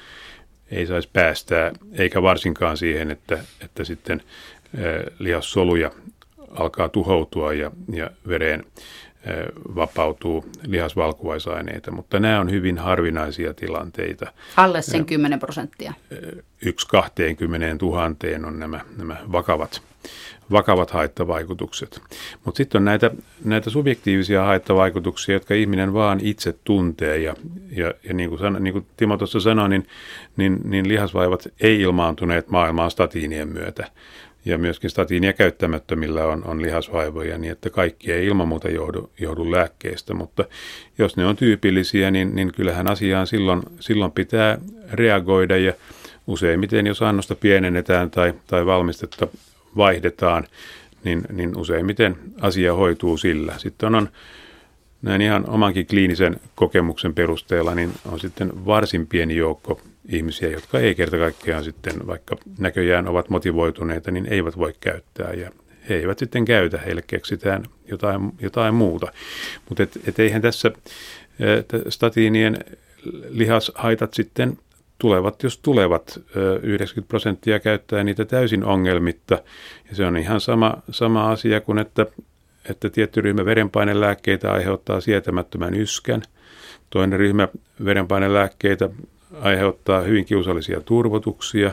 ei 0.71 0.87
saisi 0.87 1.09
päästää, 1.13 1.73
eikä 1.93 2.23
varsinkaan 2.23 2.77
siihen, 2.77 3.11
että, 3.11 3.39
että 3.61 3.85
sitten 3.85 4.23
e, 4.75 4.81
lihassoluja 5.19 5.91
alkaa 6.51 6.89
tuhoutua 6.89 7.53
ja, 7.53 7.71
ja 7.93 8.11
vereen 8.29 8.65
vapautuu 9.75 10.45
lihasvalkuaisaineita, 10.67 11.91
mutta 11.91 12.21
nämä 12.21 12.41
on 12.41 12.51
hyvin 12.51 12.79
harvinaisia 12.79 13.55
tilanteita. 13.55 14.33
Alle 14.57 14.83
sen 14.83 15.05
10 15.05 15.39
prosenttia. 15.39 15.93
Yksi 16.67 16.89
20 16.89 17.77
tuhanteen 17.79 18.45
on 18.45 18.59
nämä, 18.59 18.81
nämä 18.97 19.17
vakavat, 19.33 19.83
vakavat 20.51 20.91
haittavaikutukset. 20.91 22.03
Mutta 22.45 22.57
sitten 22.57 22.79
on 22.79 22.85
näitä, 22.85 23.11
näitä 23.45 23.71
subjektiivisia 23.71 24.45
haittavaikutuksia, 24.45 25.35
jotka 25.35 25.55
ihminen 25.55 25.95
vaan 25.95 26.21
itse 26.23 26.55
tuntee. 26.65 27.19
Ja, 27.19 27.35
ja, 27.71 27.95
ja 28.05 28.15
niin, 28.15 28.29
kuin 28.29 28.39
san, 28.39 28.57
niin 28.61 28.73
kuin 28.73 28.87
Timo 28.97 29.17
tuossa 29.17 29.41
sanoi, 29.41 29.69
niin, 29.69 29.87
niin, 30.37 30.61
niin 30.65 30.89
lihasvaivat 30.89 31.49
ei 31.61 31.81
ilmaantuneet 31.81 32.51
maailmaan 32.51 32.91
statiinien 32.91 33.49
myötä 33.49 33.87
ja 34.45 34.59
myöskin 34.59 34.91
statiinia 34.91 35.33
käyttämättömillä 35.33 36.27
on, 36.27 36.45
on 36.45 36.63
lihasvaivoja, 36.63 37.39
niin 37.39 37.53
että 37.53 37.71
kaikki 37.71 38.13
ei 38.13 38.27
ilman 38.27 38.49
muuta 38.49 38.69
johdu, 38.69 39.11
johdu 39.21 39.51
lääkkeestä, 39.51 40.15
mutta 40.15 40.45
jos 40.99 41.17
ne 41.17 41.27
on 41.27 41.37
tyypillisiä, 41.37 42.11
niin, 42.11 42.35
niin 42.35 42.53
kyllähän 42.53 42.91
asiaan 42.91 43.27
silloin, 43.27 43.63
silloin 43.81 44.13
pitää 44.13 44.59
reagoida 44.93 45.57
ja 45.57 45.73
useimmiten 46.27 46.87
jos 46.87 47.03
annosta 47.03 47.35
pienennetään 47.35 48.11
tai, 48.11 48.35
tai 48.47 48.67
valmistetta 48.67 49.29
vaihdetaan, 49.77 50.47
niin, 51.05 51.23
niin 51.33 51.57
useimmiten 51.57 52.17
asia 52.41 52.75
hoituu 52.75 53.17
sillä. 53.17 53.55
Sitten 53.59 53.95
on 53.95 54.09
näin 55.03 55.23
ihan 55.23 55.49
omankin 55.49 55.87
kliinisen 55.87 56.41
kokemuksen 56.55 57.15
perusteella, 57.15 57.75
niin 57.75 57.93
on 58.13 58.21
sitten 58.21 58.67
varsin 58.67 59.07
pieni 59.07 59.37
joukko 59.37 59.81
ihmisiä, 60.09 60.49
jotka 60.49 60.79
ei 60.79 60.95
kerta 60.95 61.19
kaikkiaan 61.19 61.65
sitten, 61.65 62.07
vaikka 62.07 62.37
näköjään 62.59 63.09
ovat 63.09 63.29
motivoituneita, 63.29 64.11
niin 64.11 64.27
eivät 64.27 64.59
voi 64.59 64.75
käyttää 64.81 65.33
ja 65.33 65.51
he 65.89 65.95
eivät 65.95 66.19
sitten 66.19 66.45
käytä, 66.45 66.79
heille 66.79 67.03
keksitään 67.07 67.65
jotain, 67.89 68.33
jotain 68.41 68.75
muuta. 68.75 69.13
Mutta 69.69 69.83
et, 69.83 69.99
et 70.07 70.19
eihän 70.19 70.43
tässä 70.43 70.71
statiinien 71.89 72.59
lihashaitat 73.29 74.15
sitten 74.15 74.59
tulevat, 74.99 75.43
jos 75.43 75.59
tulevat, 75.59 76.21
90 76.63 77.09
prosenttia 77.09 77.61
käyttää 77.61 78.05
niitä 78.05 78.25
täysin 78.25 78.65
ongelmitta. 78.65 79.43
Ja 79.91 79.97
se 79.97 80.07
on 80.07 80.17
ihan 80.17 80.41
sama, 80.41 80.83
sama 80.91 81.31
asia 81.31 81.61
kuin, 81.61 81.79
että, 81.79 82.07
että 82.71 82.91
tietty 82.91 83.21
ryhmä 83.21 83.45
verenpainelääkkeitä 83.45 84.53
aiheuttaa 84.53 85.01
sietämättömän 85.01 85.75
yskän. 85.75 86.23
Toinen 86.91 87.19
ryhmä 87.19 87.49
verenpainelääkkeitä 87.85 88.91
aiheuttaa 89.41 90.01
hyvin 90.01 90.25
kiusallisia 90.25 90.81
turvotuksia. 90.81 91.71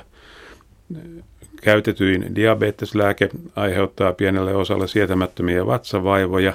Käytetyin 1.61 2.35
diabeteslääke 2.35 3.29
aiheuttaa 3.55 4.13
pienelle 4.13 4.55
osalle 4.55 4.87
sietämättömiä 4.87 5.65
vatsavaivoja. 5.65 6.53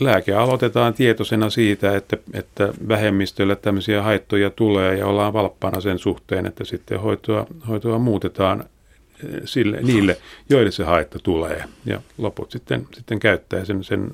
lääke 0.00 0.34
aloitetaan 0.34 0.94
tietoisena 0.94 1.50
siitä, 1.50 1.96
että, 1.96 2.16
että 2.32 2.72
vähemmistölle 2.88 3.56
tämmöisiä 3.56 4.02
haittoja 4.02 4.50
tulee 4.50 4.96
ja 4.96 5.06
ollaan 5.06 5.32
valppana 5.32 5.80
sen 5.80 5.98
suhteen, 5.98 6.46
että 6.46 6.64
sitten 6.64 7.00
hoitoa, 7.00 7.46
hoitoa 7.68 7.98
muutetaan 7.98 8.60
eh, 9.24 9.40
sille, 9.44 9.80
niille, 9.82 10.16
joille 10.50 10.70
se 10.70 10.84
haitta 10.84 11.18
tulee. 11.18 11.64
Ja 11.86 12.00
loput 12.18 12.50
sitten, 12.50 12.86
sitten 12.94 13.18
käyttää 13.20 13.64
sen, 13.64 13.84
sen 13.84 14.10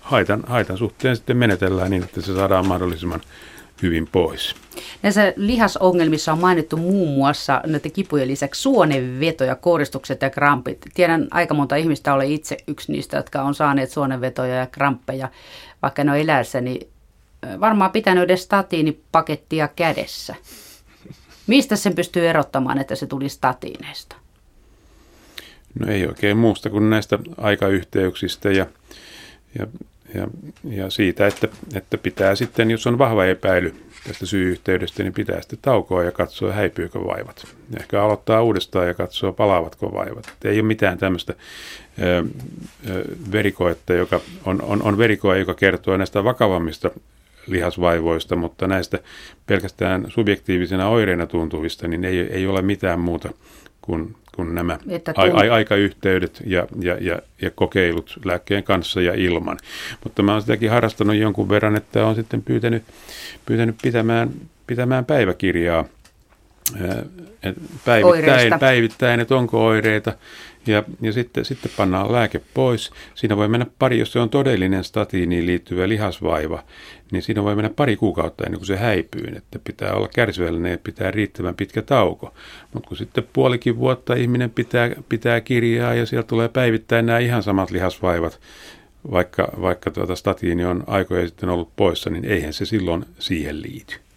haitan, 0.00 0.42
haitan 0.46 0.78
suhteen 0.78 1.16
sitten 1.16 1.36
menetellään 1.36 1.90
niin, 1.90 2.04
että 2.04 2.20
se 2.20 2.34
saadaan 2.34 2.66
mahdollisimman 2.66 3.20
hyvin 3.82 4.08
pois. 4.12 4.54
Näissä 5.02 5.32
lihasongelmissa 5.36 6.32
on 6.32 6.38
mainittu 6.38 6.76
muun 6.76 7.14
muassa 7.14 7.60
näiden 7.66 7.92
kipujen 7.92 8.28
lisäksi 8.28 8.62
suonenveto 8.62 9.44
ja 9.44 9.54
koristukset 9.54 10.22
ja 10.22 10.30
krampit. 10.30 10.78
Tiedän 10.94 11.28
aika 11.30 11.54
monta 11.54 11.76
ihmistä, 11.76 12.14
olen 12.14 12.32
itse 12.32 12.56
yksi 12.66 12.92
niistä, 12.92 13.16
jotka 13.16 13.42
on 13.42 13.54
saaneet 13.54 13.90
suonenvetoja 13.90 14.54
ja 14.54 14.66
kramppeja, 14.66 15.28
vaikka 15.82 16.04
ne 16.04 16.12
on 16.12 16.18
elässä, 16.18 16.60
niin 16.60 16.88
varmaan 17.60 17.92
pitänyt 17.92 18.24
edes 18.24 18.42
statiinipakettia 18.42 19.68
kädessä. 19.68 20.34
Mistä 21.46 21.76
sen 21.76 21.94
pystyy 21.94 22.28
erottamaan, 22.28 22.78
että 22.78 22.94
se 22.94 23.06
tuli 23.06 23.28
statiineista? 23.28 24.16
No 25.80 25.92
ei 25.92 26.06
oikein 26.06 26.36
muusta 26.36 26.70
kuin 26.70 26.90
näistä 26.90 27.18
aikayhteyksistä 27.36 28.50
ja, 28.50 28.66
ja 29.58 29.66
ja, 30.14 30.28
ja 30.64 30.90
siitä, 30.90 31.26
että, 31.26 31.48
että 31.74 31.98
pitää 31.98 32.34
sitten, 32.34 32.70
jos 32.70 32.86
on 32.86 32.98
vahva 32.98 33.24
epäily 33.24 33.74
tästä 34.06 34.26
syy-yhteydestä, 34.26 35.02
niin 35.02 35.12
pitää 35.12 35.40
sitten 35.40 35.58
taukoa 35.62 36.04
ja 36.04 36.12
katsoa, 36.12 36.52
häipyykö 36.52 37.04
vaivat. 37.04 37.46
Ehkä 37.80 38.02
aloittaa 38.02 38.42
uudestaan 38.42 38.86
ja 38.88 38.94
katsoa, 38.94 39.32
palaavatko 39.32 39.92
vaivat. 39.94 40.26
Et 40.26 40.44
ei 40.44 40.60
ole 40.60 40.66
mitään 40.66 40.98
tämmöistä 40.98 41.34
ö, 42.02 42.24
ö, 42.90 43.04
verikoetta, 43.32 43.92
joka 43.92 44.20
on, 44.44 44.62
on, 44.62 44.82
on 44.82 44.98
verikoe, 44.98 45.38
joka 45.38 45.54
kertoo 45.54 45.96
näistä 45.96 46.24
vakavammista 46.24 46.90
lihasvaivoista, 47.46 48.36
mutta 48.36 48.66
näistä 48.66 48.98
pelkästään 49.46 50.04
subjektiivisena 50.08 50.88
oireina 50.88 51.26
tuntuvista, 51.26 51.88
niin 51.88 52.04
ei, 52.04 52.18
ei 52.18 52.46
ole 52.46 52.62
mitään 52.62 53.00
muuta 53.00 53.28
kuin 53.80 54.16
kuin 54.38 54.54
nämä 54.54 54.78
että 54.88 55.12
a, 55.16 55.22
a, 55.22 55.54
aikayhteydet 55.54 56.42
ja, 56.46 56.66
ja, 56.80 56.96
ja, 57.00 57.18
ja 57.42 57.50
kokeilut 57.50 58.18
lääkkeen 58.24 58.64
kanssa 58.64 59.00
ja 59.00 59.14
ilman. 59.14 59.58
Mutta 60.04 60.22
mä 60.22 60.32
oon 60.32 60.40
sitäkin 60.40 60.70
harrastanut 60.70 61.16
jonkun 61.16 61.48
verran, 61.48 61.76
että 61.76 62.06
on 62.06 62.14
sitten 62.14 62.42
pyytänyt, 62.42 62.82
pyytänyt 63.46 63.76
pitämään, 63.82 64.30
pitämään 64.66 65.04
päiväkirjaa 65.04 65.84
päivittäin, 67.84 68.52
päivittäin, 68.60 69.20
että 69.20 69.36
onko 69.36 69.66
oireita, 69.66 70.12
ja, 70.66 70.84
ja 71.00 71.12
sitten, 71.12 71.44
sitten 71.44 71.72
pannaan 71.76 72.12
lääke 72.12 72.40
pois. 72.54 72.90
Siinä 73.14 73.36
voi 73.36 73.48
mennä 73.48 73.66
pari, 73.78 73.98
jos 73.98 74.12
se 74.12 74.18
on 74.18 74.30
todellinen 74.30 74.84
statiiniin 74.84 75.46
liittyvä 75.46 75.88
lihasvaiva, 75.88 76.64
niin 77.10 77.22
siinä 77.22 77.44
voi 77.44 77.54
mennä 77.54 77.70
pari 77.76 77.96
kuukautta 77.96 78.44
ennen 78.44 78.58
kuin 78.58 78.66
se 78.66 78.76
häipyy. 78.76 79.32
Että 79.36 79.58
pitää 79.64 79.92
olla 79.92 80.08
kärsivällinen 80.14 80.72
ja 80.72 80.78
pitää 80.78 81.10
riittävän 81.10 81.54
pitkä 81.54 81.82
tauko. 81.82 82.34
Mutta 82.72 82.88
kun 82.88 82.96
sitten 82.96 83.28
puolikin 83.32 83.76
vuotta 83.76 84.14
ihminen 84.14 84.50
pitää, 84.50 84.90
pitää 85.08 85.40
kirjaa 85.40 85.94
ja 85.94 86.06
sieltä 86.06 86.28
tulee 86.28 86.48
päivittäin 86.48 87.06
nämä 87.06 87.18
ihan 87.18 87.42
samat 87.42 87.70
lihasvaivat, 87.70 88.40
vaikka, 89.10 89.48
vaikka 89.60 89.90
tuota 89.90 90.16
statiini 90.16 90.64
on 90.64 90.84
aikoja 90.86 91.26
sitten 91.26 91.48
ollut 91.48 91.76
poissa, 91.76 92.10
niin 92.10 92.24
eihän 92.24 92.52
se 92.52 92.64
silloin 92.64 93.04
siihen 93.18 93.62
liity. 93.62 94.07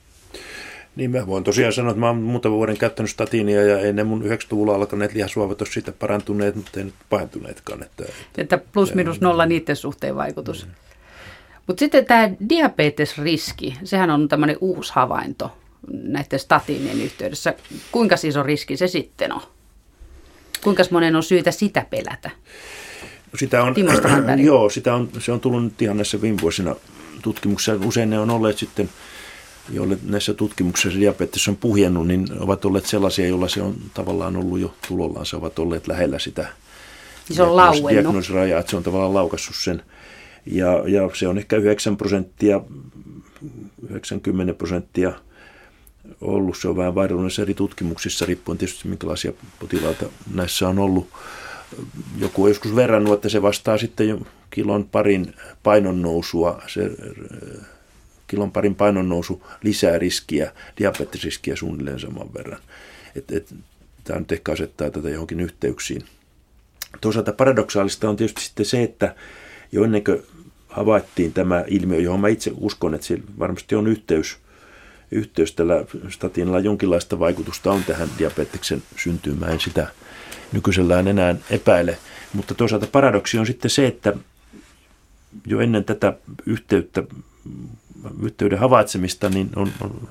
Niin 0.95 1.11
mä 1.11 1.27
voin 1.27 1.43
tosiaan 1.43 1.73
sanoa, 1.73 1.91
että 1.91 1.99
mä 1.99 2.07
oon 2.07 2.17
muutaman 2.17 2.57
vuoden 2.57 2.77
käyttänyt 2.77 3.09
statiinia 3.09 3.63
ja 3.63 3.79
ei 3.79 3.93
ne 3.93 4.03
mun 4.03 4.23
90-luvulla 4.23 4.75
alkaneet 4.75 5.13
lihasvaivat 5.13 5.61
ole 5.61 5.69
siitä 5.69 5.91
parantuneet, 5.91 6.55
mutta 6.55 6.79
ei 6.79 6.83
nyt 6.83 6.93
pahentuneetkaan. 7.09 7.83
Että, 7.83 8.03
että 8.37 8.57
plus 8.57 8.93
minus 8.93 9.21
nolla 9.21 9.45
niiden 9.45 9.75
suhteen 9.75 10.15
vaikutus. 10.15 10.65
Mm. 10.65 10.71
Mutta 11.67 11.79
sitten 11.79 12.05
tämä 12.05 12.29
diabetesriski, 12.49 13.77
sehän 13.83 14.09
on 14.09 14.27
tämmöinen 14.27 14.57
uusi 14.61 14.91
havainto 14.95 15.51
näiden 15.91 16.39
statiinien 16.39 17.01
yhteydessä. 17.01 17.53
Kuinka 17.91 18.17
siis 18.17 18.37
on 18.37 18.45
riski 18.45 18.77
se 18.77 18.87
sitten 18.87 19.33
on? 19.33 19.41
Kuinka 20.63 20.83
monen 20.91 21.15
on 21.15 21.23
syytä 21.23 21.51
sitä 21.51 21.85
pelätä? 21.89 22.29
No 23.31 23.37
sitä 23.37 23.63
on, 23.63 23.75
joo, 24.45 24.69
sitä 24.69 24.95
on, 24.95 25.09
se 25.19 25.31
on 25.31 25.39
tullut 25.39 25.63
nyt 25.63 25.81
ihan 25.81 25.97
näissä 25.97 26.21
viime 26.21 26.41
vuosina 26.41 26.75
tutkimuksissa. 27.21 27.75
Usein 27.85 28.09
ne 28.09 28.19
on 28.19 28.29
olleet 28.29 28.57
sitten– 28.57 28.89
joille 29.69 29.97
näissä 30.03 30.33
tutkimuksissa 30.33 30.99
diabetes 30.99 31.47
on 31.47 31.55
puhjennut, 31.55 32.07
niin 32.07 32.27
ovat 32.39 32.65
olleet 32.65 32.85
sellaisia, 32.85 33.27
joilla 33.27 33.47
se 33.47 33.61
on 33.61 33.75
tavallaan 33.93 34.35
ollut 34.37 34.59
jo 34.59 34.73
tulollaan. 34.87 35.25
Se 35.25 35.35
ovat 35.35 35.59
olleet 35.59 35.87
lähellä 35.87 36.19
sitä 36.19 36.47
se 37.33 37.43
on 37.43 37.55
lauennut. 37.55 37.91
diagnoosirajaa, 37.91 38.59
että 38.59 38.69
se 38.69 38.77
on 38.77 38.83
tavallaan 38.83 39.13
laukassut 39.13 39.55
sen. 39.55 39.83
Ja, 40.45 40.83
ja 40.87 41.09
se 41.13 41.27
on 41.27 41.37
ehkä 41.37 41.55
9 41.57 41.97
prosenttia, 41.97 42.61
90 43.89 44.53
prosenttia 44.53 45.13
ollut. 46.21 46.57
Se 46.57 46.67
on 46.67 46.77
vähän 46.77 46.95
vaihdunut 46.95 47.39
eri 47.39 47.53
tutkimuksissa, 47.53 48.25
riippuen 48.25 48.57
tietysti 48.57 48.87
minkälaisia 48.87 49.33
potilaita 49.59 50.05
näissä 50.33 50.69
on 50.69 50.79
ollut. 50.79 51.07
Joku 52.17 52.43
on 52.43 52.49
joskus 52.49 52.75
verrannut, 52.75 53.13
että 53.13 53.29
se 53.29 53.41
vastaa 53.41 53.77
sitten 53.77 54.09
jo 54.09 54.19
kilon 54.49 54.85
parin 54.85 55.33
painon 55.63 56.01
nousua, 56.01 56.61
se 56.67 56.91
kilon 58.31 58.51
parin 58.51 58.75
painonnousu 58.75 59.43
lisää 59.63 59.99
riskiä, 59.99 60.51
diabetesriskiä 60.79 61.55
suunnilleen 61.55 61.99
saman 61.99 62.33
verran. 62.33 62.59
Et, 63.15 63.31
et, 63.31 63.55
tämä 64.03 64.19
nyt 64.19 64.31
ehkä 64.31 64.51
asettaa 64.51 64.89
tätä 64.89 65.09
johonkin 65.09 65.39
yhteyksiin. 65.39 66.03
Toisaalta 67.01 67.33
paradoksaalista 67.33 68.09
on 68.09 68.15
tietysti 68.15 68.41
sitten 68.41 68.65
se, 68.65 68.83
että 68.83 69.15
jo 69.71 69.83
ennen 69.83 70.03
kuin 70.03 70.23
havaittiin 70.67 71.33
tämä 71.33 71.63
ilmiö, 71.67 71.99
johon 71.99 72.19
mä 72.19 72.27
itse 72.27 72.51
uskon, 72.57 72.95
että 72.95 73.07
sillä 73.07 73.23
varmasti 73.39 73.75
on 73.75 73.87
yhteys, 73.87 74.37
yhteys 75.11 75.53
tällä 75.53 75.85
statiinilla 76.09 76.59
jonkinlaista 76.59 77.19
vaikutusta 77.19 77.71
on 77.71 77.83
tähän 77.83 78.09
diabeteksen 78.17 78.83
syntyyn. 78.97 79.39
Mä 79.39 79.45
en 79.45 79.59
sitä 79.59 79.87
nykyisellään 80.51 81.07
enää 81.07 81.35
epäile. 81.49 81.97
Mutta 82.33 82.53
toisaalta 82.53 82.87
paradoksi 82.87 83.37
on 83.37 83.45
sitten 83.45 83.71
se, 83.71 83.87
että 83.87 84.13
jo 85.45 85.59
ennen 85.59 85.83
tätä 85.83 86.13
yhteyttä 86.45 87.03
yhteyden 88.21 88.59
havaitsemista, 88.59 89.29
niin 89.29 89.49
on, 89.55 89.71
on 89.81 90.07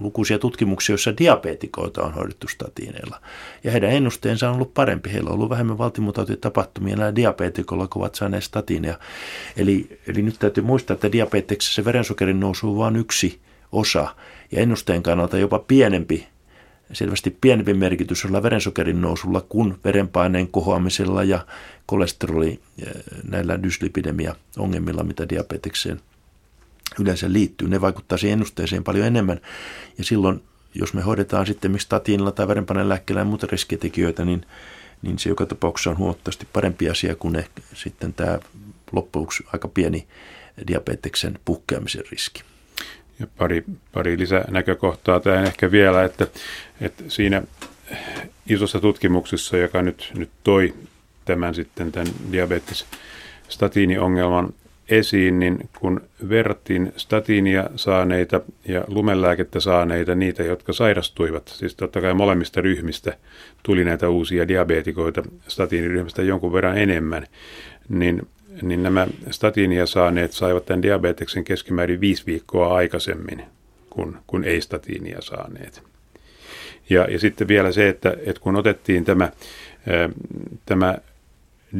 lukuisia 0.00 0.38
tutkimuksia, 0.38 0.92
joissa 0.92 1.16
diabetikoita 1.18 2.02
on 2.02 2.14
hoidettu 2.14 2.48
statiineilla. 2.48 3.20
Ja 3.64 3.70
heidän 3.70 3.90
ennusteensa 3.90 4.48
on 4.48 4.54
ollut 4.54 4.74
parempi. 4.74 5.12
Heillä 5.12 5.28
on 5.28 5.34
ollut 5.34 5.50
vähemmän 5.50 5.78
valtimutautitapahtumia 5.78 6.96
näillä 6.96 7.16
diabetikoilla, 7.16 7.88
kun 7.88 8.02
ovat 8.02 8.14
saaneet 8.14 8.44
statiineja. 8.44 8.98
Eli, 9.56 10.00
eli 10.06 10.22
nyt 10.22 10.38
täytyy 10.38 10.64
muistaa, 10.64 10.94
että 10.94 11.12
diabeteksessä 11.12 11.84
verensokerin 11.84 12.40
nousu 12.40 12.70
on 12.70 12.78
vain 12.78 12.96
yksi 12.96 13.40
osa. 13.72 14.14
Ja 14.52 14.60
ennusteen 14.60 15.02
kannalta 15.02 15.38
jopa 15.38 15.58
pienempi, 15.58 16.26
selvästi 16.92 17.36
pienempi 17.40 17.74
merkitys 17.74 18.24
on 18.24 18.42
verensokerin 18.42 19.00
nousulla 19.00 19.40
kuin 19.40 19.74
verenpaineen 19.84 20.48
kohoamisella 20.48 21.24
ja 21.24 21.46
kolesteroli 21.86 22.60
näillä 23.28 23.62
dyslipidemia 23.62 24.36
ongelmilla, 24.58 25.02
mitä 25.02 25.28
diabetekseen– 25.28 26.00
yleensä 27.00 27.32
liittyy. 27.32 27.68
Ne 27.68 27.80
vaikuttaa 27.80 28.18
siihen 28.18 28.32
ennusteeseen 28.32 28.84
paljon 28.84 29.06
enemmän. 29.06 29.40
Ja 29.98 30.04
silloin, 30.04 30.42
jos 30.74 30.94
me 30.94 31.00
hoidetaan 31.02 31.46
sitten 31.46 31.70
miksi 31.70 31.84
statiinilla 31.84 32.32
tai 32.32 32.48
verenpaineen 32.48 32.88
lääkkeellä 32.88 33.20
ja 33.20 33.24
muita 33.24 33.46
riskitekijöitä, 33.50 34.24
niin, 34.24 34.46
niin 35.02 35.18
se 35.18 35.28
joka 35.28 35.46
tapauksessa 35.46 35.90
on 35.90 35.98
huomattavasti 35.98 36.48
parempi 36.52 36.90
asia 36.90 37.14
kuin 37.14 37.36
ehkä 37.36 37.62
sitten 37.74 38.12
tämä 38.12 38.38
loppujen 38.92 39.28
aika 39.52 39.68
pieni 39.68 40.06
diabeteksen 40.66 41.38
puhkeamisen 41.44 42.04
riski. 42.10 42.42
Ja 43.20 43.26
pari, 43.38 43.64
pari 43.92 44.18
lisänäkökohtaa 44.18 45.20
tähän 45.20 45.44
ehkä 45.44 45.70
vielä, 45.70 46.04
että, 46.04 46.26
että 46.80 47.04
siinä 47.08 47.42
isossa 48.48 48.80
tutkimuksessa, 48.80 49.56
joka 49.56 49.82
nyt, 49.82 50.10
nyt 50.14 50.30
toi 50.44 50.74
tämän 51.24 51.54
sitten 51.54 51.92
tämän 51.92 52.08
diabetes 52.32 52.86
statiiniongelman 53.48 54.54
esiin, 54.88 55.38
niin 55.38 55.68
kun 55.78 56.00
verrattiin 56.28 56.92
statiinia 56.96 57.70
saaneita 57.76 58.40
ja 58.68 58.84
lumelääkettä 58.88 59.60
saaneita, 59.60 60.14
niitä, 60.14 60.42
jotka 60.42 60.72
sairastuivat, 60.72 61.48
siis 61.48 61.74
totta 61.74 62.00
kai 62.00 62.14
molemmista 62.14 62.60
ryhmistä 62.60 63.16
tuli 63.62 63.84
näitä 63.84 64.08
uusia 64.08 64.48
diabetikoita 64.48 65.22
statiiniryhmästä 65.48 66.22
jonkun 66.22 66.52
verran 66.52 66.78
enemmän, 66.78 67.26
niin, 67.88 68.28
niin 68.62 68.82
nämä 68.82 69.06
statiinia 69.30 69.86
saaneet 69.86 70.32
saivat 70.32 70.66
tämän 70.66 70.82
diabeteksen 70.82 71.44
keskimäärin 71.44 72.00
viisi 72.00 72.26
viikkoa 72.26 72.74
aikaisemmin 72.74 73.44
kuin, 73.90 74.16
kuin 74.26 74.44
ei-statiinia 74.44 75.20
saaneet. 75.20 75.82
Ja, 76.90 77.06
ja 77.10 77.18
sitten 77.18 77.48
vielä 77.48 77.72
se, 77.72 77.88
että, 77.88 78.16
että 78.26 78.40
kun 78.40 78.56
otettiin 78.56 79.04
tämä, 79.04 79.32
tämä 80.66 80.98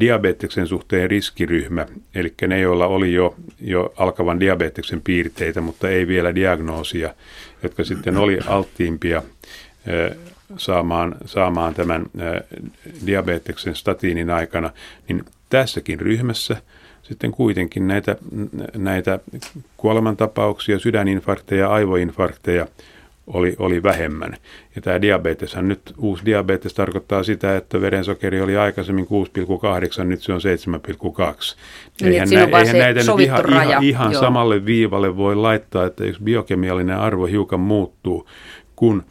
diabeteksen 0.00 0.66
suhteen 0.66 1.10
riskiryhmä, 1.10 1.86
eli 2.14 2.34
ne, 2.46 2.60
joilla 2.60 2.86
oli 2.86 3.12
jo, 3.12 3.34
jo 3.60 3.94
alkavan 3.96 4.40
diabeteksen 4.40 5.00
piirteitä, 5.02 5.60
mutta 5.60 5.88
ei 5.88 6.06
vielä 6.06 6.34
diagnoosia, 6.34 7.14
jotka 7.62 7.84
sitten 7.84 8.16
oli 8.16 8.38
alttiimpia 8.46 9.22
saamaan, 10.56 11.14
saamaan 11.24 11.74
tämän 11.74 12.06
diabeteksen 13.06 13.74
statiinin 13.74 14.30
aikana, 14.30 14.70
niin 15.08 15.24
tässäkin 15.48 16.00
ryhmässä 16.00 16.56
sitten 17.02 17.32
kuitenkin 17.32 17.88
näitä, 17.88 18.16
näitä 18.76 19.18
kuolemantapauksia, 19.76 20.78
sydäninfarkteja, 20.78 21.68
aivoinfarkteja 21.68 22.66
oli, 23.26 23.56
oli 23.58 23.82
vähemmän. 23.82 24.36
Ja 24.76 24.82
tämä 24.82 25.02
diabeteshan 25.02 25.68
nyt, 25.68 25.80
uusi 25.98 26.24
diabetes 26.24 26.74
tarkoittaa 26.74 27.22
sitä, 27.22 27.56
että 27.56 27.80
verensokeri 27.80 28.40
oli 28.40 28.56
aikaisemmin 28.56 29.06
6,8, 29.98 30.04
nyt 30.04 30.22
se 30.22 30.32
on 30.32 30.40
7,2. 30.40 31.56
Niin, 32.00 32.12
eihän, 32.12 32.28
nä, 32.30 32.58
eihän 32.58 32.78
näitä 32.78 33.00
nyt 33.00 33.20
ihan, 33.20 33.44
raja. 33.44 33.62
ihan, 33.62 33.84
ihan 33.84 34.14
samalle 34.14 34.64
viivalle 34.64 35.16
voi 35.16 35.36
laittaa, 35.36 35.86
että 35.86 36.04
jos 36.04 36.20
biokemiallinen 36.20 36.96
arvo 36.96 37.26
hiukan 37.26 37.60
muuttuu, 37.60 38.28
kun 38.76 39.04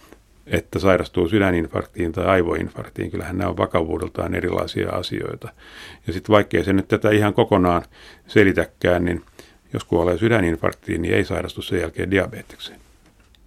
että 0.47 0.80
sairastuu 0.80 1.30
sydäninfarktiin 1.30 2.12
tai 2.12 2.26
aivoinfarktiin. 2.26 3.12
Kyllähän 3.12 3.38
nämä 3.38 3.49
on 3.49 3.57
vakavuudeltaan 3.57 4.36
erilaisia 4.36 4.89
asioita. 4.89 5.49
Ja 6.07 6.14
sitten 6.14 6.34
vaikkei 6.34 6.64
se 6.64 6.74
nyt 6.74 6.88
tätä 6.88 7.12
ihan 7.12 7.34
kokonaan 7.34 7.84
selitäkään, 8.28 9.05
niin 9.05 9.22
jos 9.74 9.84
kuolee 9.84 10.18
sydäninfarktiin, 10.18 11.01
niin 11.01 11.14
ei 11.14 11.26
sairastu 11.26 11.62
sen 11.62 11.82
jälkeen 11.82 12.12
diabetekseen. 12.12 12.81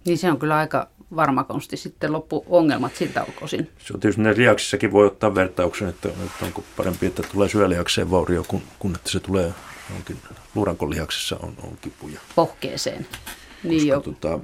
Niin 0.05 0.17
se 0.17 0.31
on 0.31 0.39
kyllä 0.39 0.57
aika 0.57 0.87
varma 1.15 1.43
konsti 1.43 1.77
sitten 1.77 2.13
loppu 2.13 2.45
ongelmat 2.47 2.95
siltä 2.95 3.25
osin. 3.41 3.69
Se 3.79 3.93
on 3.93 3.99
tietysti 3.99 4.21
näissä 4.21 4.41
lihaksissakin 4.41 4.91
voi 4.91 5.07
ottaa 5.07 5.35
vertauksen, 5.35 5.89
että, 5.89 6.09
että 6.09 6.45
onko 6.45 6.63
parempi, 6.77 7.05
että 7.05 7.23
tulee 7.31 7.49
syölihakseen 7.49 8.11
vaurio, 8.11 8.45
kun, 8.47 8.61
kun 8.79 8.95
että 8.95 9.09
se 9.09 9.19
tulee 9.19 9.53
onkin 9.95 10.17
luurankon 10.55 10.89
lihaksessa 10.89 11.37
on, 11.41 11.53
on 11.63 11.77
kipuja. 11.81 12.19
Pohkeeseen. 12.35 13.07
Niin 13.63 13.75
Koska, 13.75 13.87
jo. 13.87 13.99
Tota, 14.01 14.39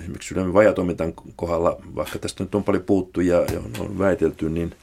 esimerkiksi 0.00 0.28
sydämen 0.28 0.54
vajatoimintan 0.54 1.12
kohdalla, 1.36 1.76
vaikka 1.94 2.18
tästä 2.18 2.44
nyt 2.44 2.54
on 2.54 2.64
paljon 2.64 2.82
puuttu 2.82 3.20
ja, 3.20 3.36
ja 3.36 3.58
on, 3.58 3.70
on 3.78 3.98
väitelty, 3.98 4.50
niin 4.50 4.74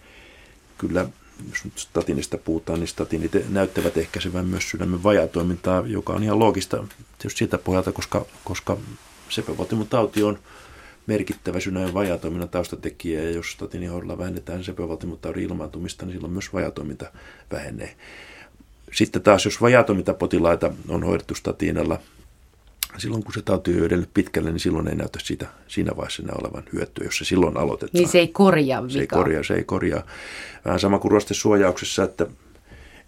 kyllä 0.77 1.05
jos 1.49 1.65
nyt 1.65 1.77
statinista 1.77 2.37
puhutaan, 2.37 2.79
niin 2.79 2.87
statinit 2.87 3.31
näyttävät 3.49 3.97
ehkäisevän 3.97 4.45
myös 4.45 4.69
sydämen 4.69 5.03
vajatoimintaa, 5.03 5.83
joka 5.87 6.13
on 6.13 6.23
ihan 6.23 6.39
loogista 6.39 6.77
tietysti 7.17 7.37
siitä 7.37 7.57
pohjalta, 7.57 7.91
koska, 7.91 8.25
koska 8.43 8.77
sepelvaltimotauti 9.29 10.23
on 10.23 10.39
merkittävä 11.07 11.59
sydämen 11.59 11.93
vajatoiminnan 11.93 12.49
taustatekijä, 12.49 13.23
ja 13.23 13.31
jos 13.31 13.51
statinihoidolla 13.51 14.17
vähennetään 14.17 14.63
sepelvaltimotaudin 14.63 15.43
ilmaantumista, 15.43 16.05
niin 16.05 16.13
silloin 16.13 16.33
myös 16.33 16.53
vajatoiminta 16.53 17.11
vähenee. 17.51 17.95
Sitten 18.91 19.21
taas, 19.21 19.45
jos 19.45 19.61
vajatoimintapotilaita 19.61 20.71
on 20.89 21.03
hoidettu 21.03 21.35
statiinalla– 21.35 21.99
silloin 22.97 23.23
kun 23.23 23.33
se 23.33 23.41
tauti 23.41 23.79
on 23.79 23.85
edennyt 23.85 24.09
pitkälle, 24.13 24.51
niin 24.51 24.59
silloin 24.59 24.87
ei 24.87 24.95
näytä 24.95 25.19
sitä, 25.23 25.47
siinä 25.67 25.91
vaiheessa 25.97 26.23
enää 26.23 26.35
olevan 26.41 26.63
hyötyä, 26.73 27.05
jos 27.05 27.17
se 27.17 27.25
silloin 27.25 27.57
aloitetaan. 27.57 27.91
Niin 27.93 28.07
se 28.07 28.19
ei 28.19 28.27
korjaa 28.27 28.83
vika. 28.83 28.93
Se 28.93 28.99
ei 28.99 29.07
korjaa, 29.07 29.43
se 29.43 29.53
ei 29.53 29.63
korjaa. 29.63 30.03
Vähän 30.65 30.79
sama 30.79 30.99
kuin 30.99 31.11
ruostesuojauksessa, 31.11 32.03
että 32.03 32.27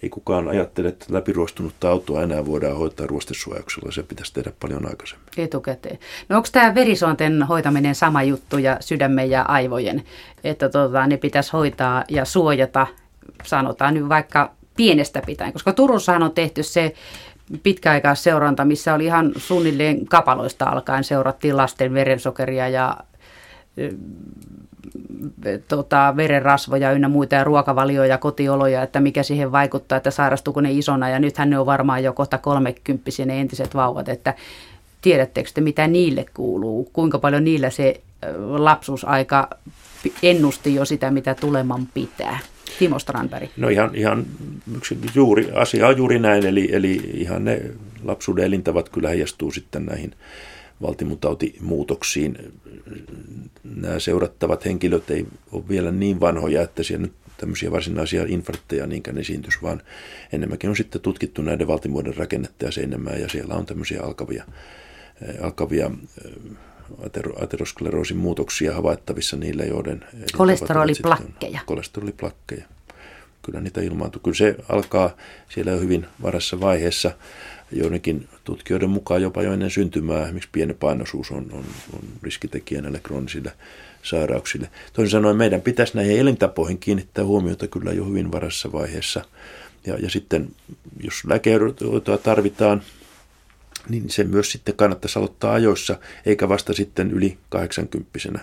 ei 0.04 0.10
kukaan 0.10 0.48
ajattele, 0.48 0.88
että 0.88 1.06
läpiruostunutta 1.10 1.90
autoa 1.90 2.24
enää 2.24 2.46
voidaan 2.46 2.78
hoitaa 2.78 3.08
ruostesuojauksella. 3.08 3.92
Se 3.92 4.04
pitäisi 4.04 4.34
tehdä 4.34 4.52
paljon 4.60 4.86
aikaisemmin. 4.90 5.28
Etukäteen. 5.38 6.00
No 6.30 6.38
onko 6.38 6.50
tämä 6.52 6.76
verisuonten 6.76 7.44
hoitaminen 7.44 7.96
sama 7.96 8.24
juttu 8.24 8.58
ja 8.58 8.78
sydämen 8.80 9.30
ja 9.30 9.42
aivojen, 9.42 10.04
että 10.44 10.70
tota, 10.70 11.08
ne 11.08 11.18
pitäisi 11.18 11.52
hoitaa 11.54 12.04
ja 12.10 12.26
suojata, 12.26 12.88
sanotaan 13.44 13.94
nyt 13.94 14.10
vaikka 14.10 14.52
pienestä 14.76 15.22
pitäen, 15.26 15.54
koska 15.54 15.74
Turussahan 15.74 16.24
on 16.24 16.32
tehty 16.32 16.64
se 16.64 16.94
pitkäaikaisseuranta, 17.64 18.66
missä 18.66 18.94
oli 18.94 19.06
ihan 19.06 19.32
suunnilleen 19.38 20.06
kapaloista 20.06 20.66
alkaen 20.66 21.04
seurattiin 21.04 21.58
lasten 21.58 21.94
verensokeria 21.94 22.68
ja 22.68 22.98
tota, 25.68 26.14
verenrasvoja 26.18 26.92
ynnä 26.92 27.10
muita 27.10 27.36
ja 27.36 27.44
ruokavalioja 27.44 28.10
ja 28.10 28.18
kotioloja, 28.18 28.84
että 28.84 29.00
mikä 29.00 29.24
siihen 29.24 29.52
vaikuttaa, 29.52 29.98
että 29.98 30.12
sairastuuko 30.12 30.62
ne 30.62 30.72
isona. 30.72 31.10
Ja 31.10 31.20
nythän 31.20 31.50
ne 31.50 31.60
on 31.60 31.66
varmaan 31.66 32.04
jo 32.04 32.14
kohta 32.14 32.38
kolmekymppisiä 32.38 33.26
ne 33.26 33.42
entiset 33.42 33.76
vauvat, 33.76 34.10
että 34.10 34.34
tiedättekö 35.02 35.50
te 35.54 35.62
mitä 35.62 35.88
niille 35.88 36.26
kuuluu, 36.34 36.90
kuinka 36.94 37.20
paljon 37.20 37.44
niillä 37.44 37.70
se 37.70 38.02
lapsuusaika 38.38 39.50
ennusti 40.24 40.76
jo 40.76 40.86
sitä, 40.86 41.12
mitä 41.12 41.36
tuleman 41.36 41.88
pitää. 41.94 42.40
Timo 42.80 43.00
Strandberg? 43.00 43.50
No 43.58 43.70
ihan, 43.70 43.96
ihan 43.96 44.26
juuri, 45.16 45.50
asia 45.54 45.88
on 45.88 45.98
juuri 45.98 46.20
näin, 46.20 46.46
eli, 46.46 46.70
eli 46.72 47.02
ihan 47.14 47.46
ne 47.46 47.62
lapsuuden 48.04 48.46
elintavat 48.46 48.90
kyllä 48.90 49.10
heijastuu 49.10 49.52
sitten 49.52 49.86
näihin 49.86 50.14
valtimutautimuutoksiin. 50.82 52.54
Nämä 53.64 54.00
seurattavat 54.00 54.66
henkilöt 54.66 55.10
ei 55.10 55.28
ole 55.52 55.64
vielä 55.70 55.92
niin 55.92 56.20
vanhoja, 56.20 56.62
että 56.62 56.84
siellä 56.84 57.06
nyt 57.06 57.14
tämmöisiä 57.38 57.72
varsinaisia 57.72 58.26
infarkteja 58.28 58.88
niinkään 58.88 59.18
esiintys, 59.18 59.64
vaan 59.64 59.82
enemmänkin 60.34 60.70
on 60.70 60.76
sitten 60.76 61.02
tutkittu 61.02 61.42
näiden 61.42 61.68
valtimuodon 61.68 62.16
rakennetta 62.16 62.66
ja 62.66 62.72
seinämää, 62.72 63.16
ja 63.16 63.30
siellä 63.30 63.56
on 63.56 63.66
tämmöisiä 63.66 64.02
alkavia, 64.02 64.46
alkavia 65.42 65.92
ateroskleroosin 67.42 68.18
muutoksia 68.18 68.74
havaittavissa 68.74 69.38
niillä, 69.38 69.64
joiden... 69.64 70.06
Kolesteroliplakkeja. 70.38 71.60
Kolesteroliplakkeja. 71.66 72.66
Kyllä 73.42 73.62
niitä 73.62 73.82
ilmaantuu. 73.82 74.22
Kyllä 74.22 74.38
se 74.38 74.56
alkaa 74.70 75.16
siellä 75.50 75.72
jo 75.72 75.80
hyvin 75.80 76.06
varassa 76.22 76.60
vaiheessa. 76.60 77.12
Joidenkin 77.72 78.28
tutkijoiden 78.44 78.90
mukaan 78.90 79.22
jopa 79.22 79.44
jo 79.44 79.54
ennen 79.54 79.72
syntymää 79.72 80.24
esimerkiksi 80.24 80.50
pieni 80.52 80.74
painoisuus 80.74 81.32
on, 81.32 81.46
on, 81.52 81.66
on 81.94 82.02
riskitekijä 82.24 82.82
näille 82.82 83.00
kroonisille 83.00 83.54
sairauksille. 84.04 84.70
Toisin 84.94 85.12
sanoen 85.12 85.38
meidän 85.38 85.62
pitäisi 85.62 85.96
näihin 85.96 86.20
elintapoihin 86.20 86.78
kiinnittää 86.78 87.26
huomiota 87.26 87.68
kyllä 87.68 87.92
jo 87.92 88.06
hyvin 88.06 88.32
varassa 88.32 88.72
vaiheessa. 88.72 89.26
Ja, 89.86 89.96
ja 90.00 90.10
sitten 90.10 90.50
jos 91.04 91.26
lääkehoitoa 91.26 92.18
tarvitaan, 92.18 92.82
niin 93.90 94.10
se 94.10 94.24
myös 94.24 94.52
sitten 94.52 94.76
kannattaisi 94.76 95.20
aloittaa 95.20 95.54
ajoissa, 95.54 96.00
eikä 96.26 96.50
vasta 96.50 96.74
sitten 96.74 97.12
yli 97.12 97.38
80 97.50 98.40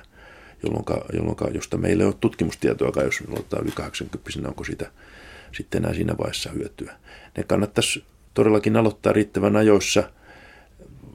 jolloin, 0.62 0.84
jolloin 1.12 1.54
josta 1.54 1.76
meillä 1.76 2.02
ei 2.02 2.06
ole 2.06 2.14
tutkimustietoa, 2.20 3.02
jos 3.02 3.22
aloittaa 3.28 3.60
yli 3.62 3.70
80 3.70 4.48
onko 4.48 4.64
sitä 4.64 4.90
sitten 5.52 5.84
enää 5.84 5.94
siinä 5.94 6.18
vaiheessa 6.18 6.50
hyötyä. 6.50 6.96
Ne 7.36 7.42
kannattaisi 7.42 8.04
todellakin 8.36 8.76
aloittaa 8.76 9.12
riittävän 9.12 9.56
ajoissa 9.56 10.02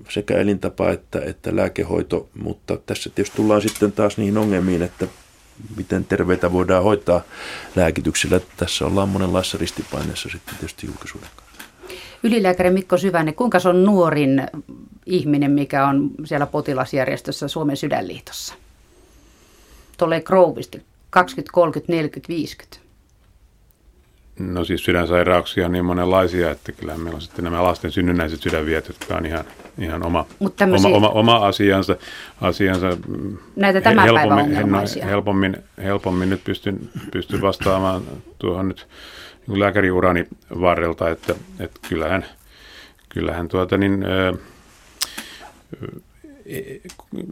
sekä 0.10 0.38
elintapa 0.38 0.90
että, 0.90 1.22
että 1.26 1.56
lääkehoito, 1.56 2.30
mutta 2.42 2.78
tässä 2.78 3.10
tietysti 3.10 3.36
tullaan 3.36 3.62
sitten 3.62 3.92
taas 3.92 4.18
niihin 4.18 4.38
ongelmiin, 4.38 4.82
että 4.82 5.08
miten 5.78 6.06
terveitä 6.06 6.52
voidaan 6.52 6.84
hoitaa 6.84 7.22
lääkityksellä. 7.76 8.40
Tässä 8.58 8.86
ollaan 8.86 9.10
monenlaisessa 9.10 9.58
ristipaineessa 9.58 10.30
sitten 10.30 10.56
tietysti 10.56 10.88
julkisuuden 10.88 11.30
kanssa. 11.36 11.64
Ylilääkäri 12.24 12.70
Mikko 12.70 12.98
Syvänen, 12.98 13.34
kuinka 13.34 13.60
se 13.60 13.70
on 13.70 13.84
nuorin 13.84 14.48
ihminen, 15.06 15.52
mikä 15.52 15.88
on 15.88 16.12
siellä 16.26 16.46
potilasjärjestössä 16.46 17.48
Suomen 17.48 17.78
sydänliitossa? 17.78 18.54
Tulee 19.98 20.22
Grovisti 20.22 20.82
20, 21.10 21.54
30, 21.54 21.94
40, 21.94 22.34
50. 22.34 22.91
No 24.40 24.66
siis 24.66 24.84
sydänsairauksia 24.86 25.66
on 25.66 25.72
niin 25.72 25.86
monenlaisia, 25.86 26.52
että 26.52 26.72
kyllä 26.72 26.98
meillä 26.98 27.16
on 27.16 27.22
sitten 27.22 27.44
nämä 27.44 27.64
lasten 27.64 27.92
synnynnäiset 27.92 28.42
sydänviet, 28.42 28.88
jotka 28.88 29.16
on 29.16 29.26
ihan, 29.26 29.46
ihan 29.80 30.06
oma, 30.06 30.26
tämmöisiä... 30.56 30.88
oma, 30.88 31.10
oma, 31.10 31.36
oma 31.36 31.48
asiansa. 31.48 31.96
asiansa 32.42 32.98
Näitä 33.56 33.82
tämän 33.82 34.04
helpommin, 34.06 34.56
päivän 34.56 34.88
helpommin, 35.06 35.58
helpommin 35.84 36.30
nyt 36.30 36.44
pystyn, 36.44 36.90
pystyn 37.12 37.42
vastaamaan 37.42 38.02
tuohon 38.40 38.68
nyt 38.68 38.88
niin 39.48 39.60
lääkäriurani 39.60 40.28
varrelta, 40.62 41.10
että, 41.10 41.36
että 41.60 41.80
kyllähän, 41.90 42.26
kyllähän 43.10 43.48
tuota 43.48 43.78
niin, 43.78 44.06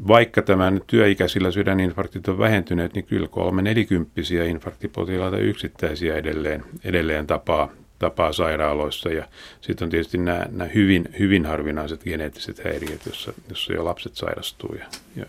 vaikka 0.08 0.42
tämä 0.42 0.72
nyt 0.72 0.84
työikäisillä 0.88 1.52
sydäninfarktit 1.52 2.28
on 2.28 2.38
vähentyneet, 2.38 2.94
niin 2.94 3.06
kyllä 3.06 3.28
kolme 3.28 3.62
nelikymppisiä 3.62 4.46
infarktipotilaita 4.46 5.38
yksittäisiä 5.38 6.16
edelleen, 6.16 6.64
edelleen 6.84 7.28
tapaa, 7.28 7.70
tapaa 8.00 8.34
sairaaloissa. 8.34 9.10
Ja 9.10 9.26
sitten 9.62 9.86
on 9.86 9.90
tietysti 9.90 10.18
nämä, 10.18 10.46
nämä 10.52 10.70
hyvin, 10.76 11.10
hyvin 11.20 11.46
harvinaiset 11.46 12.04
geneettiset 12.04 12.64
häiriöt, 12.64 13.06
jossa, 13.06 13.34
jossa 13.50 13.74
jo 13.74 13.86
lapset 13.86 14.16
sairastuu 14.16 14.76
ja, 14.76 14.86
ja, 15.16 15.26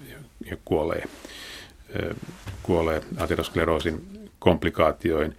ja 0.51 0.57
kuolee, 0.65 1.05
kuolee 2.63 3.03
ateroskleroosin 3.19 4.01
komplikaatioin 4.39 5.35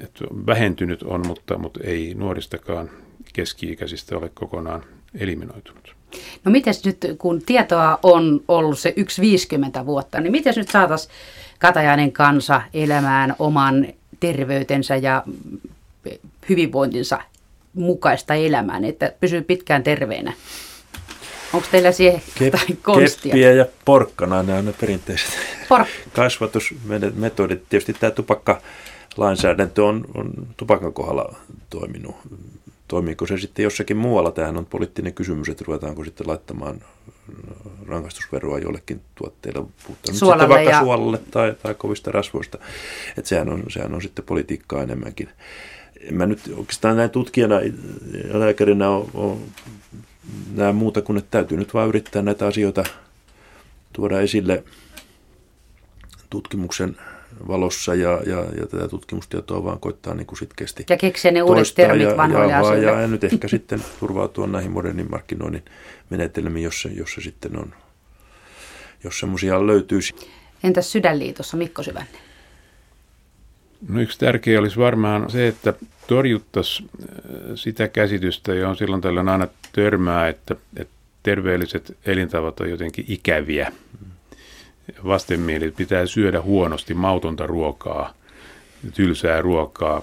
että 0.00 0.24
vähentynyt 0.46 1.02
on, 1.02 1.26
mutta, 1.26 1.58
mutta 1.58 1.80
ei 1.84 2.14
nuoristakaan 2.14 2.90
keski-ikäisistä 3.32 4.18
ole 4.18 4.28
kokonaan 4.34 4.84
eliminoitunut. 5.18 5.99
No 6.44 6.50
miten 6.50 6.74
nyt, 6.84 7.06
kun 7.18 7.42
tietoa 7.42 7.98
on 8.02 8.40
ollut 8.48 8.78
se 8.78 8.94
1,50 9.80 9.86
vuotta, 9.86 10.20
niin 10.20 10.32
miten 10.32 10.54
nyt 10.56 10.70
saataisiin 10.70 11.14
katajainen 11.58 12.12
kansa 12.12 12.62
elämään 12.74 13.34
oman 13.38 13.86
terveytensä 14.20 14.96
ja 14.96 15.22
hyvinvointinsa 16.48 17.18
mukaista 17.74 18.34
elämään, 18.34 18.84
että 18.84 19.12
pysyy 19.20 19.42
pitkään 19.42 19.82
terveenä? 19.82 20.32
Onko 21.52 21.66
teillä 21.70 21.92
siihen 21.92 22.22
Kep- 22.38 22.76
konstia? 22.82 23.32
Keppiä 23.32 23.52
ja 23.52 23.66
porkkana, 23.84 24.42
nämä 24.42 24.58
on 24.58 24.64
ne 24.64 24.72
perinteiset 24.80 25.30
Por- 25.68 25.86
kasvatusmetodit. 26.12 27.68
Tietysti 27.68 27.92
tämä 27.92 28.10
tupakka 28.10 28.60
lainsäädäntö 29.16 29.84
on, 29.84 30.04
on 30.14 30.30
tupakan 30.56 30.92
kohdalla 30.92 31.36
toiminut 31.70 32.16
toimiiko 32.90 33.26
se 33.26 33.38
sitten 33.38 33.62
jossakin 33.62 33.96
muualla. 33.96 34.30
Tämähän 34.30 34.56
on 34.56 34.66
poliittinen 34.66 35.14
kysymys, 35.14 35.48
että 35.48 35.64
ruvetaanko 35.66 36.04
sitten 36.04 36.28
laittamaan 36.28 36.80
rangaistusveroa 37.86 38.58
jollekin 38.58 39.00
tuotteille, 39.14 39.66
puhutaan 39.86 40.16
sitten 40.16 40.48
vaikka 40.48 40.70
ja... 40.70 40.80
suolalle 40.80 41.18
tai, 41.30 41.54
tai 41.62 41.74
kovista 41.74 42.12
rasvoista. 42.12 42.58
Että 43.18 43.28
sehän 43.28 43.48
on, 43.48 43.62
sehän 43.68 43.94
on 43.94 44.02
sitten 44.02 44.24
politiikkaa 44.24 44.82
enemmänkin. 44.82 45.28
Mä 46.10 46.26
nyt 46.26 46.40
oikeastaan 46.56 46.96
näin 46.96 47.10
tutkijana 47.10 47.60
ja 48.32 48.40
lääkärinä 48.40 48.86
näe 50.54 50.72
muuta 50.72 51.02
kuin, 51.02 51.18
että 51.18 51.30
täytyy 51.30 51.58
nyt 51.58 51.74
vaan 51.74 51.88
yrittää 51.88 52.22
näitä 52.22 52.46
asioita 52.46 52.84
tuoda 53.92 54.20
esille 54.20 54.64
tutkimuksen 56.30 56.96
valossa 57.48 57.94
ja, 57.94 58.20
ja, 58.26 58.44
ja 58.60 58.66
tätä 58.66 58.88
tutkimustietoa 58.88 59.64
vaan 59.64 59.80
koittaa 59.80 60.14
niin 60.14 60.26
kuin 60.26 60.38
sitkeästi 60.38 60.84
Ja 60.90 60.96
keksiä 60.96 61.30
ne 61.30 61.42
uudet 61.42 61.72
termit 61.74 62.08
ja, 62.08 62.16
vanhoille 62.16 62.52
ja, 62.52 62.76
ja, 62.76 63.00
ja, 63.00 63.06
nyt 63.06 63.24
ehkä 63.24 63.48
sitten 63.48 63.84
turvautua 64.00 64.46
näihin 64.46 64.70
modernin 64.70 65.10
markkinoinnin 65.10 65.62
menetelmiin, 66.10 66.64
jos 66.64 66.82
se, 66.82 66.88
jos 66.88 67.14
se 67.14 67.20
sitten 67.20 67.58
on, 67.58 67.74
jos 69.04 69.18
semmoisia 69.20 69.66
löytyisi. 69.66 70.14
Entäs 70.64 70.92
Sydänliitossa 70.92 71.56
Mikko 71.56 71.82
Syvänne? 71.82 72.18
No 73.88 74.00
yksi 74.00 74.18
tärkeä 74.18 74.60
olisi 74.60 74.76
varmaan 74.76 75.30
se, 75.30 75.48
että 75.48 75.74
torjuttaisiin 76.06 76.90
äh, 77.02 77.08
sitä 77.54 77.88
käsitystä, 77.88 78.54
johon 78.54 78.76
silloin 78.76 79.02
tällöin 79.02 79.28
aina 79.28 79.48
törmää, 79.72 80.28
että, 80.28 80.56
että 80.76 80.94
terveelliset 81.22 81.96
elintavat 82.06 82.60
on 82.60 82.70
jotenkin 82.70 83.04
ikäviä. 83.08 83.72
Vastenmielit 85.04 85.76
pitää 85.76 86.06
syödä 86.06 86.42
huonosti 86.42 86.94
mautonta 86.94 87.46
ruokaa, 87.46 88.14
tylsää 88.94 89.42
ruokaa, 89.42 90.02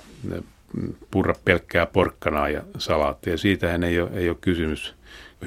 purra 1.11 1.33
pelkkää 1.45 1.85
porkkanaa 1.85 2.49
ja 2.49 2.61
salaattia. 2.77 3.37
Siitähän 3.37 3.83
ei 3.83 3.99
ole, 4.01 4.09
ei 4.13 4.29
ole 4.29 4.37
kysymys. 4.41 4.93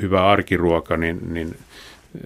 Hyvä 0.01 0.31
arkiruoka, 0.31 0.97
niin, 0.97 1.35
niin 1.35 1.57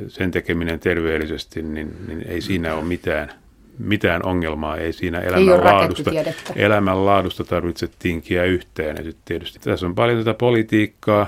sen 0.09 0.31
tekeminen 0.31 0.81
terveellisesti, 0.81 1.63
niin, 1.63 1.97
niin 2.09 2.25
ei 2.29 2.41
siinä 2.41 2.75
ole 2.75 2.85
mitään– 2.85 3.33
mitään 3.79 4.27
ongelmaa 4.27 4.77
ei 4.77 4.93
siinä 4.93 5.21
elämänlaadusta, 5.21 6.11
elämänlaadusta 6.57 7.45
tarvitse 7.45 7.89
tinkiä 7.99 8.45
yhteen. 8.45 9.07
Ja 9.07 9.13
tietysti 9.25 9.59
tässä 9.59 9.87
on 9.87 9.95
paljon 9.95 10.19
tätä 10.19 10.35
politiikkaa, 10.35 11.27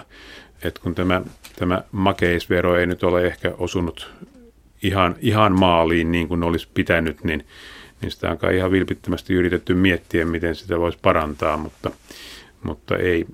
että 0.64 0.80
kun 0.80 0.94
tämä, 0.94 1.22
tämä 1.56 1.82
makeisvero 1.92 2.76
ei 2.76 2.86
nyt 2.86 3.02
ole 3.02 3.26
ehkä 3.26 3.52
osunut 3.58 4.12
ihan, 4.82 5.16
ihan 5.20 5.58
maaliin 5.58 6.12
niin 6.12 6.28
kuin 6.28 6.42
olisi 6.42 6.68
pitänyt, 6.74 7.24
niin, 7.24 7.46
niin 8.00 8.10
sitä 8.10 8.30
on 8.30 8.38
kai 8.38 8.56
ihan 8.56 8.70
vilpittömästi 8.70 9.34
yritetty 9.34 9.74
miettiä, 9.74 10.24
miten 10.24 10.54
sitä 10.54 10.78
voisi 10.78 10.98
parantaa, 11.02 11.56
mutta, 11.56 11.90
mutta 12.62 12.96
ei, 12.96 13.26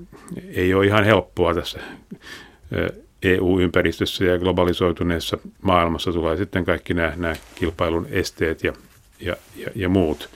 ei 0.55 0.75
ole 0.75 0.87
ihan 0.87 1.05
helppoa 1.05 1.55
tässä 1.55 1.81
EU-ympäristössä 3.23 4.25
ja 4.25 4.39
globalisoituneessa 4.39 5.39
maailmassa 5.63 6.13
tulee 6.13 6.37
sitten 6.37 6.65
kaikki 6.65 6.95
nämä, 6.95 7.13
nämä 7.17 7.35
kilpailun 7.55 8.07
esteet 8.11 8.65
ja 8.65 8.73
ja, 9.23 9.37
ja, 9.57 9.71
ja 9.75 9.89
muut. 9.89 10.29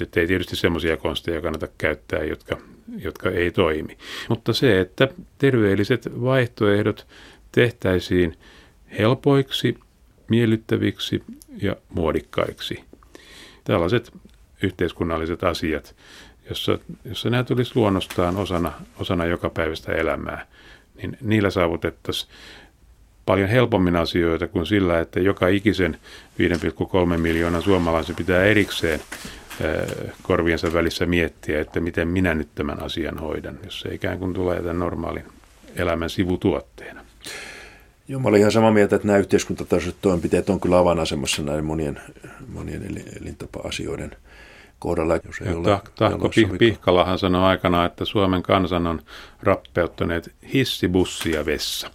Että 0.00 0.20
ei 0.20 0.26
tietysti 0.26 0.56
semmoisia 0.56 0.96
konsteja 0.96 1.40
kannata 1.40 1.68
käyttää, 1.78 2.24
jotka, 2.24 2.58
jotka 2.98 3.30
ei 3.30 3.50
toimi. 3.50 3.98
Mutta 4.28 4.52
se, 4.52 4.80
että 4.80 5.08
terveelliset 5.38 6.08
vaihtoehdot 6.22 7.06
tehtäisiin 7.52 8.38
helpoiksi, 8.98 9.78
miellyttäviksi 10.32 11.22
ja 11.62 11.76
muodikkaiksi. 11.94 12.84
Tällaiset 13.64 14.12
yhteiskunnalliset 14.62 15.44
asiat, 15.44 15.94
jossa, 16.48 16.78
jossa 17.04 17.30
nämä 17.30 17.44
tulisi 17.44 17.72
luonnostaan 17.74 18.36
osana, 18.36 18.72
osana 18.98 19.24
joka 19.24 19.50
päivästä 19.50 19.92
elämää, 19.92 20.46
niin 20.96 21.16
niillä 21.20 21.50
saavutettaisiin 21.50 22.32
paljon 23.26 23.48
helpommin 23.48 23.96
asioita 23.96 24.48
kuin 24.48 24.66
sillä, 24.66 25.00
että 25.00 25.20
joka 25.20 25.48
ikisen 25.48 25.98
5,3 27.12 27.18
miljoonan 27.18 27.62
suomalaisen 27.62 28.16
pitää 28.16 28.44
erikseen 28.44 29.00
korviensa 30.22 30.72
välissä 30.72 31.06
miettiä, 31.06 31.60
että 31.60 31.80
miten 31.80 32.08
minä 32.08 32.34
nyt 32.34 32.48
tämän 32.54 32.82
asian 32.82 33.18
hoidan, 33.18 33.58
jos 33.64 33.80
se 33.80 33.94
ikään 33.94 34.18
kuin 34.18 34.34
tulee 34.34 34.58
tämän 34.58 34.78
normaalin 34.78 35.24
elämän 35.76 36.10
sivutuotteena. 36.10 37.04
Joo, 38.08 38.20
mä 38.20 38.28
olin 38.28 38.40
ihan 38.40 38.52
samaa 38.52 38.72
mieltä, 38.72 38.96
että 38.96 39.08
nämä 39.08 39.18
yhteiskuntatasoiset 39.18 40.00
toimenpiteet 40.00 40.50
on 40.50 40.60
kyllä 40.60 40.78
avainasemassa 40.78 41.42
näiden 41.42 41.64
monien, 41.64 42.00
monien 42.48 42.82
elintapa-asioiden 43.20 44.16
kohdalla. 44.78 45.14
Jos 45.16 45.40
ei 45.46 45.54
ole, 45.54 45.80
Tahko 45.94 46.30
Pihkalahan 46.58 47.18
sanoi 47.18 47.44
aikana, 47.44 47.84
että 47.84 48.04
Suomen 48.04 48.42
kansan 48.42 48.86
on 48.86 49.02
rappeuttaneet 49.42 50.34
hissi, 50.52 50.88
bussi 50.88 51.30
ja 51.30 51.46
vessa. 51.46 51.90